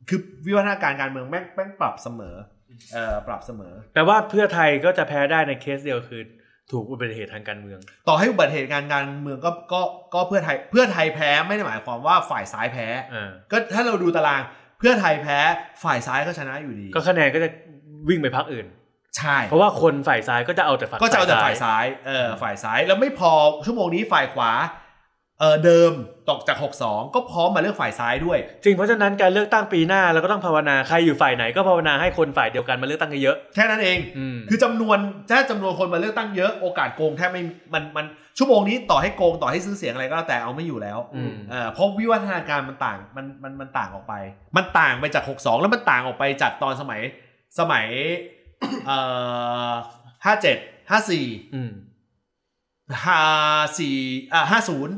[0.08, 2.36] คือวิวัฒนาการการเมืองแม่งแม่งปรับเสมอ
[2.92, 6.22] เอ่อปรับเสมอ แปลว่าเพื่อไทยก็จะแพ้ได้ในเคสเดียวคือ
[6.72, 7.78] ถูกอุบัติเหตุทางการเมือง
[8.08, 9.80] ต่อให้อุบัติเหตุการณ์การเมืองก็ก็
[10.14, 14.42] ก็เพื่อไทยเพื่อไทยแพ้ไม่ได้หมายความว่าฝ่ายซ้ายแพ้อ่าก็ถ้าเราดูตาราง
[14.78, 15.38] เพื่อไทยแพ้
[15.84, 17.48] ฝ่ายซ้ายก็ชนะอยู่ดี ก็คะแนนก็จะ
[18.08, 18.66] วิ่งไปพักอื่น
[19.18, 23.32] ใช่เพราะว่าคนฝ่ายซ้ายก็จะเอาแต่ฝั่งก็จะเอาแต่ฝ่ายซ้ายเออฝ่ายซ้ายแล้วไม่พอ
[23.66, 24.50] ชั่วโมงนี้ฝ่ายขวา
[25.40, 25.92] เออเดิม
[26.30, 34.98] ตกจาก 6-2 ก็พร้อมมาเลือกฝ่ายซ้ายด้วย จริงเพราะฉะนั้นการเลือกตั้งปีหน้าเราก็ต้องภาวนาใครอยู่ฝ่ายไหนก็ภาวนาให้คนฝ่ายเดียวกันมาเลือกตั้งเยอะแค่นั้นเองๆอืมคือจำนวน
[35.30, 37.42] ถ้าจำนวนคนมาเลือกตั้งเยอะโอกาสโกงแทบไม่
[37.74, 38.06] มันมัน
[38.38, 44.14] ชั่วโมงนี้ต่อให้โกงต่อให้ซื้อเสียงอะไรก็แล้วแต่เอาไม่อยู่แล้วอืมเออเพราะวิวัฒนาการมันต่างมันมันมันต่างออกไป
[44.56, 47.00] มันต่างไปจาก 6-2 แล้วมันต่างออกไปจากตอนสมัย
[47.58, 47.86] สมัย
[48.86, 48.98] เอ่
[49.70, 49.72] อ
[50.26, 51.70] 57 54อืม
[53.04, 53.20] ห้า
[53.78, 53.96] สี่
[54.32, 54.94] อ่าห้าศูนย์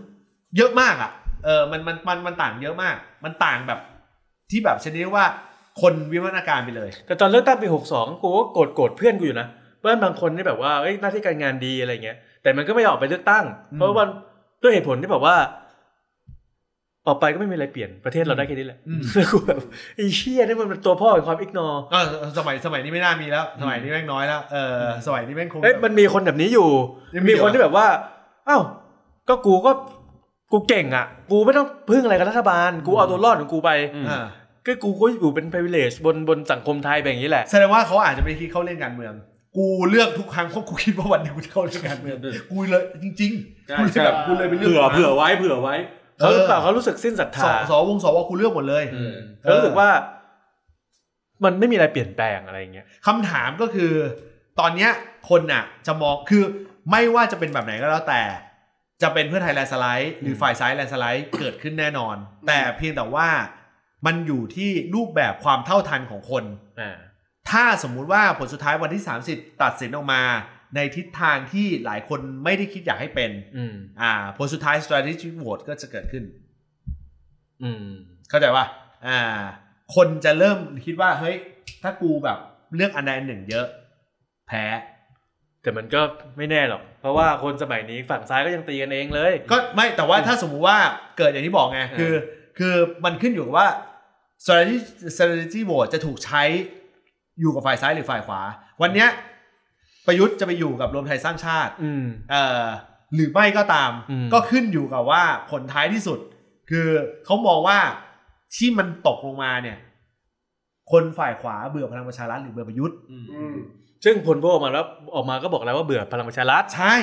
[0.56, 1.10] เยอะมากอะ
[1.44, 3.81] เออมันมันมันมันต่างเยอะมาก มันต่างแบบ
[4.51, 5.24] ที่แบบชนิดว่า
[5.81, 9.48] คนวิวัฒนาการไปเลย แต่ตอนเลือกตั้งปีหกสองกูก็โกรธโกรธเพื่อนกูอยู่นะ
[9.78, 14.06] เพื่อนบางคนที่แบบว่าเอ้ยหน้าที่การงานดีอะไรเงี้ยแต่มันก็ไม่ยอมออกไปเลือกตั้งอืมเพราะว่า
[14.62, 15.36] ด้วยเหตุผลที่แบบว่า
[17.06, 19.60] ออกไปก็ไม่มีอะไรเปลี่ยนประเทศเราได้แค่นี้แหละอืมแล้วกูแบบ
[19.97, 22.05] ไอ้เชี่ยนี่มันเป็นตัวพ่อของความอิกนอเออ
[22.39, 26.68] สมัยสมัยนี้ไม่น่ามีแล้ว สมัยนี้แม่งน้อยแล้วเออสมัยนี้แม่งคงเอ้ยมันมีคนแบบนี้อยู่
[27.16, 27.86] ยังมีมีคนเหรอที่แบบว่า
[28.48, 28.62] อ้าว
[29.28, 29.70] ก็กูก็
[30.52, 33.70] กูเก่งอะ กูไม่ต้องพึ่งอะไรกับรัฐบาล กูเอาตัวรอดของกูไป
[34.09, 34.27] อ่า
[34.66, 39.14] ก็กูก็อยู่เป็น privilege บนบนสังคมไทยแบบนี้แหละแสดงว่าเขาอาจจะไม่คิดเข้าเล่นการเมือง
[39.56, 42.16] กูเลือกทุกครั้งเพราะกูคิดว่าวันหนึงกูจะเข้าเรื่องการเมือง
[42.51, 45.74] กูเลยจริงๆใช่กูเลยแบบกูเลยไปเลือกเผื่อเผื่อไว้เผื่อไว้
[46.18, 49.89] เขาหรือเปล่าเขารู้สึกสิ้นศรัทสธาสวงสวกูเลือกหมดเลยอืมเขารู้สึกว่า
[51.44, 53.93] มันไม่มีอะไรเปลี่ยนแปลงอะไรอย่างเงี้ยคำถามก็คือ
[54.60, 54.90] ตอนเนี้ย
[55.28, 56.43] คนน่ะ จะมองคือ
[56.90, 58.23] ไม่ว่าจะเป็นแบบไหนก็แล้วแต่
[59.02, 62.16] จะเป็นเพื่อไทยแลนด์สไลด์หรือฝ่ายซ้ายแลนด์สไลด์เกิดขึ้นแน่นอน
[62.47, 63.28] แต่เพียงแต่ว่า
[64.06, 66.44] มันอยู่ที่รูปแบบความเท่าทันของคน
[66.81, 66.97] อ่า
[67.51, 69.02] ถ้าสมมุติว่าผลสุดท้ายวันที่
[69.32, 70.23] 30 ตัดสินออกมา
[70.74, 76.24] ในทิศทางที่หลายคนไม่ได้คิดอยากให้เป็นอืมอ่า ผลสุดท้าย strategic vote ก็จะเกิดขึ้น
[77.62, 77.86] อืม
[78.28, 78.64] เข้าใจว่า
[79.06, 79.20] อ่า
[79.94, 81.36] คนจะเริ่มคิดว่า เฮ้ย
[81.82, 82.39] ถ้ากูแบบ
[82.74, 83.66] เลือกอันใดอันหนึ่งเยอะ
[84.48, 84.64] แพ้
[85.66, 86.02] แต่มันก็
[86.36, 90.78] ไม่แน่หรอก เพราะว่าคนสมัยนี้ฝั่งซ้ายก็ยังตีกันเองเลย ก็ไม่แต่ว่าถ้าสมมุติว่า
[91.18, 92.14] เกิดอย่างที่บอกไงคือ
[92.59, 92.74] คือ
[93.05, 93.68] มันขึ้นอยู่กับว่า
[94.44, 94.78] strategy
[95.14, 96.43] strategy vote จะถูกใช้
[97.40, 98.40] อยู่กับฝ่ายซ้ายหรือฝ่ายขวา
[98.82, 99.09] วันเนี้ย
[100.06, 102.64] ประยุทธ์จะไปอยู่กับรวมไทยสร้างชาติอืมเอ่อ
[103.14, 106.18] หรือไม่ก็ตาม อืม ก็ขึ้นอยู่กับว่าผลท้ายที่สุด
[106.70, 106.88] คือ
[107.24, 107.78] เขามองว่า
[108.56, 109.78] ที่มันตกลงมาเนี่ย
[110.93, 113.56] คนฝ่ายขวาเบื่อพลังประชารัฐหรือเบื่อประยุทธ์ อืมอืม
[114.07, 116.95] ซึ่งผลโพลออกมาแล้วออกมาก็บอกแล้วว่าเบื่อพลังประชารัฐใช่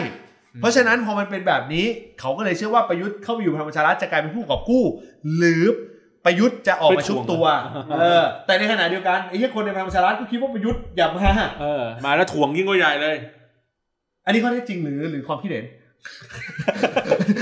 [0.59, 1.85] เพราะฉะนั้นพอมันเป็นแบบนี้
[2.19, 4.83] เขาก็เลยเชื่อว่าประยุทธ์เข้าไปอยู่พลังประชารัฐจะกลายเป็นผู้กอบกู้
[5.37, 5.63] หรือ
[6.25, 7.45] ประยุทธ์จะออกมาชุบตัว
[7.99, 11.31] เออแต่ในขณะเดียวกันไอ้ที่คนในพลังประชารัฐก็คิดว่าประยุทธ์อย่ามา
[11.61, 13.15] เออมาแล้วถ่วงยิ่งกว่าใหญ่เลย
[14.25, 15.65] อันนี้ข้อเท็จจริงหรือหรือความคิดเห็น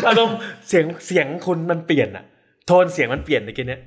[0.08, 2.24] อารมณ์เสียงเสียงคุณมันเปลี่ยนอะ
[2.68, 3.82] โทนเสียงมันเปลี่ยนในเกมเนี้ย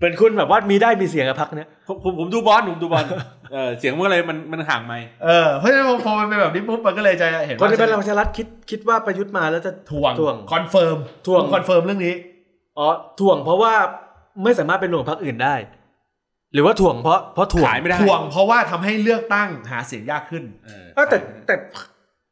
[0.00, 3.04] เป็นคุณแบบว่ามีได้มีเสียงอะพักเนี้ยผมผมผมดูบอลผมดูบอล
[3.52, 10.96] เออเสียงมันก็เลยมันมันห่างไมค์เออเพราะฉะนั้นพอมันเป็นแบบนี้ปุ๊บมันก็เลยจะเห็นคนในว่าพลังประชารัฐคิดคิดว่าประยุทธ์มาแล้วจะถ่วงถ่วง confirm
[11.26, 12.14] ถ่วงคอนเฟิร์มเรื่องนี้
[12.78, 12.88] อ๋อ
[13.20, 13.72] ถ่วงเพราะว่า
[14.44, 15.54] ไม่สามารถเป็นหน่วยพรรคอื่นได้
[16.54, 21.54] หรือว่าถ่วงเพราะเพราะถ่วงขายไม่ได้ถ่วงเพราะว่าทำให้เลือกตั้งหาเสียงยากขึ้นเออเอ้าแต่แต่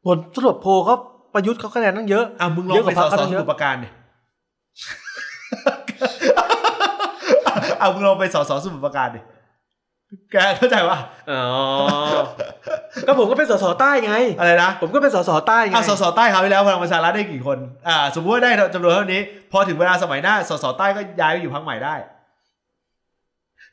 [0.05, 0.95] ผลสรุปโพลเขา
[1.33, 3.87] ประยุทธ์เขาคะแนนตั้งเยอะอะมึงลองเยอะกไปว่าสพรรคอสอเขาสเยอะมุทรปราการดิ
[7.79, 9.19] เอามึงลองไปสอสอสมุทรปราการดิ
[10.31, 10.99] แกเข้าใจปะ
[11.31, 11.43] อ๋อ
[13.07, 17.57] ก็ผมก็เป็นสสใต้ไง อะไรนะ ผมก็เป็นสสใต้ไงอะสสใต้คราวที่แล้วพลังประชารัฐได้กี่คน
[17.87, 19.21] อ่า สมมติว่าได้จำนวนเท่านี้
[19.51, 21.95] พอถึงเวลาสมัยหน้า สสใต้ก็ย้ายไปอยู่พรรคใหม่ได้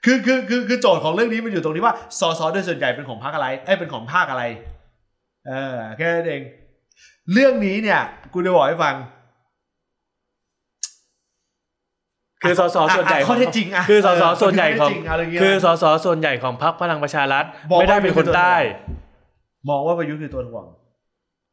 [0.04, 4.42] คือคือคือคือโจทย์ของเรื่องนี้มันอยู่ตรงที่ว่า สสโดยส่วนใหญ่เป็นของพรรคอะไร เอ้ย เป็นของภาคอะไร
[5.48, 6.42] เออ แค่นั้นเอง
[7.32, 8.00] เรื่องนี้เนี่ย
[8.32, 8.94] กูจะบอกให้ฟัง
[12.42, 18.54] คือสสส่วนใหญ่อะข้อเท็จจริงอะคือสสส่วนใหญ่ของข้อเท็จจริงอะไรอย่างเงี้ยคือสสส่วนใหญ่ของพรรคพลังประชารัฐบอกว่าไม่ได้เป็นคนใต้
[19.68, 20.66] มองว่าประยุทธ์คือตัวถ่วง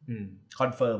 [0.09, 0.25] อืม
[0.59, 0.99] confirm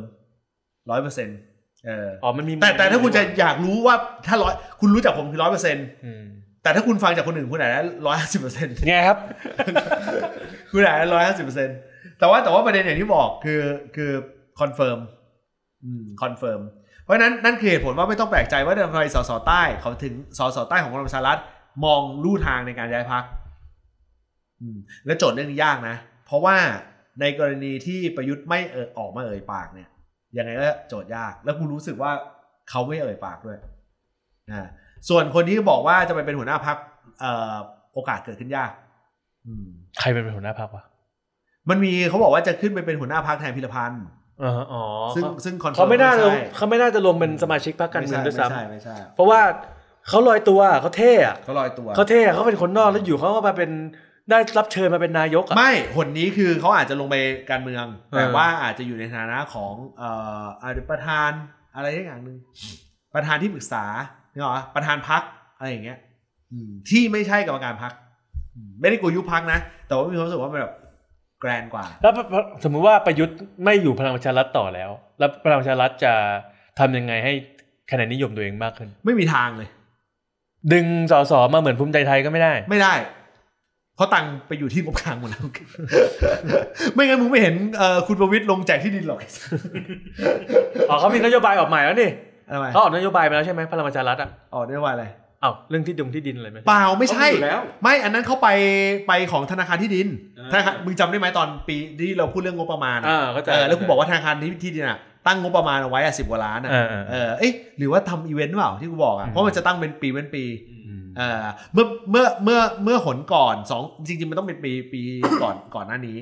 [0.90, 1.38] ร้อยเปอร์เซ็นต์
[1.86, 3.96] เอออ๋อมันมีแต่แต่ถ้าคุณจะอยากรู้ว่า
[4.28, 6.24] ถ้าร้อยคุณรู้จักผมคือร้อยเปอร์เซ็นต์อืม
[6.64, 9.18] แต่ถ้าคุณฟังจากคนอื่นคุณอาจจะร้อยห้าสิบเปอร์เซ็นต์ไงครับ
[10.72, 11.78] คุณอาจจะร้อยห้าสิบเปอร์เซ็นต์
[12.20, 13.62] แต่ว่าแต่ว่าประเด็นอย่างที่บอกคือ
[13.96, 14.12] คือ
[14.60, 15.00] confirm
[15.84, 16.62] อืม confirm
[17.04, 21.40] เพราะฉะนั้นนั่นคือเหตุผลว่าไม่ต้องแปลกใจว่าทำไมสสใต้เขาถึงสสใต้ของพลังประชารัฐ
[21.86, 23.24] มองลู่ทางในการย้ายพัก
[24.62, 26.56] อืมและโจทย์เรื่องนี้ยากนะ เพราะว่า
[27.22, 29.90] ในกรณีที่ประยุทธ์ไม่เออออกมาเอ่ยปากเนี่ย
[30.38, 32.12] ยังไงก็โจทย์ยาก แล้วกูรู้สึกว่า
[32.70, 33.58] เขาไม่เอ่ยปากด้วย
[34.52, 34.68] อ่า
[35.10, 36.78] ส่วนคนที่บอกว่าจะไปเป็นหัวหน้าพัก
[37.20, 37.56] เอ่อ
[37.94, 38.72] โอกาสเกิดขึ้นยาก
[39.46, 39.66] อืม
[40.00, 40.84] ใครเป็นหัวหน้าพรรควะ
[41.70, 44.04] มันมีเขาบอกว่าจะขึ้นไปเป็นหัวหน้าพักแทนพิรพันธ์
[44.42, 44.84] อ๋ออ๋อ
[45.16, 49.42] ซึ่งเขาซึ่งคอนเขาไม่น่าลงใช่เขาไม่น่าจะลงเป็นสมาชิกพรรคการเมืองด้วยซ้ไม่ใช่ไม่ใช่ำเพราะว่า
[50.10, 53.72] เขาลอยตัวเขาเท่อะเขาลอยตัวเขาเท่อะเขาเป็นคนนอกแล้วอยู่เขาก็มาเป็น
[54.30, 57.16] ได้รับเชิญมาเป็นนายกอะไม่หนนี้คือเขาอาจจะลงไป
[57.52, 60.10] การเมืองเออแต่ว่าอาจจะอยู่ในฐานะของเอ่
[60.42, 61.30] ออาจจะประธาน
[61.76, 62.38] อะไรอย่างหนึ่ง
[63.16, 63.86] ประธานที่ปรึกษา
[64.32, 65.22] เนี่ยหรอประธานพัก
[65.58, 65.98] อะไรอย่างเงี้ย
[66.52, 67.94] อืมที่ไม่ใช่กรรมการพัก
[68.82, 70.74] ไม่ได้กูยุบพักนะ แต่ว่ามีความรู้สึกว่ามันแบบ
[71.44, 72.14] แกรนกว่า แล้ว
[72.64, 74.90] สมมุติว่าประยุทธ์ไม่อยู่พลังประชารัฐต่อแล้ว
[75.20, 76.14] แล้วพลังประชารัฐจะ
[76.80, 77.34] ทำยังไงให้
[77.92, 79.70] คะแนนนิยมตัวเองมากขึ้น ไม่มีทางเลย
[80.74, 82.94] ดึงสสมาเหมือนภูมิใจไทยก็ไม่ได้ ไม่ได้
[83.96, 85.46] เพราะตังค์ไปอยู่ที่งบกลางหมดแล้ว
[86.94, 89.20] ไม่งั้นมึงไม่เห็นเอ่อคุณประวิตรลงแจกที่ดินหรอก
[90.90, 92.10] อ๋อเขามีนโยบายออกใหม่แล้วนี่
[92.54, 95.06] ทำไมเขาออกนโยบายไปแล้วใช่ไหมพลังประชารัฐอะออกได้ว่าอะไร
[95.44, 98.50] อ้าวเรื่องที่ดงที่ดินอะไรไหมเปล่าไม่ใช่เขาอยู่แล้วไม่อันนั้นเขาไป
[99.08, 100.08] ไปของธนาคารที่ดิน
[100.40, 110.44] อ่าธนาคารมึงจำได้ไหมตอนปีที่เราพูดเรื่องงบประมาณอ่าเข้าใจเออแล้วกูบอกว่าธนาคารที่ที่ดินอะตั้งงบประมาณเอาไว้อะสิบกว่าล้านอะอ่าอ่าเออเอ๊ะหรือว่าทำอีเวนต์เปล่าที่กูบอกอะอืมเพราะมันจะตั้งเป็นปีเป็นปี
[110.88, 111.38] อืมเออ
[111.74, 115.02] เมื่อเมื่อเมื่อเมื่อหนก่อนสองจริงๆมันต้องเป็นปีปี
[115.44, 116.18] ก่อนก่อนหน้านี้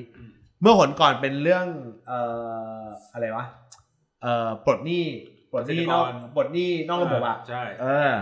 [0.62, 1.66] เมื่อหนก่อนเป็นเรื่อง
[2.08, 2.20] เอ่
[2.80, 2.82] อ
[3.12, 3.46] อะไรวะ
[4.22, 5.04] เอ่อปลดหนี้
[5.52, 8.12] ปลดหนี้นอกเกษตรกรปลดหนี้นอกระบบอะใช่เออ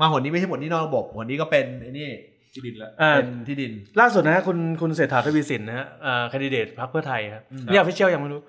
[0.00, 2.08] มาหนนี้ไม่ใช่หนนี้นอกระบบหนนี้ก็เป็นไอ้นี่
[2.54, 7.42] ที่ดินแล้วอ่าเป็นที่ดิน ล่าสุดนะฮะคุณคุณเศรษฐาทวีสินนะฮะอ่า candidate พรรคเพื่อไทยครับ
[7.72, 8.40] นี่ official ยังไม่รู้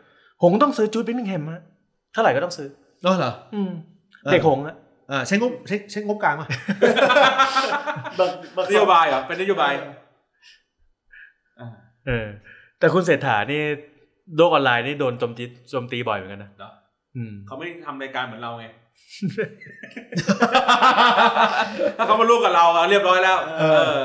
[0.41, 1.61] หงส์ต้องซื้อจู๊ดเบลลิงแฮมฮะ
[2.13, 2.67] เท่าไหร่ก็ต้องซื้อ
[3.05, 3.71] อ๋อเหรออืม
[4.23, 4.75] เออเด็กหงส์อะ
[5.11, 6.47] อ่าใช้งบใช้ใช้งบกลางมา
[8.15, 9.71] เบิกเบิกนโยบายเหรอเป็นนโยบาย
[11.59, 11.67] อ่า
[12.07, 12.27] เออ
[12.79, 13.61] แต่คุณเศรษฐานี่
[14.37, 16.71] โลกออนไลน์นี่โดนโจมตีโจมตีบ่อยเหมือนกันนะเหรอ
[17.15, 18.65] อืมเขาไม่ทำรายการเหมือนเราไง
[21.97, 23.63] ถ้าเขามาลูกกับเราอะเรียบร้อยแล้ว เอ
[23.93, 23.97] อ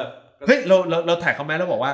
[0.47, 1.93] เฮ้ยเราเราเราแท็กเขาไหมแล้วบอกว่า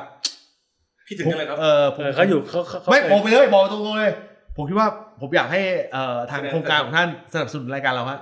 [1.08, 4.12] คิดถึงกันเลยครับเออผมเออเขาอยู่เขาเขาเขาไม่เคยบอกไปเลยบอกตรงๆเลย
[4.56, 4.88] ผมคิดว่า
[5.20, 5.60] ผมอยากให้
[5.92, 8.18] เอ่อทางแสดงโครงการของท่านสนับสนุนรายการเราฮะ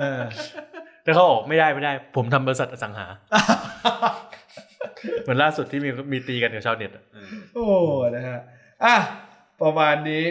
[0.00, 0.20] เออ
[1.04, 3.06] แต่เขาออกไม่ได้ไม่ได้ ผมทำบริษัทอสังหา
[5.22, 7.04] เหมือนล่าสุดที่มีมีตีกันกับชาวเน็ตอะ
[7.54, 7.66] โอ้
[8.16, 8.40] นะฮะ
[8.84, 8.96] อะ
[9.62, 10.24] ประมาณนี้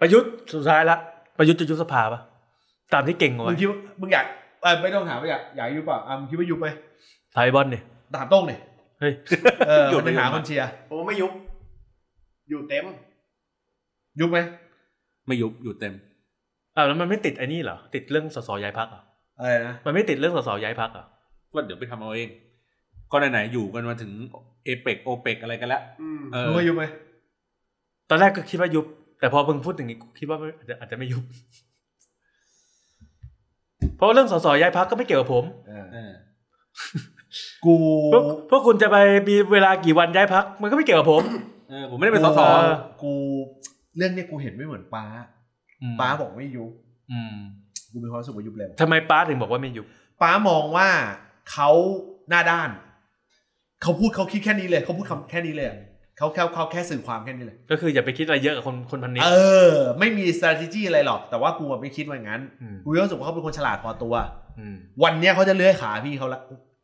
[0.00, 0.96] ประยุทธ์สุดท้ายละ
[1.38, 2.20] ประยุทธ์จะยุบสภาปะ
[2.94, 4.26] ตามที่เก่งเอามึไว้งคิดว่ามึงอยาก
[4.62, 6.68] เออไม่ต้องถามว่าอยากอยากยุบเปล่ะอะมึงคิดว่ายุบไหม
[7.34, 7.82] ไทยบอลเนี่ย
[8.16, 8.60] ถามโต้งเนี่ย
[9.00, 9.12] เฮ้ย
[9.68, 11.32] เออยุบมันไปหายุบคนเชียร์ผมไม่ยุบ
[12.48, 12.84] อยู่เต็ม
[14.20, 14.38] ยุบไหม
[15.26, 15.94] ไม่ยุบอยู่เต็ม
[16.76, 19.02] อ่าแล้วมันไม่ติดไอ้นี่เหรอติดเรื่องสสย้ายพักอะ
[19.38, 21.06] อะไรนะมันไม่ติดเรื่องสสย้ายพักอะ
[21.52, 22.28] ก็เดี๋ยวไปทำเอาเอง
[23.12, 24.12] ก็ไหนๆอยู่กันมาถึง
[24.64, 26.84] เอเปกโอเปกอะไรกันแล้วอืมเออมึงว่ายุบไหม
[28.10, 28.86] ตอนแรกก็คิดว่ายุบ
[29.20, 31.24] แต่พอเพิ่งพูดอย่างนี้คิดว่าไม่อาจจะอาจจะไม่ยุบ
[33.96, 36.12] เพราะว่าเรื่องสสย้ายพักก็ไม่เกี่ยวกับผมเออเออ
[37.64, 37.74] กู
[38.12, 38.96] พวกพวกคุณจะไป
[39.28, 41.22] มีเวลากี่วันย้ายพักมันก็ไม่เกี่ยวกับผม
[41.70, 42.72] เออผมไม่ได้เป็นสสเออ
[43.02, 43.12] กู
[43.96, 45.04] เรื่องเนี้ยกูเห็นไม่เหมือนป้า
[46.00, 46.70] ป้าบอกไม่ยุบ
[47.12, 47.36] อืม
[47.90, 49.86] กูมีความรู้สึกว่ายุบเร็วทำไมป้าถึงบอกว่าไม่ยุบ
[50.22, 50.88] ป้ามองว่า
[51.50, 51.70] เขา
[52.30, 52.70] หน้าด้าน
[53.82, 55.76] เขาพูดเขาคิดแค่นี้เลย เขาพูดคำแค่นี้เลยอะ
[56.18, 59.30] เขาแค่เขาแค่สื่อความแค่นี้เลย ก็คืออย่าไปคิดอะไรเยอะกับคนคนพันนี้ เอ
[59.70, 62.42] อ ไม่มี strategy อะไรหรอก แต่ว่ากูอะไม่คิดว่าอย่างนั้น
[62.74, 64.14] มกูรู้สึกว่าเขาเป็นคนฉลาดพอตัว
[64.58, 66.40] อืมวันเนี้ยเขาจะเลื้อยขาพี่เขาละ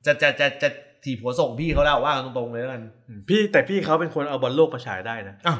[0.07, 0.69] จะจะจะจะ
[1.05, 5.59] ถีบหัวส่งพี่เขาแล้วว่ากันตรงๆเลยแล้วกันอืมพี่แต่พี่เขาเป็นคนเอาบอลโลกมาฉายได้นะ อ้าว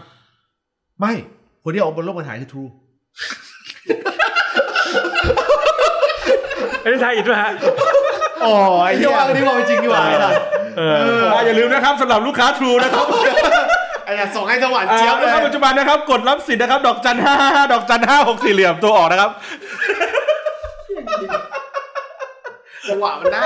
[1.01, 1.13] ไม่
[1.63, 2.65] คนที่เอาบนโลกมาถ่ายคือทรู
[6.81, 7.53] ไอ้นี่ไทยอินด้วยฮะ
[8.45, 8.55] อ๋อ
[8.85, 10.33] ไอ้ที่ว่าอันนี้ว่าจริงดีกว่าไอ้สัส
[10.79, 10.83] เอ
[11.21, 13.07] ออ่าอย่าลืมนะครับสำหรับลูกค้า True นะครับ
[14.05, 19.31] ไอ้เนี่ยส่งให้สวรรค์อ่าเจี๊ยบเลลูกยค้าปัจจุบันนะครับ กดรับสิทธิ์นะครับ ดอกจันห้าห้าดอกจันห้าหกสี่เหลี่ยมตัวออกนะครับ
[22.89, 23.45] จังหวะมันได้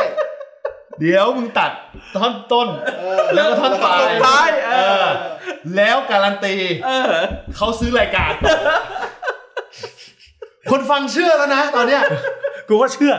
[1.01, 1.73] เดี๋ยวมึงตัด
[2.16, 2.68] ท่อนต้น
[3.35, 5.09] แล้วก็ท่อนปลายท่อนท้ายเออเออ
[5.77, 6.55] แล้วการันตี
[6.86, 7.12] เออ
[7.56, 8.32] เขาซื้อรายการ
[10.71, 12.03] คนฟังเชื่อแล้วนะ ตอนเนี้ย
[12.69, 13.15] กูก็เชื่อ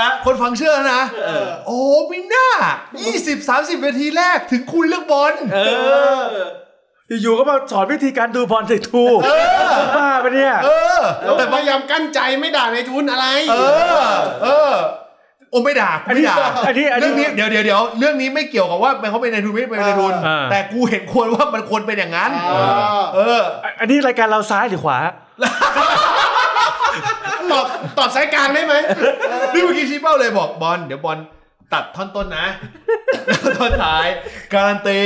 [0.00, 1.02] นะคนฟังเชื่อแล้วนะ
[1.66, 2.48] โอ้ไม่น่า
[2.96, 5.58] 20 30นาทีแรกถึงคุยเรื่องบอลเอ
[6.18, 6.20] อ
[7.22, 9.04] อยู่ๆก็มาสอนวิธีการดูบอลสิทู
[9.96, 10.68] บ้าปะเนี่ย เอ
[10.98, 13.56] อแล้วแต่พยายามกั้นใจไม่ด่าในทุนอะไร เอ
[14.04, 14.08] อ
[14.42, 14.72] เออ
[15.50, 16.36] โอ้ไม่ด่ากูไม่ด่า
[16.66, 23.40] อันนี้อันนี้เรื่องนี้เดี๋ยวเดี๋ยวเดี๋ยวเรื่องนี้ไม่เกี่ยวกับว่ามันเขาเป็นในทุนไม่เป็นในทุนอ่าแต่กูเห็นควรว่ามันควรเป็นอย่างนั้นอ่าเออ
[23.80, 24.98] อันนี้รายการเราซ้ายหรือขวา
[27.52, 27.64] ตอบ
[27.98, 28.74] ตอบสายกลางได้ไหม
[29.54, 31.18] นี่เมื่อกี้ชี้เป้าเลยบอกบอลเดี๋ยวบอล
[31.72, 32.46] ตัดท่อนต้นนะ
[33.26, 34.06] แล้วท่อนท้าย
[34.52, 35.00] การันตี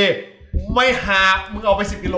[0.74, 2.16] ไม่หักมึงเอาไปสิบกิโล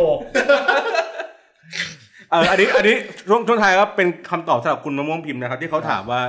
[2.30, 2.96] เอออันนี้อันนี้
[3.28, 6.20] ช่วงช่วงท้ายครับเป็นคำตอบสำหรับคุณมะม่วงพิมพ์นะครับ ที่เขาถามว่า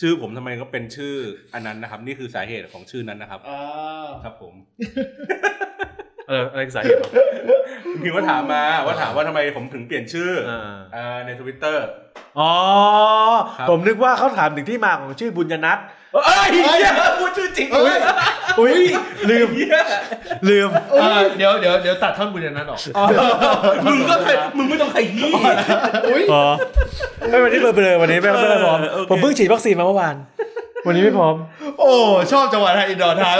[0.00, 1.14] ชื่อผมทำไมก็เป็นชื่อ
[1.54, 4.54] อันนั้นนะครับ นี่คือสาเหตุของชื่อนั้นนะครับอ่าครับผม
[6.30, 7.10] เอออะไรคือสาเหตุวะ
[7.84, 10.60] คุณพิมพ์ก็ถามมาว่าถามว่าทำไมผมถึงเปลี่ยนชื่ออ่า
[10.94, 11.84] อ่าในทวิตเตอร์
[12.38, 12.52] อ๋อ
[13.58, 15.78] ครับผมนึกว่าเขาถามถึงที่มาของชื่อบุญยนัท
[16.14, 17.98] เอ้ยเหี้ยพูดชื่อจริงเอ้ย
[18.60, 18.74] อุ้ย
[19.30, 19.78] ลืมเหี้ย
[20.48, 20.68] ลืม
[21.00, 22.78] เออเดี๋ยวเดี๋ยวเดี๋ยวตัดท่อนบุญนั้นออก
[23.86, 25.32] มึงก็เคยมึงไม่ต้องขยี้
[26.32, 26.44] อ๋อ
[27.30, 30.14] ไม่วันนี้เบลอๆวันนี้ไม่ไม่พร้อมเออโอเคผมเพิ่งฉีดวัคซีนมาเมื่อวาน
[30.86, 31.34] วันนี้ไม่พร้อม
[31.78, 31.90] โอ้
[32.32, 33.36] ชอบจังหวะไทยอินดอร์ทาง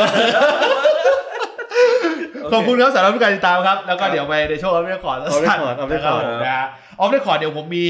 [2.53, 6.69] ขอบคุณครับสำหรับการติดตามครับ แล้วก็เดี๋ยวไปในช่วงออฟเรคคอร์ด Off Record Off Record นะฮะ
[7.01, 7.85] ออฟเรคคอร์ดเดี๋ยวผมมี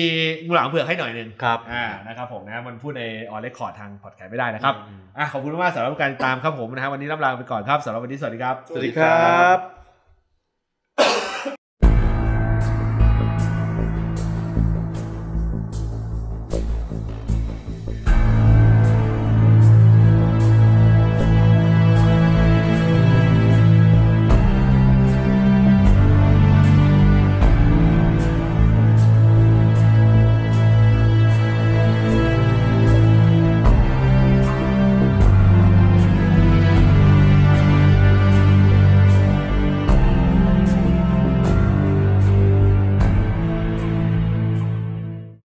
[0.45, 4.75] งูหลังเผือกให้หน่อยหนึงครับอ่านะครับผมนะมันพูดในออเรคคอร์ดทางพอดแคสต์ไม่ได้นะครับ
[5.19, 9.80] อะขอบคุณมากๆสำหรับการติดตามครับผมนะฮะวันนี้ลำลาไปก่อนครับสำหรับวันนี้สวัสดีครับ สวัสดีครับ